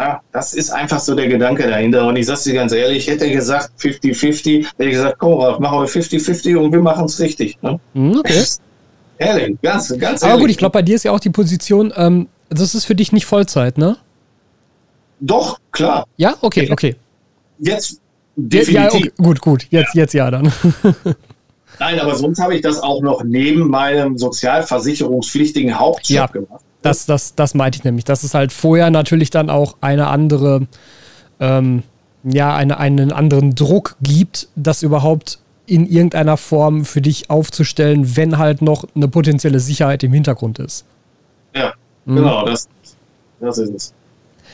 Ja, 0.00 0.22
das 0.32 0.54
ist 0.54 0.70
einfach 0.70 0.98
so 0.98 1.14
der 1.14 1.28
Gedanke 1.28 1.68
dahinter. 1.68 2.06
Und 2.06 2.16
ich 2.16 2.24
sage 2.24 2.40
dir 2.44 2.54
ganz 2.54 2.72
ehrlich, 2.72 3.06
ich 3.06 3.08
hätte 3.08 3.30
gesagt 3.30 3.70
50-50, 3.78 4.64
hätte 4.64 4.84
ich 4.84 4.92
gesagt, 4.92 5.18
komm, 5.18 5.38
machen 5.60 5.78
wir 5.78 5.86
50-50 5.86 6.56
und 6.56 6.72
wir 6.72 6.80
machen 6.80 7.04
es 7.04 7.20
richtig. 7.20 7.60
Ne? 7.60 7.78
Mhm, 7.92 8.16
okay. 8.18 8.42
Ehrlich, 9.18 9.58
ganz, 9.60 9.90
ganz 9.90 10.22
ehrlich. 10.22 10.22
Aber 10.22 10.38
gut, 10.38 10.50
ich 10.50 10.56
glaube, 10.56 10.72
bei 10.72 10.80
dir 10.80 10.94
ist 10.94 11.04
ja 11.04 11.12
auch 11.12 11.20
die 11.20 11.28
Position, 11.28 11.92
ähm, 11.94 12.28
das 12.48 12.74
ist 12.74 12.86
für 12.86 12.94
dich 12.94 13.12
nicht 13.12 13.26
Vollzeit, 13.26 13.76
ne? 13.76 13.98
Doch, 15.20 15.58
klar. 15.70 16.06
Ja, 16.16 16.34
okay, 16.40 16.70
okay. 16.72 16.96
Jetzt 17.58 18.00
definitiv. 18.36 18.74
Ja, 18.74 18.88
okay, 18.88 19.12
gut, 19.18 19.40
gut. 19.42 19.66
Jetzt, 19.68 19.94
ja. 19.94 20.00
jetzt 20.00 20.14
ja 20.14 20.30
dann. 20.30 20.50
Nein, 21.78 22.00
aber 22.00 22.14
sonst 22.14 22.40
habe 22.40 22.54
ich 22.54 22.62
das 22.62 22.82
auch 22.82 23.02
noch 23.02 23.22
neben 23.22 23.68
meinem 23.68 24.16
sozialversicherungspflichtigen 24.16 25.78
Hauptjob 25.78 26.32
gemacht. 26.32 26.64
Das, 26.82 27.06
das, 27.06 27.34
das 27.34 27.54
meinte 27.54 27.78
ich 27.78 27.84
nämlich. 27.84 28.04
Das 28.04 28.24
ist 28.24 28.34
halt 28.34 28.52
vorher 28.52 28.90
natürlich 28.90 29.30
dann 29.30 29.50
auch 29.50 29.76
eine 29.80 30.08
andere, 30.08 30.66
ähm, 31.38 31.82
ja, 32.24 32.54
eine, 32.54 32.78
einen 32.78 33.12
anderen 33.12 33.54
Druck 33.54 33.96
gibt, 34.00 34.48
das 34.56 34.82
überhaupt 34.82 35.38
in 35.66 35.86
irgendeiner 35.86 36.36
Form 36.36 36.84
für 36.84 37.00
dich 37.00 37.30
aufzustellen, 37.30 38.16
wenn 38.16 38.38
halt 38.38 38.60
noch 38.60 38.84
eine 38.94 39.08
potenzielle 39.08 39.60
Sicherheit 39.60 40.02
im 40.02 40.12
Hintergrund 40.12 40.58
ist. 40.58 40.84
Ja, 41.54 41.74
mhm. 42.06 42.16
genau, 42.16 42.44
das, 42.44 42.68
das 43.40 43.58
ist 43.58 43.74
es. 43.74 43.94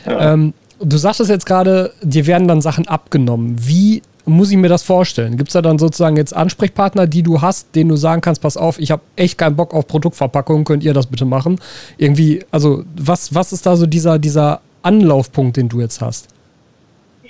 Ja. 0.04 0.32
Ähm, 0.32 0.52
du 0.78 0.96
sagtest 0.96 1.30
jetzt 1.30 1.46
gerade, 1.46 1.92
dir 2.02 2.26
werden 2.26 2.48
dann 2.48 2.60
Sachen 2.60 2.86
abgenommen. 2.86 3.56
Wie 3.60 4.02
muss 4.26 4.50
ich 4.50 4.56
mir 4.56 4.68
das 4.68 4.82
vorstellen? 4.82 5.36
Gibt 5.36 5.48
es 5.48 5.52
da 5.54 5.62
dann 5.62 5.78
sozusagen 5.78 6.16
jetzt 6.16 6.34
Ansprechpartner, 6.34 7.06
die 7.06 7.22
du 7.22 7.40
hast, 7.40 7.74
denen 7.74 7.88
du 7.88 7.96
sagen 7.96 8.20
kannst, 8.20 8.42
pass 8.42 8.56
auf, 8.56 8.78
ich 8.78 8.90
habe 8.90 9.02
echt 9.14 9.38
keinen 9.38 9.56
Bock 9.56 9.72
auf 9.72 9.86
Produktverpackung, 9.86 10.64
könnt 10.64 10.84
ihr 10.84 10.92
das 10.92 11.06
bitte 11.06 11.24
machen? 11.24 11.60
Irgendwie, 11.96 12.44
also 12.50 12.84
was, 12.96 13.34
was 13.34 13.52
ist 13.52 13.66
da 13.66 13.76
so 13.76 13.86
dieser, 13.86 14.18
dieser 14.18 14.60
Anlaufpunkt, 14.82 15.56
den 15.56 15.68
du 15.68 15.80
jetzt 15.80 16.00
hast? 16.00 16.28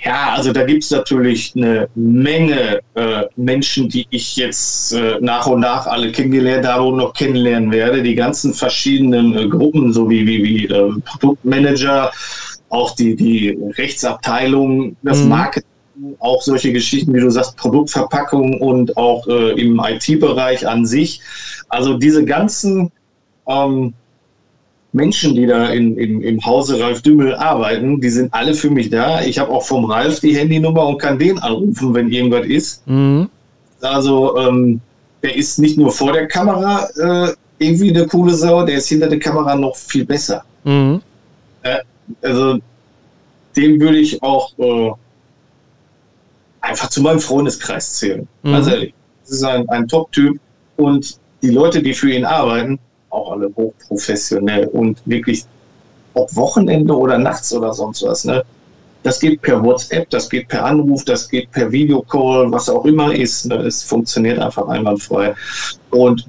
Ja, 0.03 0.33
also 0.35 0.53
da 0.53 0.63
gibt 0.63 0.83
es 0.83 0.91
natürlich 0.91 1.53
eine 1.55 1.87
Menge 1.95 2.81
äh, 2.93 3.23
Menschen, 3.35 3.89
die 3.89 4.05
ich 4.11 4.35
jetzt 4.35 4.93
äh, 4.93 5.17
nach 5.21 5.47
und 5.47 5.61
nach 5.61 5.87
alle 5.87 6.11
kennengelernt 6.11 6.67
habe 6.67 6.83
und 6.83 6.97
noch 6.97 7.13
kennenlernen 7.13 7.71
werde. 7.71 8.03
Die 8.03 8.13
ganzen 8.13 8.53
verschiedenen 8.53 9.35
äh, 9.35 9.47
Gruppen, 9.47 9.91
so 9.91 10.07
wie, 10.09 10.25
wie, 10.27 10.43
wie 10.43 10.65
äh, 10.65 10.91
Produktmanager, 11.03 12.11
auch 12.69 12.95
die, 12.95 13.15
die 13.15 13.57
Rechtsabteilung, 13.77 14.95
das 15.01 15.21
mhm. 15.21 15.29
Marketing, 15.29 15.69
auch 16.19 16.41
solche 16.41 16.71
Geschichten, 16.71 17.13
wie 17.13 17.19
du 17.19 17.29
sagst, 17.29 17.57
Produktverpackung 17.57 18.61
und 18.61 18.95
auch 18.97 19.27
äh, 19.27 19.59
im 19.59 19.79
IT-Bereich 19.83 20.67
an 20.67 20.85
sich. 20.85 21.21
Also 21.69 21.95
diese 21.95 22.23
ganzen 22.25 22.91
ähm, 23.47 23.93
Menschen, 24.93 25.35
die 25.35 25.45
da 25.45 25.69
in, 25.69 25.97
in, 25.97 26.21
im 26.21 26.45
Hause 26.45 26.79
Ralf 26.79 27.01
Dümmel 27.01 27.35
arbeiten, 27.35 28.01
die 28.01 28.09
sind 28.09 28.33
alle 28.33 28.53
für 28.53 28.69
mich 28.69 28.89
da. 28.89 29.21
Ich 29.21 29.37
habe 29.39 29.51
auch 29.51 29.63
vom 29.63 29.85
Ralf 29.85 30.19
die 30.19 30.35
Handynummer 30.35 30.87
und 30.87 30.97
kann 30.97 31.19
den 31.19 31.37
anrufen, 31.39 31.93
wenn 31.93 32.11
irgendwas 32.11 32.45
ist. 32.45 32.87
Mhm. 32.87 33.29
Also 33.81 34.37
ähm, 34.37 34.81
der 35.23 35.35
ist 35.35 35.59
nicht 35.59 35.77
nur 35.77 35.91
vor 35.91 36.13
der 36.13 36.27
Kamera 36.27 36.87
äh, 36.97 37.33
irgendwie 37.59 37.89
eine 37.89 38.07
coole 38.07 38.33
Sau, 38.33 38.65
der 38.65 38.77
ist 38.77 38.87
hinter 38.87 39.07
der 39.07 39.19
Kamera 39.19 39.55
noch 39.55 39.75
viel 39.75 40.05
besser. 40.05 40.43
Mhm. 40.63 41.01
Äh, 41.63 41.79
also 42.21 42.59
den 43.55 43.79
würde 43.79 43.97
ich 43.97 44.21
auch 44.21 44.51
äh, 44.57 44.91
einfach 46.67 46.89
zu 46.89 47.01
meinem 47.01 47.19
Freundeskreis 47.19 47.93
zählen. 47.93 48.27
Mhm. 48.43 48.51
Ganz 48.51 48.67
ehrlich. 48.67 48.93
Das 49.21 49.31
ist 49.31 49.43
ein, 49.43 49.67
ein 49.69 49.87
Top-Typ 49.87 50.39
und 50.77 51.17
die 51.41 51.49
Leute, 51.49 51.81
die 51.81 51.93
für 51.93 52.11
ihn 52.11 52.25
arbeiten, 52.25 52.79
auch 53.09 53.31
alle 53.31 53.51
hochprofessionell 53.55 54.67
und 54.67 55.01
wirklich 55.05 55.45
ob 56.13 56.35
Wochenende 56.35 56.97
oder 56.97 57.17
nachts 57.17 57.53
oder 57.53 57.73
sonst 57.73 58.03
was. 58.03 58.25
Ne? 58.25 58.43
Das 59.03 59.19
geht 59.19 59.41
per 59.41 59.63
WhatsApp, 59.63 60.09
das 60.09 60.29
geht 60.29 60.47
per 60.47 60.65
Anruf, 60.65 61.05
das 61.05 61.29
geht 61.29 61.51
per 61.51 61.71
Videocall, 61.71 62.51
was 62.51 62.69
auch 62.69 62.85
immer 62.85 63.13
ist. 63.13 63.45
Ne? 63.45 63.55
Es 63.57 63.83
funktioniert 63.83 64.39
einfach 64.39 64.67
einwandfrei. 64.67 65.35
Und 65.91 66.25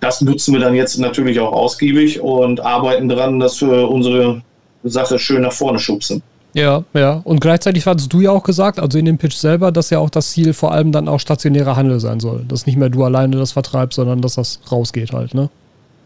das 0.00 0.20
nutzen 0.20 0.54
wir 0.54 0.60
dann 0.60 0.74
jetzt 0.74 0.98
natürlich 0.98 1.38
auch 1.40 1.52
ausgiebig 1.52 2.20
und 2.20 2.60
arbeiten 2.60 3.08
daran, 3.08 3.38
dass 3.38 3.60
wir 3.60 3.88
unsere 3.88 4.42
Sache 4.84 5.18
schön 5.18 5.42
nach 5.42 5.52
vorne 5.52 5.78
schubsen. 5.78 6.22
Ja, 6.54 6.84
ja. 6.94 7.20
Und 7.24 7.40
gleichzeitig 7.40 7.86
hattest 7.86 8.12
du 8.12 8.20
ja 8.20 8.30
auch 8.30 8.42
gesagt, 8.42 8.80
also 8.80 8.98
in 8.98 9.04
dem 9.04 9.18
Pitch 9.18 9.36
selber, 9.36 9.70
dass 9.70 9.90
ja 9.90 9.98
auch 9.98 10.10
das 10.10 10.30
Ziel 10.30 10.52
vor 10.52 10.72
allem 10.72 10.92
dann 10.92 11.08
auch 11.08 11.20
stationärer 11.20 11.76
Handel 11.76 12.00
sein 12.00 12.20
soll. 12.20 12.44
Dass 12.48 12.66
nicht 12.66 12.76
mehr 12.76 12.88
du 12.88 13.04
alleine 13.04 13.36
das 13.36 13.52
vertreibst, 13.52 13.96
sondern 13.96 14.22
dass 14.22 14.34
das 14.34 14.60
rausgeht 14.70 15.12
halt, 15.12 15.34
ne? 15.34 15.50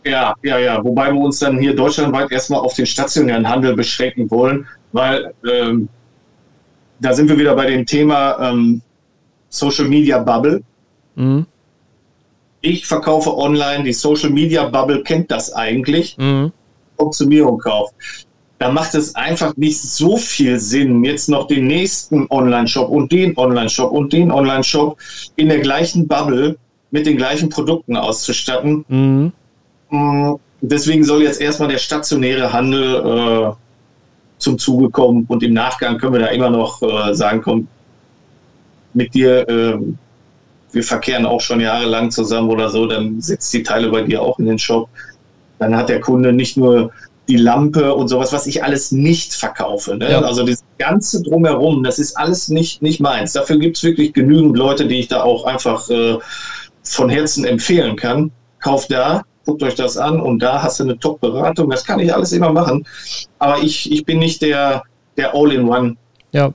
Ja, 0.04 0.34
ja, 0.42 0.58
ja. 0.58 0.82
Wobei 0.82 1.12
wir 1.12 1.20
uns 1.20 1.38
dann 1.38 1.58
hier 1.58 1.76
deutschlandweit 1.76 2.32
erstmal 2.32 2.60
auf 2.60 2.74
den 2.74 2.86
stationären 2.86 3.48
Handel 3.48 3.76
beschränken 3.76 4.30
wollen, 4.30 4.66
weil 4.90 5.32
ähm, 5.48 5.88
da 6.98 7.12
sind 7.14 7.28
wir 7.28 7.38
wieder 7.38 7.54
bei 7.54 7.66
dem 7.66 7.86
Thema 7.86 8.50
ähm, 8.50 8.82
Social 9.48 9.86
Media 9.86 10.18
Bubble. 10.18 10.62
Mhm. 11.14 11.46
Ich 12.62 12.86
verkaufe 12.86 13.36
online, 13.36 13.84
die 13.84 13.92
Social 13.92 14.30
Media 14.30 14.68
Bubble 14.68 15.02
kennt 15.02 15.30
das 15.30 15.52
eigentlich. 15.52 16.16
Mhm. 16.18 16.52
Kommt 16.96 17.14
zu 17.14 17.26
mir 17.26 17.48
und 17.48 17.58
kauft 17.58 17.94
da 18.62 18.70
macht 18.70 18.94
es 18.94 19.16
einfach 19.16 19.56
nicht 19.56 19.80
so 19.80 20.16
viel 20.16 20.60
Sinn, 20.60 21.02
jetzt 21.02 21.28
noch 21.28 21.48
den 21.48 21.66
nächsten 21.66 22.28
Online-Shop 22.30 22.88
und 22.88 23.10
den 23.10 23.36
Online-Shop 23.36 23.90
und 23.90 24.12
den 24.12 24.30
Online-Shop 24.30 24.96
in 25.34 25.48
der 25.48 25.58
gleichen 25.58 26.06
Bubble 26.06 26.56
mit 26.92 27.06
den 27.06 27.16
gleichen 27.16 27.48
Produkten 27.48 27.96
auszustatten. 27.96 28.84
Mhm. 28.86 29.32
Mm, 29.90 30.34
deswegen 30.60 31.02
soll 31.02 31.24
jetzt 31.24 31.40
erstmal 31.40 31.70
der 31.70 31.78
stationäre 31.78 32.52
Handel 32.52 33.50
äh, 33.50 33.52
zum 34.38 34.60
Zuge 34.60 34.90
kommen 34.90 35.24
und 35.26 35.42
im 35.42 35.54
Nachgang 35.54 35.98
können 35.98 36.12
wir 36.12 36.20
da 36.20 36.28
immer 36.28 36.50
noch 36.50 36.80
äh, 36.82 37.12
sagen, 37.14 37.42
komm, 37.42 37.66
mit 38.94 39.12
dir, 39.12 39.48
äh, 39.48 39.76
wir 40.70 40.84
verkehren 40.84 41.26
auch 41.26 41.40
schon 41.40 41.58
jahrelang 41.58 42.12
zusammen 42.12 42.48
oder 42.48 42.70
so, 42.70 42.86
dann 42.86 43.20
setzt 43.20 43.52
die 43.54 43.64
Teile 43.64 43.88
bei 43.88 44.02
dir 44.02 44.22
auch 44.22 44.38
in 44.38 44.46
den 44.46 44.58
Shop. 44.60 44.88
Dann 45.58 45.76
hat 45.76 45.88
der 45.88 46.00
Kunde 46.00 46.32
nicht 46.32 46.56
nur 46.56 46.92
die 47.28 47.36
Lampe 47.36 47.94
und 47.94 48.08
sowas, 48.08 48.32
was 48.32 48.46
ich 48.46 48.64
alles 48.64 48.90
nicht 48.90 49.32
verkaufe. 49.32 49.96
Ne? 49.96 50.10
Ja. 50.10 50.22
Also 50.22 50.44
das 50.44 50.64
ganze 50.78 51.22
drumherum, 51.22 51.82
das 51.84 51.98
ist 51.98 52.16
alles 52.16 52.48
nicht, 52.48 52.82
nicht 52.82 53.00
meins. 53.00 53.32
Dafür 53.32 53.58
gibt 53.58 53.76
es 53.76 53.84
wirklich 53.84 54.12
genügend 54.12 54.56
Leute, 54.56 54.86
die 54.86 54.98
ich 54.98 55.08
da 55.08 55.22
auch 55.22 55.44
einfach 55.44 55.88
äh, 55.88 56.18
von 56.82 57.08
Herzen 57.08 57.44
empfehlen 57.44 57.96
kann. 57.96 58.32
Kauft 58.58 58.90
da, 58.90 59.22
guckt 59.44 59.62
euch 59.62 59.76
das 59.76 59.96
an 59.96 60.20
und 60.20 60.40
da 60.40 60.62
hast 60.62 60.80
du 60.80 60.84
eine 60.84 60.98
Top-Beratung. 60.98 61.70
Das 61.70 61.84
kann 61.84 62.00
ich 62.00 62.12
alles 62.12 62.32
immer 62.32 62.52
machen. 62.52 62.84
Aber 63.38 63.62
ich, 63.62 63.90
ich 63.90 64.04
bin 64.04 64.18
nicht 64.18 64.42
der, 64.42 64.82
der 65.16 65.34
All-in-One, 65.34 65.96
ja. 66.32 66.52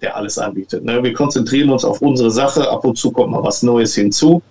der 0.00 0.16
alles 0.16 0.38
anbietet. 0.38 0.84
Ne? 0.84 1.02
Wir 1.02 1.12
konzentrieren 1.12 1.70
uns 1.70 1.84
auf 1.84 2.00
unsere 2.00 2.30
Sache. 2.30 2.68
Ab 2.70 2.84
und 2.84 2.96
zu 2.96 3.10
kommt 3.10 3.32
mal 3.32 3.42
was 3.42 3.62
Neues 3.62 3.94
hinzu. 3.94 4.42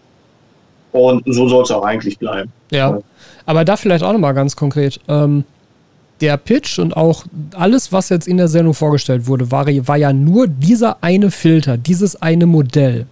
Und 0.92 1.24
so 1.26 1.48
soll 1.48 1.64
es 1.64 1.72
auch 1.72 1.84
eigentlich 1.84 2.18
bleiben. 2.20 2.52
Ja. 2.72 3.00
Aber 3.46 3.66
da 3.66 3.78
vielleicht 3.78 4.04
auch 4.04 4.14
nochmal 4.14 4.34
ganz 4.34 4.56
konkret. 4.56 5.00
Ähm, 5.08 5.46
der 6.20 6.38
Pitch 6.38 6.78
und 6.78 6.96
auch 6.96 7.26
alles, 7.56 7.92
was 7.92 8.10
jetzt 8.10 8.28
in 8.28 8.38
der 8.38 8.48
Sendung 8.48 8.74
vorgestellt 8.74 9.26
wurde, 9.28 9.52
war, 9.52 9.66
war 9.66 9.98
ja 9.98 10.14
nur 10.14 10.48
dieser 10.48 10.98
eine 11.02 11.32
Filter, 11.32 11.78
dieses 11.78 12.22
eine 12.22 12.46
Modell. 12.46 13.08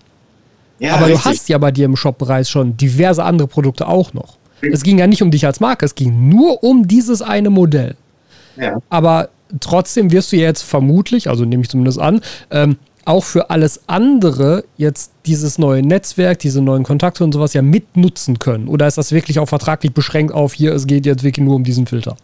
Ja, 0.78 0.96
Aber 0.96 1.08
richtig. 1.08 1.24
du 1.24 1.30
hast 1.30 1.50
ja 1.50 1.58
bei 1.58 1.72
dir 1.72 1.86
im 1.86 1.96
Shop 1.96 2.18
bereits 2.18 2.50
schon 2.50 2.78
diverse 2.78 3.24
andere 3.24 3.48
Produkte 3.48 3.88
auch 3.88 4.14
noch. 4.14 4.38
Es 4.62 4.84
ging 4.84 5.00
ja 5.00 5.08
nicht 5.08 5.22
um 5.22 5.32
dich 5.32 5.46
als 5.46 5.60
Marke, 5.60 5.86
es 5.86 5.96
ging 5.96 6.30
nur 6.30 6.64
um 6.64 6.88
dieses 6.88 7.22
eine 7.22 7.50
Modell. 7.50 7.96
Ja. 8.58 8.78
Aber 8.90 9.30
trotzdem 9.60 10.12
wirst 10.12 10.32
du 10.32 10.38
jetzt 10.38 10.62
vermutlich, 10.62 11.30
also 11.30 11.46
nehme 11.46 11.64
ich 11.64 11.70
zumindest 11.70 12.00
an, 12.00 12.22
ähm, 12.52 12.78
auch 13.10 13.24
für 13.24 13.50
alles 13.50 13.82
andere 13.88 14.64
jetzt 14.78 15.12
dieses 15.26 15.58
neue 15.58 15.82
Netzwerk, 15.82 16.38
diese 16.40 16.62
neuen 16.62 16.84
Kontakte 16.84 17.24
und 17.24 17.34
sowas 17.34 17.54
ja 17.54 17.64
mitnutzen 17.64 18.38
können? 18.38 18.68
Oder 18.68 18.86
ist 18.86 19.00
das 19.00 19.12
wirklich 19.12 19.40
auch 19.40 19.48
vertraglich 19.48 19.94
beschränkt 19.94 20.32
auf 20.32 20.54
hier, 20.54 20.74
es 20.74 20.86
geht 20.86 21.08
jetzt 21.08 21.24
wirklich 21.24 21.44
nur 21.44 21.56
um 21.56 21.64
diesen 21.64 21.88
Filter? 21.88 22.16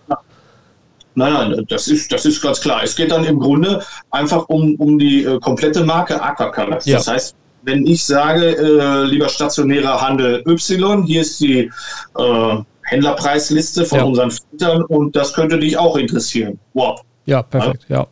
Nein, 1.16 1.34
nein, 1.34 1.66
das 1.70 1.88
ist, 1.88 2.12
das 2.12 2.26
ist 2.26 2.40
ganz 2.40 2.62
klar. 2.62 2.84
Es 2.84 2.96
geht 2.96 3.12
dann 3.12 3.26
im 3.26 3.40
Grunde 3.40 3.84
einfach 4.12 4.48
um, 4.48 4.76
um 4.76 5.00
die 5.00 5.24
äh, 5.24 5.40
komplette 5.40 5.84
Marke 5.84 6.22
Aquacolor. 6.22 6.78
Ja. 6.84 6.98
Das 6.98 7.08
heißt, 7.08 7.36
wenn 7.64 7.88
ich 7.88 8.04
sage, 8.06 8.56
äh, 8.56 9.06
lieber 9.06 9.28
stationärer 9.28 10.00
Handel 10.00 10.44
Y, 10.46 11.04
hier 11.04 11.22
ist 11.22 11.40
die 11.40 11.72
äh, 12.16 12.58
Händlerpreisliste 12.84 13.86
von 13.86 13.98
ja. 13.98 14.04
unseren 14.04 14.30
Filtern 14.30 14.84
und 14.84 15.16
das 15.16 15.34
könnte 15.34 15.58
dich 15.58 15.76
auch 15.80 15.98
interessieren. 15.98 16.60
Wow. 16.74 17.02
Ja, 17.26 17.42
perfekt, 17.42 17.86
ja 17.88 18.06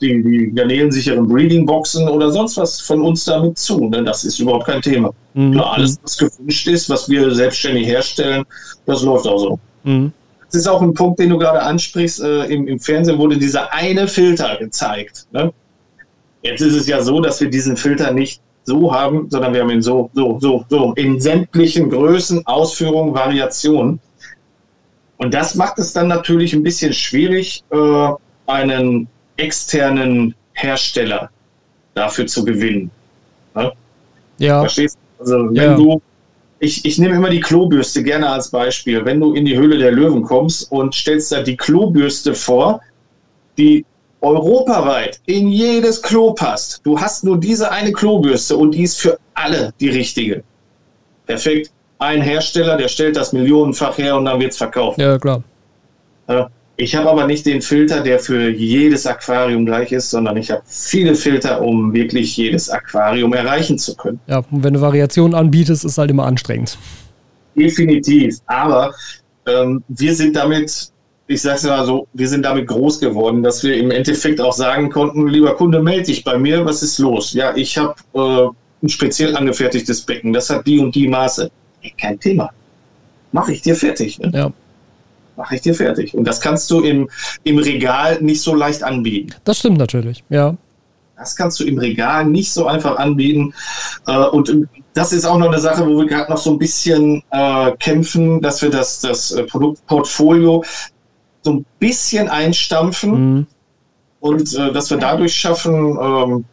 die, 0.00 0.22
die 0.22 0.52
garnelensicheren 0.54 1.26
Breeding-Boxen 1.26 2.08
oder 2.08 2.30
sonst 2.30 2.56
was 2.56 2.80
von 2.80 3.00
uns 3.00 3.24
damit 3.24 3.58
zu. 3.58 3.88
Ne? 3.88 4.04
Das 4.04 4.24
ist 4.24 4.38
überhaupt 4.38 4.66
kein 4.66 4.82
Thema. 4.82 5.12
Mhm. 5.34 5.52
Klar, 5.52 5.74
alles, 5.74 5.98
was 6.02 6.18
gewünscht 6.18 6.68
ist, 6.68 6.90
was 6.90 7.08
wir 7.08 7.34
selbstständig 7.34 7.86
herstellen, 7.86 8.44
das 8.84 9.02
läuft 9.02 9.26
auch 9.26 9.38
so. 9.38 9.58
Mhm. 9.84 10.12
Das 10.46 10.54
ist 10.54 10.68
auch 10.68 10.82
ein 10.82 10.94
Punkt, 10.94 11.18
den 11.18 11.30
du 11.30 11.38
gerade 11.38 11.62
ansprichst. 11.62 12.20
Äh, 12.20 12.44
im, 12.46 12.68
Im 12.68 12.78
Fernsehen 12.78 13.18
wurde 13.18 13.36
dieser 13.36 13.72
eine 13.72 14.06
Filter 14.06 14.56
gezeigt. 14.56 15.26
Ne? 15.32 15.52
Jetzt 16.42 16.60
ist 16.60 16.74
es 16.74 16.86
ja 16.86 17.02
so, 17.02 17.20
dass 17.20 17.40
wir 17.40 17.50
diesen 17.50 17.76
Filter 17.76 18.12
nicht 18.12 18.40
so 18.64 18.92
haben, 18.92 19.28
sondern 19.30 19.54
wir 19.54 19.62
haben 19.62 19.70
ihn 19.70 19.82
so, 19.82 20.10
so, 20.12 20.38
so, 20.40 20.64
so 20.68 20.92
in 20.94 21.20
sämtlichen 21.20 21.88
Größen, 21.88 22.46
Ausführungen, 22.46 23.14
Variationen. 23.14 24.00
Und 25.18 25.32
das 25.32 25.54
macht 25.54 25.78
es 25.78 25.92
dann 25.92 26.08
natürlich 26.08 26.52
ein 26.52 26.62
bisschen 26.62 26.92
schwierig, 26.92 27.64
äh, 27.70 28.08
einen 28.46 29.08
externen 29.36 30.34
Hersteller 30.54 31.30
dafür 31.94 32.26
zu 32.26 32.44
gewinnen. 32.44 32.90
Ne? 33.54 33.72
Ja. 34.38 34.60
Verstehst 34.60 34.96
du? 34.96 35.22
Also 35.22 35.48
wenn 35.48 35.54
ja. 35.56 35.76
du, 35.76 36.00
ich, 36.58 36.84
ich 36.84 36.98
nehme 36.98 37.16
immer 37.16 37.30
die 37.30 37.40
Klobürste 37.40 38.02
gerne 38.02 38.28
als 38.28 38.50
Beispiel. 38.50 39.04
Wenn 39.04 39.20
du 39.20 39.34
in 39.34 39.44
die 39.44 39.56
Höhle 39.56 39.78
der 39.78 39.92
Löwen 39.92 40.22
kommst 40.22 40.70
und 40.70 40.94
stellst 40.94 41.32
da 41.32 41.42
die 41.42 41.56
Klobürste 41.56 42.34
vor, 42.34 42.80
die 43.58 43.84
europaweit 44.20 45.20
in 45.26 45.48
jedes 45.48 46.02
Klo 46.02 46.32
passt. 46.32 46.80
Du 46.84 46.98
hast 46.98 47.24
nur 47.24 47.38
diese 47.38 47.70
eine 47.70 47.92
Klobürste 47.92 48.56
und 48.56 48.72
die 48.72 48.82
ist 48.82 48.98
für 48.98 49.18
alle 49.34 49.72
die 49.80 49.90
richtige. 49.90 50.42
Perfekt. 51.26 51.70
Ein 51.98 52.20
Hersteller, 52.20 52.76
der 52.76 52.88
stellt 52.88 53.16
das 53.16 53.32
millionenfach 53.32 53.96
her 53.96 54.16
und 54.16 54.26
dann 54.26 54.38
wird 54.40 54.52
es 54.52 54.58
verkauft. 54.58 54.98
Ja, 54.98 55.18
klar. 55.18 55.42
Ja. 56.28 56.50
Ich 56.78 56.94
habe 56.94 57.08
aber 57.08 57.26
nicht 57.26 57.46
den 57.46 57.62
Filter, 57.62 58.02
der 58.02 58.18
für 58.18 58.50
jedes 58.50 59.06
Aquarium 59.06 59.64
gleich 59.64 59.92
ist, 59.92 60.10
sondern 60.10 60.36
ich 60.36 60.50
habe 60.50 60.62
viele 60.66 61.14
Filter, 61.14 61.62
um 61.62 61.94
wirklich 61.94 62.36
jedes 62.36 62.68
Aquarium 62.68 63.32
erreichen 63.32 63.78
zu 63.78 63.96
können. 63.96 64.20
Ja, 64.26 64.42
und 64.50 64.62
wenn 64.62 64.74
du 64.74 64.80
Variationen 64.82 65.34
anbietest, 65.34 65.86
ist 65.86 65.96
halt 65.96 66.10
immer 66.10 66.26
anstrengend. 66.26 66.76
Definitiv. 67.54 68.36
Aber 68.44 68.92
ähm, 69.46 69.82
wir 69.88 70.14
sind 70.14 70.36
damit, 70.36 70.90
ich 71.28 71.40
sage 71.40 71.56
es 71.56 71.64
mal 71.64 71.86
so, 71.86 72.06
wir 72.12 72.28
sind 72.28 72.44
damit 72.44 72.66
groß 72.66 73.00
geworden, 73.00 73.42
dass 73.42 73.64
wir 73.64 73.74
im 73.78 73.90
Endeffekt 73.90 74.38
auch 74.38 74.52
sagen 74.52 74.90
konnten, 74.90 75.28
lieber 75.28 75.56
Kunde, 75.56 75.82
melde 75.82 76.04
dich 76.04 76.24
bei 76.24 76.36
mir, 76.36 76.62
was 76.66 76.82
ist 76.82 76.98
los? 76.98 77.32
Ja, 77.32 77.56
ich 77.56 77.78
habe 77.78 77.94
äh, 78.12 78.48
ein 78.84 78.88
speziell 78.90 79.34
angefertigtes 79.34 80.02
Becken, 80.02 80.34
das 80.34 80.50
hat 80.50 80.66
die 80.66 80.78
und 80.78 80.94
die 80.94 81.08
Maße. 81.08 81.50
Kein 81.98 82.20
Thema. 82.20 82.50
Mache 83.32 83.52
ich 83.52 83.62
dir 83.62 83.76
fertig. 83.76 84.18
Ne? 84.18 84.30
Ja. 84.34 84.52
Mache 85.36 85.54
ich 85.56 85.60
dir 85.60 85.74
fertig. 85.74 86.14
Und 86.14 86.24
das 86.24 86.40
kannst 86.40 86.70
du 86.70 86.80
im, 86.80 87.08
im 87.44 87.58
Regal 87.58 88.20
nicht 88.20 88.42
so 88.42 88.54
leicht 88.54 88.82
anbieten. 88.82 89.34
Das 89.44 89.58
stimmt 89.58 89.78
natürlich, 89.78 90.24
ja. 90.28 90.56
Das 91.16 91.34
kannst 91.34 91.58
du 91.60 91.64
im 91.64 91.78
Regal 91.78 92.26
nicht 92.26 92.52
so 92.52 92.66
einfach 92.66 92.96
anbieten. 92.96 93.54
Äh, 94.06 94.18
und 94.18 94.68
das 94.92 95.12
ist 95.12 95.24
auch 95.24 95.38
noch 95.38 95.48
eine 95.48 95.58
Sache, 95.58 95.86
wo 95.86 95.98
wir 95.98 96.06
gerade 96.06 96.30
noch 96.30 96.38
so 96.38 96.52
ein 96.52 96.58
bisschen 96.58 97.22
äh, 97.30 97.72
kämpfen, 97.78 98.40
dass 98.42 98.60
wir 98.62 98.70
das, 98.70 99.00
das 99.00 99.32
äh, 99.32 99.44
Produktportfolio 99.44 100.62
so 101.42 101.52
ein 101.52 101.66
bisschen 101.78 102.28
einstampfen 102.28 103.10
mhm. 103.10 103.46
und 104.20 104.56
dass 104.56 104.90
wir 104.90 104.96
dadurch 104.96 105.34
schaffen, 105.34 105.96
ähm, 106.00 106.44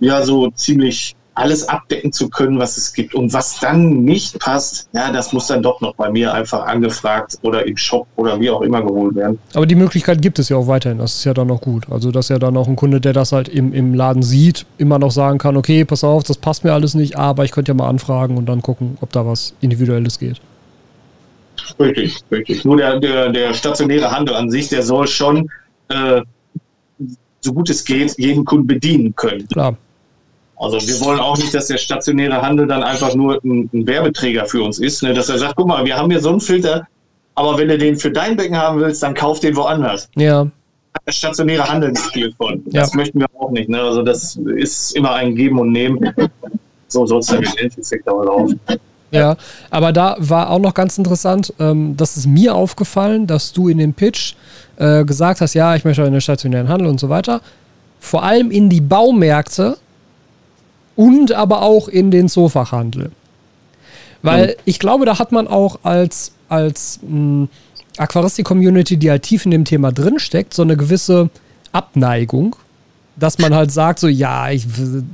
ja, 0.00 0.22
so 0.22 0.48
ziemlich 0.52 1.16
alles 1.34 1.68
abdecken 1.68 2.12
zu 2.12 2.28
können, 2.28 2.58
was 2.58 2.76
es 2.76 2.92
gibt. 2.92 3.14
Und 3.14 3.32
was 3.32 3.58
dann 3.60 4.04
nicht 4.04 4.38
passt, 4.38 4.88
ja, 4.92 5.10
das 5.10 5.32
muss 5.32 5.46
dann 5.46 5.62
doch 5.62 5.80
noch 5.80 5.94
bei 5.94 6.10
mir 6.10 6.32
einfach 6.34 6.66
angefragt 6.66 7.38
oder 7.42 7.66
im 7.66 7.76
Shop 7.76 8.06
oder 8.16 8.38
wie 8.38 8.50
auch 8.50 8.60
immer 8.62 8.82
geholt 8.82 9.14
werden. 9.14 9.38
Aber 9.54 9.66
die 9.66 9.74
Möglichkeit 9.74 10.20
gibt 10.20 10.38
es 10.38 10.48
ja 10.48 10.56
auch 10.56 10.66
weiterhin. 10.66 10.98
Das 10.98 11.14
ist 11.14 11.24
ja 11.24 11.32
dann 11.32 11.48
noch 11.48 11.60
gut. 11.60 11.86
Also, 11.90 12.10
dass 12.10 12.28
ja 12.28 12.38
dann 12.38 12.56
auch 12.56 12.68
ein 12.68 12.76
Kunde, 12.76 13.00
der 13.00 13.12
das 13.12 13.32
halt 13.32 13.48
im, 13.48 13.72
im 13.72 13.94
Laden 13.94 14.22
sieht, 14.22 14.66
immer 14.78 14.98
noch 14.98 15.10
sagen 15.10 15.38
kann, 15.38 15.56
okay, 15.56 15.84
pass 15.84 16.04
auf, 16.04 16.24
das 16.24 16.36
passt 16.36 16.64
mir 16.64 16.72
alles 16.72 16.94
nicht, 16.94 17.16
aber 17.16 17.44
ich 17.44 17.52
könnte 17.52 17.70
ja 17.72 17.74
mal 17.74 17.88
anfragen 17.88 18.36
und 18.36 18.46
dann 18.46 18.60
gucken, 18.60 18.98
ob 19.00 19.12
da 19.12 19.26
was 19.26 19.54
Individuelles 19.60 20.18
geht. 20.18 20.40
Richtig, 21.78 22.18
richtig. 22.30 22.64
Nur 22.64 22.76
der, 22.76 23.00
der, 23.00 23.30
der 23.30 23.54
stationäre 23.54 24.10
Handel 24.10 24.34
an 24.34 24.50
sich, 24.50 24.68
der 24.68 24.82
soll 24.82 25.06
schon, 25.06 25.50
äh, 25.88 26.20
so 27.40 27.52
gut 27.52 27.70
es 27.70 27.84
geht, 27.84 28.18
jeden 28.18 28.44
Kunden 28.44 28.66
bedienen 28.66 29.14
können. 29.16 29.46
Klar. 29.48 29.76
Also 30.62 30.80
wir 30.80 31.00
wollen 31.04 31.18
auch 31.18 31.36
nicht, 31.38 31.52
dass 31.52 31.66
der 31.66 31.76
stationäre 31.76 32.40
Handel 32.40 32.68
dann 32.68 32.84
einfach 32.84 33.16
nur 33.16 33.40
ein, 33.42 33.68
ein 33.74 33.84
Werbeträger 33.84 34.46
für 34.46 34.62
uns 34.62 34.78
ist, 34.78 35.02
ne? 35.02 35.12
dass 35.12 35.28
er 35.28 35.38
sagt, 35.38 35.56
guck 35.56 35.66
mal, 35.66 35.84
wir 35.84 35.96
haben 35.96 36.08
hier 36.08 36.20
so 36.20 36.28
einen 36.28 36.40
Filter, 36.40 36.86
aber 37.34 37.58
wenn 37.58 37.66
du 37.66 37.76
den 37.76 37.96
für 37.96 38.12
dein 38.12 38.36
Becken 38.36 38.56
haben 38.56 38.78
willst, 38.78 39.02
dann 39.02 39.12
kauf 39.12 39.40
den 39.40 39.56
woanders. 39.56 40.08
Ja. 40.14 40.46
Der 41.04 41.12
stationäre 41.12 41.68
Handel 41.68 41.90
nicht 41.90 42.12
viel 42.12 42.32
von. 42.34 42.62
Das 42.66 42.92
ja. 42.92 42.96
möchten 42.96 43.18
wir 43.18 43.26
auch 43.40 43.50
nicht. 43.50 43.68
Ne? 43.68 43.80
Also 43.80 44.02
das 44.02 44.36
ist 44.36 44.94
immer 44.94 45.14
ein 45.14 45.34
Geben 45.34 45.58
und 45.58 45.72
Nehmen. 45.72 45.98
So 46.86 47.06
soll 47.06 47.18
es 47.18 47.26
dann 47.26 47.42
im 47.42 47.50
Endeffekt-Sektor 47.56 48.24
laufen. 48.24 48.60
Ja, 49.10 49.36
aber 49.70 49.92
da 49.92 50.16
war 50.20 50.50
auch 50.50 50.60
noch 50.60 50.74
ganz 50.74 50.96
interessant, 50.96 51.52
ähm, 51.58 51.96
das 51.96 52.16
ist 52.16 52.26
mir 52.26 52.54
aufgefallen, 52.54 53.26
dass 53.26 53.52
du 53.52 53.68
in 53.68 53.78
dem 53.78 53.94
Pitch 53.94 54.34
äh, 54.76 55.04
gesagt 55.04 55.40
hast, 55.40 55.54
ja, 55.54 55.74
ich 55.74 55.84
möchte 55.84 56.02
in 56.02 56.12
den 56.12 56.20
stationären 56.20 56.68
Handel 56.68 56.86
und 56.86 57.00
so 57.00 57.08
weiter. 57.08 57.40
Vor 57.98 58.22
allem 58.22 58.50
in 58.50 58.70
die 58.70 58.80
Baumärkte 58.80 59.76
und 60.96 61.32
aber 61.32 61.62
auch 61.62 61.88
in 61.88 62.10
den 62.10 62.28
Zoofachhandel. 62.28 63.10
Weil 64.22 64.48
mhm. 64.48 64.52
ich 64.64 64.78
glaube, 64.78 65.04
da 65.04 65.18
hat 65.18 65.32
man 65.32 65.48
auch 65.48 65.80
als, 65.82 66.32
als 66.48 67.00
hm, 67.02 67.48
Aquaristik-Community, 67.96 68.96
die 68.96 69.10
halt 69.10 69.22
tief 69.22 69.44
in 69.44 69.50
dem 69.50 69.64
Thema 69.64 69.92
drinsteckt, 69.92 70.54
so 70.54 70.62
eine 70.62 70.76
gewisse 70.76 71.30
Abneigung, 71.72 72.56
dass 73.16 73.38
man 73.38 73.54
halt 73.54 73.70
sagt, 73.70 73.98
so 73.98 74.08
ja, 74.08 74.50
ich 74.50 74.66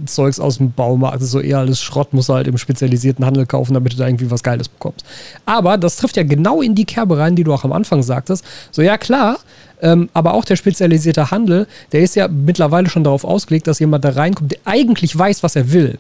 Zeugs 0.07 0.39
aus 0.39 0.59
dem 0.59 0.73
Baumarkt, 0.73 1.23
so 1.23 1.41
eher 1.41 1.59
alles 1.59 1.81
Schrott, 1.81 2.13
muss 2.13 2.29
halt 2.29 2.47
im 2.47 2.57
spezialisierten 2.57 3.25
Handel 3.25 3.45
kaufen, 3.47 3.75
damit 3.75 3.93
du 3.93 3.97
da 3.97 4.07
irgendwie 4.07 4.31
was 4.31 4.43
Geiles 4.43 4.69
bekommst. 4.69 5.05
Aber 5.47 5.77
das 5.79 5.97
trifft 5.97 6.17
ja 6.17 6.23
genau 6.23 6.63
in 6.63 6.75
die 6.75 6.85
Kerbe 6.85 7.19
rein, 7.19 7.35
die 7.35 7.45
du 7.45 7.53
auch 7.53 7.65
am 7.65 7.73
Anfang 7.73 8.03
sagtest. 8.03 8.45
So, 8.71 8.83
ja 8.83 8.99
klar, 8.99 9.39
ähm, 9.83 10.09
aber 10.13 10.35
auch 10.35 10.45
der 10.45 10.57
spezialisierte 10.57 11.31
Handel, 11.31 11.67
der 11.93 12.01
ist 12.01 12.17
ja 12.17 12.29
mittlerweile 12.29 12.89
schon 12.89 13.05
darauf 13.05 13.25
ausgelegt, 13.25 13.67
dass 13.67 13.79
jemand 13.79 14.05
da 14.05 14.11
reinkommt, 14.11 14.53
der 14.53 14.59
eigentlich 14.65 15.17
weiß, 15.17 15.43
was 15.43 15.57
er 15.57 15.73
will. 15.73 15.99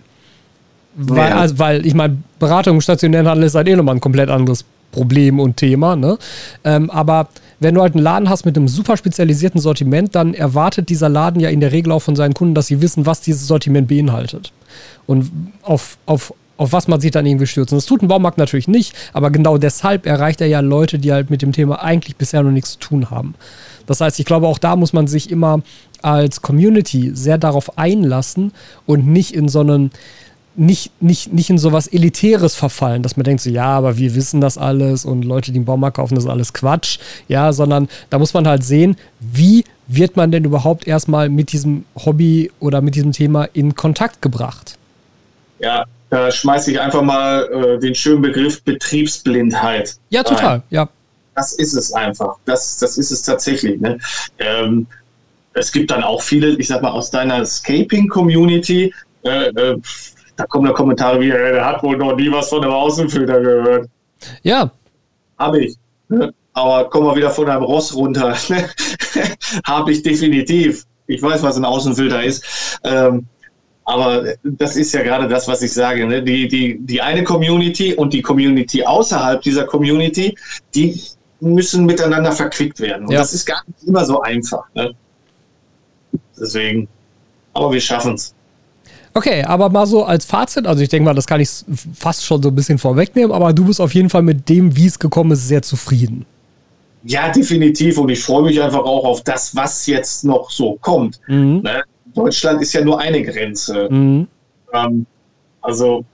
Weil, 0.94 1.30
ja. 1.30 1.36
also, 1.38 1.58
weil 1.58 1.86
ich 1.86 1.94
meine, 1.94 2.18
Beratung 2.38 2.76
im 2.76 2.80
stationären 2.80 3.28
Handel 3.28 3.46
ist 3.46 3.54
halt 3.54 3.68
eh 3.68 3.76
nochmal 3.76 3.94
ein 3.94 4.00
komplett 4.00 4.30
anderes 4.30 4.64
Problem 4.90 5.38
und 5.38 5.56
Thema. 5.56 5.96
Ne? 5.96 6.18
Ähm, 6.64 6.90
aber 6.90 7.28
wenn 7.60 7.74
du 7.74 7.82
halt 7.82 7.94
einen 7.94 8.02
Laden 8.02 8.28
hast 8.28 8.44
mit 8.44 8.56
einem 8.56 8.68
super 8.68 8.96
spezialisierten 8.96 9.60
Sortiment, 9.60 10.14
dann 10.14 10.34
erwartet 10.34 10.88
dieser 10.88 11.08
Laden 11.08 11.40
ja 11.40 11.50
in 11.50 11.60
der 11.60 11.72
Regel 11.72 11.92
auch 11.92 12.00
von 12.00 12.16
seinen 12.16 12.34
Kunden, 12.34 12.54
dass 12.54 12.66
sie 12.66 12.80
wissen, 12.80 13.06
was 13.06 13.20
dieses 13.20 13.46
Sortiment 13.46 13.88
beinhaltet. 13.88 14.52
Und 15.06 15.30
auf, 15.62 15.98
auf, 16.06 16.34
auf 16.58 16.72
was 16.72 16.88
man 16.88 17.00
sich 17.00 17.12
dann 17.12 17.24
irgendwie 17.24 17.46
stürzt. 17.46 17.72
Und 17.72 17.78
das 17.78 17.86
tut 17.86 18.02
ein 18.02 18.08
Baumarkt 18.08 18.36
natürlich 18.36 18.68
nicht, 18.68 18.94
aber 19.14 19.30
genau 19.30 19.56
deshalb 19.56 20.04
erreicht 20.04 20.42
er 20.42 20.48
ja 20.48 20.60
Leute, 20.60 20.98
die 20.98 21.12
halt 21.12 21.30
mit 21.30 21.40
dem 21.40 21.52
Thema 21.52 21.82
eigentlich 21.82 22.16
bisher 22.16 22.42
noch 22.42 22.50
nichts 22.50 22.72
zu 22.72 22.80
tun 22.80 23.10
haben. 23.10 23.34
Das 23.86 24.02
heißt, 24.02 24.20
ich 24.20 24.26
glaube, 24.26 24.46
auch 24.46 24.58
da 24.58 24.76
muss 24.76 24.92
man 24.92 25.06
sich 25.06 25.30
immer 25.30 25.62
als 26.02 26.42
Community 26.42 27.12
sehr 27.14 27.38
darauf 27.38 27.78
einlassen 27.78 28.52
und 28.86 29.06
nicht 29.06 29.34
in 29.34 29.48
so 29.48 29.60
einen 29.60 29.90
nicht, 30.56 30.90
nicht, 31.00 31.32
nicht 31.32 31.50
in 31.50 31.58
sowas 31.58 31.86
Elitäres 31.86 32.56
verfallen, 32.56 33.04
dass 33.04 33.16
man 33.16 33.22
denkt 33.22 33.42
so, 33.42 33.48
ja, 33.48 33.66
aber 33.66 33.96
wir 33.96 34.16
wissen 34.16 34.40
das 34.40 34.58
alles 34.58 35.04
und 35.04 35.24
Leute, 35.24 35.52
die 35.52 35.58
einen 35.58 35.64
Baumarkt 35.64 35.96
kaufen, 35.96 36.16
das 36.16 36.24
ist 36.24 36.30
alles 36.30 36.52
Quatsch. 36.52 36.98
Ja, 37.28 37.52
sondern 37.52 37.88
da 38.10 38.18
muss 38.18 38.34
man 38.34 38.48
halt 38.48 38.64
sehen, 38.64 38.96
wie 39.20 39.64
wird 39.86 40.16
man 40.16 40.32
denn 40.32 40.44
überhaupt 40.44 40.88
erstmal 40.88 41.28
mit 41.28 41.52
diesem 41.52 41.84
Hobby 41.94 42.50
oder 42.58 42.80
mit 42.80 42.96
diesem 42.96 43.12
Thema 43.12 43.44
in 43.44 43.76
Kontakt 43.76 44.20
gebracht? 44.20 44.76
Ja, 45.60 45.84
da 46.10 46.30
schmeiße 46.30 46.72
ich 46.72 46.80
einfach 46.80 47.02
mal 47.02 47.44
äh, 47.52 47.78
den 47.78 47.94
schönen 47.94 48.22
Begriff 48.22 48.62
Betriebsblindheit. 48.62 49.96
Ja, 50.10 50.22
total, 50.22 50.46
rein. 50.46 50.62
ja 50.70 50.88
das 51.38 51.52
ist 51.52 51.74
es 51.74 51.92
einfach. 51.92 52.36
Das, 52.44 52.78
das 52.78 52.98
ist 52.98 53.12
es 53.12 53.22
tatsächlich. 53.22 53.80
Ne? 53.80 53.98
Ähm, 54.38 54.86
es 55.54 55.70
gibt 55.70 55.90
dann 55.90 56.02
auch 56.02 56.20
viele, 56.20 56.50
ich 56.56 56.66
sag 56.66 56.82
mal, 56.82 56.90
aus 56.90 57.10
deiner 57.10 57.44
Scaping-Community, 57.46 58.92
äh, 59.22 59.48
äh, 59.48 59.76
da 60.36 60.46
kommen 60.46 60.66
da 60.66 60.72
Kommentare 60.72 61.20
wie, 61.20 61.30
der 61.30 61.64
hat 61.64 61.82
wohl 61.82 61.96
noch 61.96 62.16
nie 62.16 62.30
was 62.30 62.48
von 62.48 62.62
einem 62.62 62.72
Außenfilter 62.72 63.40
gehört. 63.40 63.88
Ja. 64.42 64.70
Habe 65.38 65.64
ich. 65.64 65.76
Ne? 66.08 66.32
Aber 66.52 66.90
komm 66.90 67.04
mal 67.04 67.16
wieder 67.16 67.30
von 67.30 67.48
einem 67.48 67.62
Ross 67.62 67.94
runter. 67.94 68.36
Habe 69.64 69.92
ich 69.92 70.02
definitiv. 70.02 70.84
Ich 71.06 71.22
weiß, 71.22 71.42
was 71.42 71.56
ein 71.56 71.64
Außenfilter 71.64 72.22
ist. 72.22 72.44
Ähm, 72.82 73.26
aber 73.88 74.34
das 74.44 74.76
ist 74.76 74.92
ja 74.92 75.02
gerade 75.02 75.26
das, 75.28 75.48
was 75.48 75.62
ich 75.62 75.72
sage. 75.72 76.06
Ne? 76.06 76.22
Die, 76.22 76.46
die, 76.46 76.78
die 76.78 77.00
eine 77.00 77.24
Community 77.24 77.94
und 77.94 78.12
die 78.12 78.20
Community 78.20 78.84
außerhalb 78.84 79.40
dieser 79.40 79.64
Community, 79.64 80.36
die 80.74 81.00
müssen 81.40 81.86
miteinander 81.86 82.32
verquickt 82.32 82.80
werden. 82.80 83.06
Und 83.06 83.12
ja. 83.12 83.20
das 83.20 83.32
ist 83.32 83.46
gar 83.46 83.62
nicht 83.66 83.84
immer 83.84 84.04
so 84.04 84.20
einfach. 84.20 84.64
Ne? 84.74 84.92
Deswegen, 86.38 86.86
aber 87.54 87.72
wir 87.72 87.80
schaffen 87.80 88.12
es. 88.12 88.34
Okay, 89.14 89.42
aber 89.42 89.70
mal 89.70 89.86
so 89.86 90.04
als 90.04 90.26
Fazit, 90.26 90.66
also 90.66 90.82
ich 90.82 90.90
denke 90.90 91.06
mal, 91.06 91.14
das 91.14 91.26
kann 91.26 91.40
ich 91.40 91.48
fast 91.94 92.26
schon 92.26 92.42
so 92.42 92.50
ein 92.50 92.54
bisschen 92.54 92.76
vorwegnehmen, 92.76 93.32
aber 93.32 93.54
du 93.54 93.64
bist 93.64 93.80
auf 93.80 93.94
jeden 93.94 94.10
Fall 94.10 94.22
mit 94.22 94.50
dem, 94.50 94.76
wie 94.76 94.86
es 94.86 94.98
gekommen 94.98 95.30
ist, 95.30 95.48
sehr 95.48 95.62
zufrieden. 95.62 96.26
Ja, 97.04 97.30
definitiv. 97.30 97.96
Und 97.96 98.10
ich 98.10 98.22
freue 98.22 98.42
mich 98.42 98.60
einfach 98.60 98.80
auch 98.80 99.04
auf 99.04 99.24
das, 99.24 99.56
was 99.56 99.86
jetzt 99.86 100.24
noch 100.24 100.50
so 100.50 100.76
kommt. 100.82 101.20
Mhm. 101.26 101.62
Ne? 101.62 101.82
Deutschland 102.14 102.62
ist 102.62 102.72
ja 102.72 102.82
nur 102.82 103.00
eine 103.00 103.22
Grenze. 103.22 103.88
Mhm. 103.90 104.28
Ähm, 104.72 105.06
also 105.60 106.04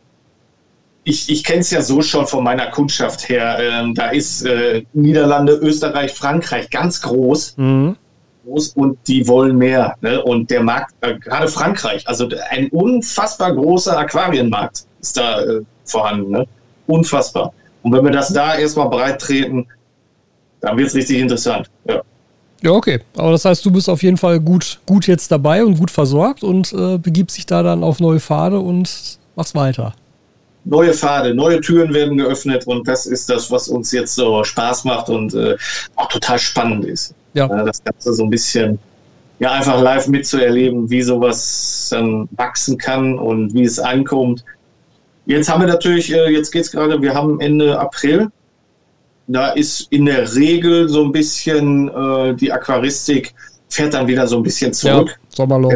ich, 1.05 1.29
ich 1.29 1.45
kenne 1.45 1.61
es 1.61 1.71
ja 1.71 1.83
so 1.83 2.01
schon 2.03 2.27
von 2.27 2.43
meiner 2.43 2.67
Kundschaft 2.69 3.29
her. 3.29 3.59
Ähm, 3.61 3.95
da 3.95 4.09
ist 4.09 4.45
äh, 4.45 4.85
Niederlande, 4.95 5.53
Österreich, 5.55 6.13
Frankreich 6.13 6.71
ganz 6.71 7.03
groß. 7.03 7.57
Mhm. 7.59 7.97
groß 8.45 8.69
und 8.71 8.99
die 9.07 9.27
wollen 9.29 9.57
mehr. 9.57 9.97
Ne? 10.01 10.23
Und 10.23 10.51
der 10.51 10.63
Markt, 10.63 10.95
äh, 11.03 11.19
gerade 11.19 11.49
Frankreich, 11.49 12.07
also 12.09 12.29
ein 12.51 12.69
unfassbar 12.71 13.55
großer 13.55 13.99
Aquarienmarkt 13.99 14.87
ist 15.01 15.17
da 15.17 15.43
äh, 15.43 15.61
vorhanden. 15.85 16.31
Ne? 16.31 16.47
Unfassbar. 16.87 17.53
Und 17.83 17.93
wenn 17.93 18.05
wir 18.05 18.13
das 18.13 18.33
da 18.33 18.57
erstmal 18.57 18.89
breit 18.89 19.21
treten, 19.21 19.67
dann 20.61 20.79
wird 20.79 20.89
es 20.89 20.95
richtig 20.95 21.19
interessant. 21.19 21.71
Ja. 21.87 22.03
Ja, 22.65 22.73
okay. 22.73 23.01
Aber 23.17 23.31
das 23.31 23.45
heißt, 23.45 23.65
du 23.65 23.71
bist 23.71 23.89
auf 23.91 24.03
jeden 24.03 24.17
Fall 24.17 24.41
gut, 24.41 24.81
gut 24.87 25.07
jetzt 25.07 25.31
dabei 25.31 25.65
und 25.65 25.79
gut 25.79 25.91
versorgt 25.91 26.43
und 26.43 26.73
äh, 26.73 26.99
begibst 26.99 27.37
dich 27.37 27.47
da 27.47 27.63
dann 27.63 27.85
auf 27.85 28.01
neue 28.01 28.21
Pfade 28.21 28.59
und 28.59 29.19
machst 29.37 29.55
weiter 29.55 29.95
neue 30.65 30.93
Pfade, 30.93 31.35
neue 31.35 31.61
Türen 31.61 31.93
werden 31.93 32.17
geöffnet 32.17 32.67
und 32.67 32.89
das 32.89 33.07
ist 33.07 33.29
das, 33.29 33.51
was 33.51 33.69
uns 33.69 33.93
jetzt 33.93 34.15
so 34.15 34.43
Spaß 34.43 34.85
macht 34.85 35.09
und 35.09 35.35
äh, 35.35 35.57
auch 35.97 36.09
total 36.09 36.39
spannend 36.39 36.85
ist. 36.85 37.15
Ja. 37.35 37.47
Äh, 37.47 37.65
das 37.65 37.83
Ganze 37.85 38.13
so 38.15 38.25
ein 38.25 38.31
bisschen 38.31 38.79
ja 39.39 39.53
einfach 39.53 39.81
live 39.81 40.09
mitzuerleben, 40.09 40.89
wie 40.89 41.03
sowas 41.03 41.89
dann 41.91 42.29
wachsen 42.33 42.79
kann 42.79 43.19
und 43.19 43.53
wie 43.55 43.65
es 43.65 43.79
ankommt. 43.79 44.45
Jetzt 45.27 45.49
haben 45.49 45.61
wir 45.61 45.69
natürlich, 45.69 46.13
äh, 46.13 46.31
jetzt 46.31 46.51
geht 46.51 46.63
es 46.63 46.71
gerade, 46.71 47.01
wir 47.01 47.15
haben 47.15 47.41
Ende 47.41 47.79
April. 47.79 48.29
Da 49.27 49.51
ist 49.51 49.87
in 49.91 50.05
der 50.05 50.35
Regel 50.35 50.89
so 50.89 51.05
ein 51.05 51.13
bisschen 51.13 51.89
äh, 51.89 52.35
die 52.35 52.53
Aquaristik 52.53 53.35
fährt 53.69 53.95
dann 53.95 54.07
wieder 54.07 54.27
so 54.27 54.37
ein 54.37 54.43
bisschen 54.43 54.73
zurück. 54.73 55.09
Ja, 55.09 55.37
Sommerloch. 55.37 55.73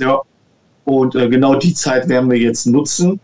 Ja. 0.00 0.20
Und 0.84 1.14
äh, 1.14 1.28
genau 1.28 1.54
die 1.54 1.74
Zeit 1.74 2.08
werden 2.08 2.30
wir 2.30 2.38
jetzt 2.38 2.66
nutzen 2.66 3.20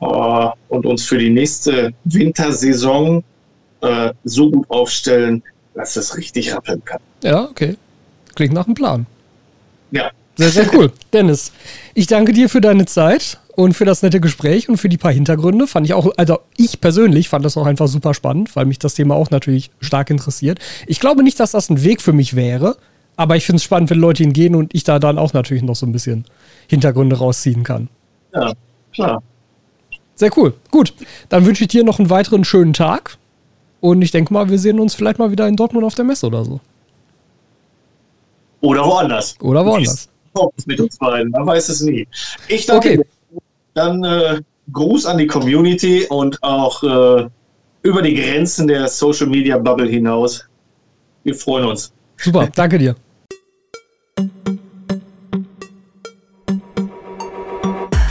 äh, 0.00 0.46
und 0.68 0.86
uns 0.86 1.04
für 1.04 1.18
die 1.18 1.30
nächste 1.30 1.92
Wintersaison 2.04 3.22
äh, 3.82 4.12
so 4.24 4.50
gut 4.50 4.70
aufstellen, 4.70 5.42
dass 5.74 5.96
es 5.96 6.16
richtig 6.16 6.54
rappeln 6.54 6.82
kann. 6.84 7.00
Ja, 7.22 7.44
okay. 7.44 7.76
Klingt 8.34 8.54
nach 8.54 8.66
einem 8.66 8.74
Plan. 8.74 9.06
Ja. 9.90 10.10
Sehr, 10.36 10.50
sehr 10.50 10.74
cool. 10.74 10.90
Dennis, 11.12 11.52
ich 11.94 12.06
danke 12.06 12.32
dir 12.32 12.48
für 12.48 12.62
deine 12.62 12.86
Zeit 12.86 13.38
und 13.60 13.74
für 13.74 13.84
das 13.84 14.02
nette 14.02 14.20
Gespräch 14.20 14.70
und 14.70 14.78
für 14.78 14.88
die 14.88 14.96
paar 14.96 15.12
Hintergründe. 15.12 15.66
Fand 15.66 15.86
ich 15.86 15.92
auch, 15.92 16.10
also 16.16 16.38
ich 16.56 16.80
persönlich 16.80 17.28
fand 17.28 17.44
das 17.44 17.58
auch 17.58 17.66
einfach 17.66 17.88
super 17.88 18.14
spannend, 18.14 18.56
weil 18.56 18.64
mich 18.64 18.78
das 18.78 18.94
Thema 18.94 19.14
auch 19.16 19.30
natürlich 19.30 19.70
stark 19.80 20.08
interessiert. 20.08 20.58
Ich 20.86 20.98
glaube 20.98 21.22
nicht, 21.22 21.38
dass 21.38 21.52
das 21.52 21.68
ein 21.68 21.84
Weg 21.84 22.00
für 22.00 22.14
mich 22.14 22.34
wäre, 22.34 22.76
aber 23.16 23.36
ich 23.36 23.44
finde 23.44 23.58
es 23.58 23.64
spannend, 23.64 23.90
wenn 23.90 23.98
Leute 23.98 24.22
ihn 24.22 24.32
gehen 24.32 24.54
und 24.54 24.74
ich 24.74 24.84
da 24.84 24.98
dann 24.98 25.18
auch 25.18 25.34
natürlich 25.34 25.62
noch 25.62 25.76
so 25.76 25.84
ein 25.84 25.92
bisschen 25.92 26.24
Hintergründe 26.68 27.18
rausziehen 27.18 27.62
kann. 27.62 27.90
Ja, 28.34 28.54
klar. 28.94 29.22
Sehr 30.14 30.30
cool. 30.38 30.54
Gut, 30.70 30.94
dann 31.28 31.44
wünsche 31.44 31.64
ich 31.64 31.68
dir 31.68 31.84
noch 31.84 31.98
einen 31.98 32.08
weiteren 32.08 32.44
schönen 32.44 32.72
Tag. 32.72 33.18
Und 33.80 34.00
ich 34.00 34.10
denke 34.10 34.32
mal, 34.32 34.48
wir 34.48 34.58
sehen 34.58 34.80
uns 34.80 34.94
vielleicht 34.94 35.18
mal 35.18 35.32
wieder 35.32 35.46
in 35.46 35.56
Dortmund 35.56 35.84
auf 35.84 35.94
der 35.94 36.06
Messe 36.06 36.26
oder 36.26 36.46
so. 36.46 36.60
Oder 38.62 38.84
woanders. 38.84 39.36
Oder 39.40 39.64
woanders. 39.66 40.08
Mit 40.64 40.80
uns 40.80 40.96
beiden, 40.96 41.30
man 41.30 41.46
weiß 41.46 41.68
es 41.68 41.82
nie. 41.82 42.06
Ich 42.48 42.64
danke 42.64 42.88
okay. 42.88 43.04
Dann 43.74 44.04
äh, 44.04 44.40
Gruß 44.72 45.06
an 45.06 45.18
die 45.18 45.26
Community 45.26 46.06
und 46.08 46.42
auch 46.42 46.82
äh, 46.82 47.28
über 47.82 48.02
die 48.02 48.14
Grenzen 48.14 48.68
der 48.68 48.88
Social 48.88 49.26
Media 49.26 49.58
Bubble 49.58 49.88
hinaus. 49.88 50.46
Wir 51.24 51.34
freuen 51.34 51.66
uns. 51.66 51.92
Super, 52.16 52.48
danke 52.54 52.78
dir. 52.78 52.94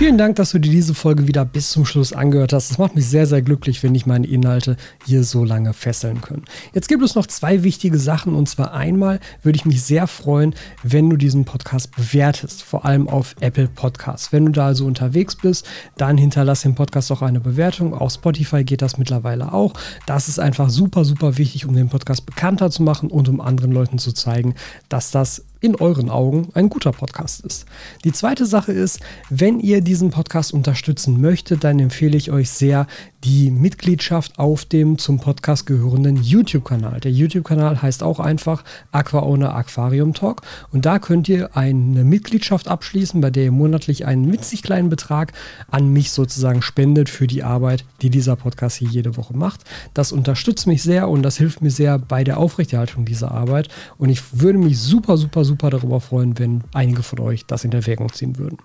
Vielen 0.10 0.18
Dank, 0.18 0.38
dass 0.38 0.50
du 0.50 0.58
dir 0.58 0.72
diese 0.72 0.96
Folge 0.96 1.28
wieder 1.28 1.46
bis 1.46 1.70
zum 1.70 1.86
Schluss 1.86 2.14
angehört 2.14 2.52
hast. 2.52 2.72
Es 2.72 2.80
macht 2.80 2.96
mich 2.96 3.06
sehr, 3.06 3.28
sehr 3.28 3.44
glücklich, 3.44 3.84
wenn 3.84 3.94
ich 3.94 4.08
meine 4.08 4.26
Inhalte 4.26 4.76
hier 5.06 5.24
so 5.24 5.44
lange 5.44 5.72
fesseln 5.72 6.20
können. 6.22 6.46
Jetzt 6.74 6.88
gibt 6.88 7.04
es 7.04 7.14
noch 7.14 7.28
zwei 7.28 7.62
wichtige 7.62 8.00
Sachen 8.00 8.34
und 8.34 8.50
zwar 8.50 8.74
einmal 8.74 9.20
würde 9.44 9.58
ich 9.58 9.66
mich 9.66 9.84
sehr 9.84 10.08
freuen, 10.08 10.56
wenn 10.82 11.12
du 11.12 11.16
diesen 11.16 11.46
Podcast 11.46 11.96
bewertest, 11.96 12.64
vor 12.64 12.86
allem 12.86 13.08
auf 13.08 13.36
Apple 13.40 13.68
Podcasts. 13.68 14.34
Wenn 14.34 14.48
du 14.48 14.52
da 14.52 14.66
also 14.66 14.88
unterwegs 14.88 15.36
bist, 15.36 15.68
dann 15.98 16.18
hinterlass 16.18 16.64
dem 16.64 16.74
Podcast 16.74 17.12
auch 17.12 17.22
eine 17.22 17.40
Bewertung. 17.40 17.94
Auf 17.94 18.14
Spotify 18.14 18.64
geht 18.64 18.82
das 18.82 18.98
mittlerweile 18.98 19.54
auch. 19.54 19.76
Das 20.08 20.28
ist 20.28 20.40
einfach 20.40 20.72
super, 20.72 21.06
super 21.06 21.38
wichtig, 21.38 21.68
um 21.68 21.76
den 21.76 21.90
Podcast 21.90 22.26
bekannter 22.26 22.72
zu 22.72 22.82
machen 22.82 23.12
und 23.12 23.30
um 23.30 23.40
anderen 23.42 23.72
Leuten 23.72 24.00
zu 24.00 24.12
zeigen, 24.12 24.56
dass 24.90 25.12
das 25.12 25.46
in 25.62 25.76
euren 25.76 26.10
Augen 26.10 26.50
ein 26.54 26.70
guter 26.70 26.92
Podcast 26.92 27.46
ist. 27.46 27.66
Die 28.04 28.12
zweite 28.12 28.46
Sache 28.46 28.72
ist, 28.72 29.00
wenn 29.30 29.60
ihr 29.60 29.82
diesen 29.82 30.10
Podcast 30.10 30.54
unterstützen 30.54 31.20
möchtet, 31.20 31.64
dann 31.64 31.80
empfehle 31.80 32.18
ich 32.18 32.32
euch 32.32 32.50
sehr 32.50 32.88
die 33.24 33.52
Mitgliedschaft 33.52 34.40
auf 34.40 34.66
dem 34.66 34.98
zum 34.98 35.20
Podcast 35.20 35.66
gehörenden 35.66 36.22
YouTube-Kanal. 36.24 37.02
Der 37.02 37.12
YouTube-Kanal 37.12 37.82
heißt 37.82 38.04
auch 38.04 38.20
einfach 38.20 38.64
AquaOwner 38.92 39.54
Aquarium 39.54 40.14
Talk 40.14 40.42
und 40.72 40.86
da 40.86 41.00
könnt 41.00 41.28
ihr 41.28 41.56
eine 41.58 42.04
Mitgliedschaft 42.04 42.68
abschließen, 42.68 43.20
bei 43.20 43.30
der 43.30 43.46
ihr 43.46 43.52
monatlich 43.52 44.06
einen 44.06 44.32
winzig 44.32 44.64
kleinen 44.64 44.90
Betrag 44.90 45.34
an 45.70 45.92
mich 45.92 46.12
sozusagen 46.12 46.62
spendet 46.62 47.10
für 47.10 47.28
die 47.28 47.44
Arbeit, 47.44 47.84
die 48.02 48.10
dieser 48.10 48.36
Podcast 48.36 48.78
hier 48.78 48.90
jede 48.90 49.18
Woche 49.18 49.36
macht. 49.36 49.64
Das 49.94 50.12
unterstützt 50.12 50.68
mich 50.68 50.82
sehr 50.84 51.10
und 51.10 51.24
das 51.24 51.38
hilft 51.38 51.62
mir 51.62 51.72
sehr 51.72 52.00
bei 52.00 52.24
der 52.24 52.38
Aufrechterhaltung 52.38 53.06
dieser 53.06 53.32
Arbeit 53.32 53.68
und 53.98 54.10
ich 54.10 54.40
würde 54.40 54.60
mich 54.60 54.80
super, 54.80 55.18
super, 55.18 55.44
super 55.44 55.70
darüber 55.70 56.00
freuen, 56.00 56.40
wenn 56.40 56.64
einige 56.74 57.04
von 57.04 57.20
euch 57.20 57.46
das 57.46 57.66
in 57.66 57.72
Erwägung 57.72 58.14
ziehen 58.14 58.38
würden. 58.38 58.58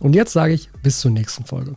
Und 0.00 0.14
jetzt 0.14 0.32
sage 0.32 0.52
ich 0.52 0.70
bis 0.82 1.00
zur 1.00 1.10
nächsten 1.10 1.44
Folge. 1.44 1.76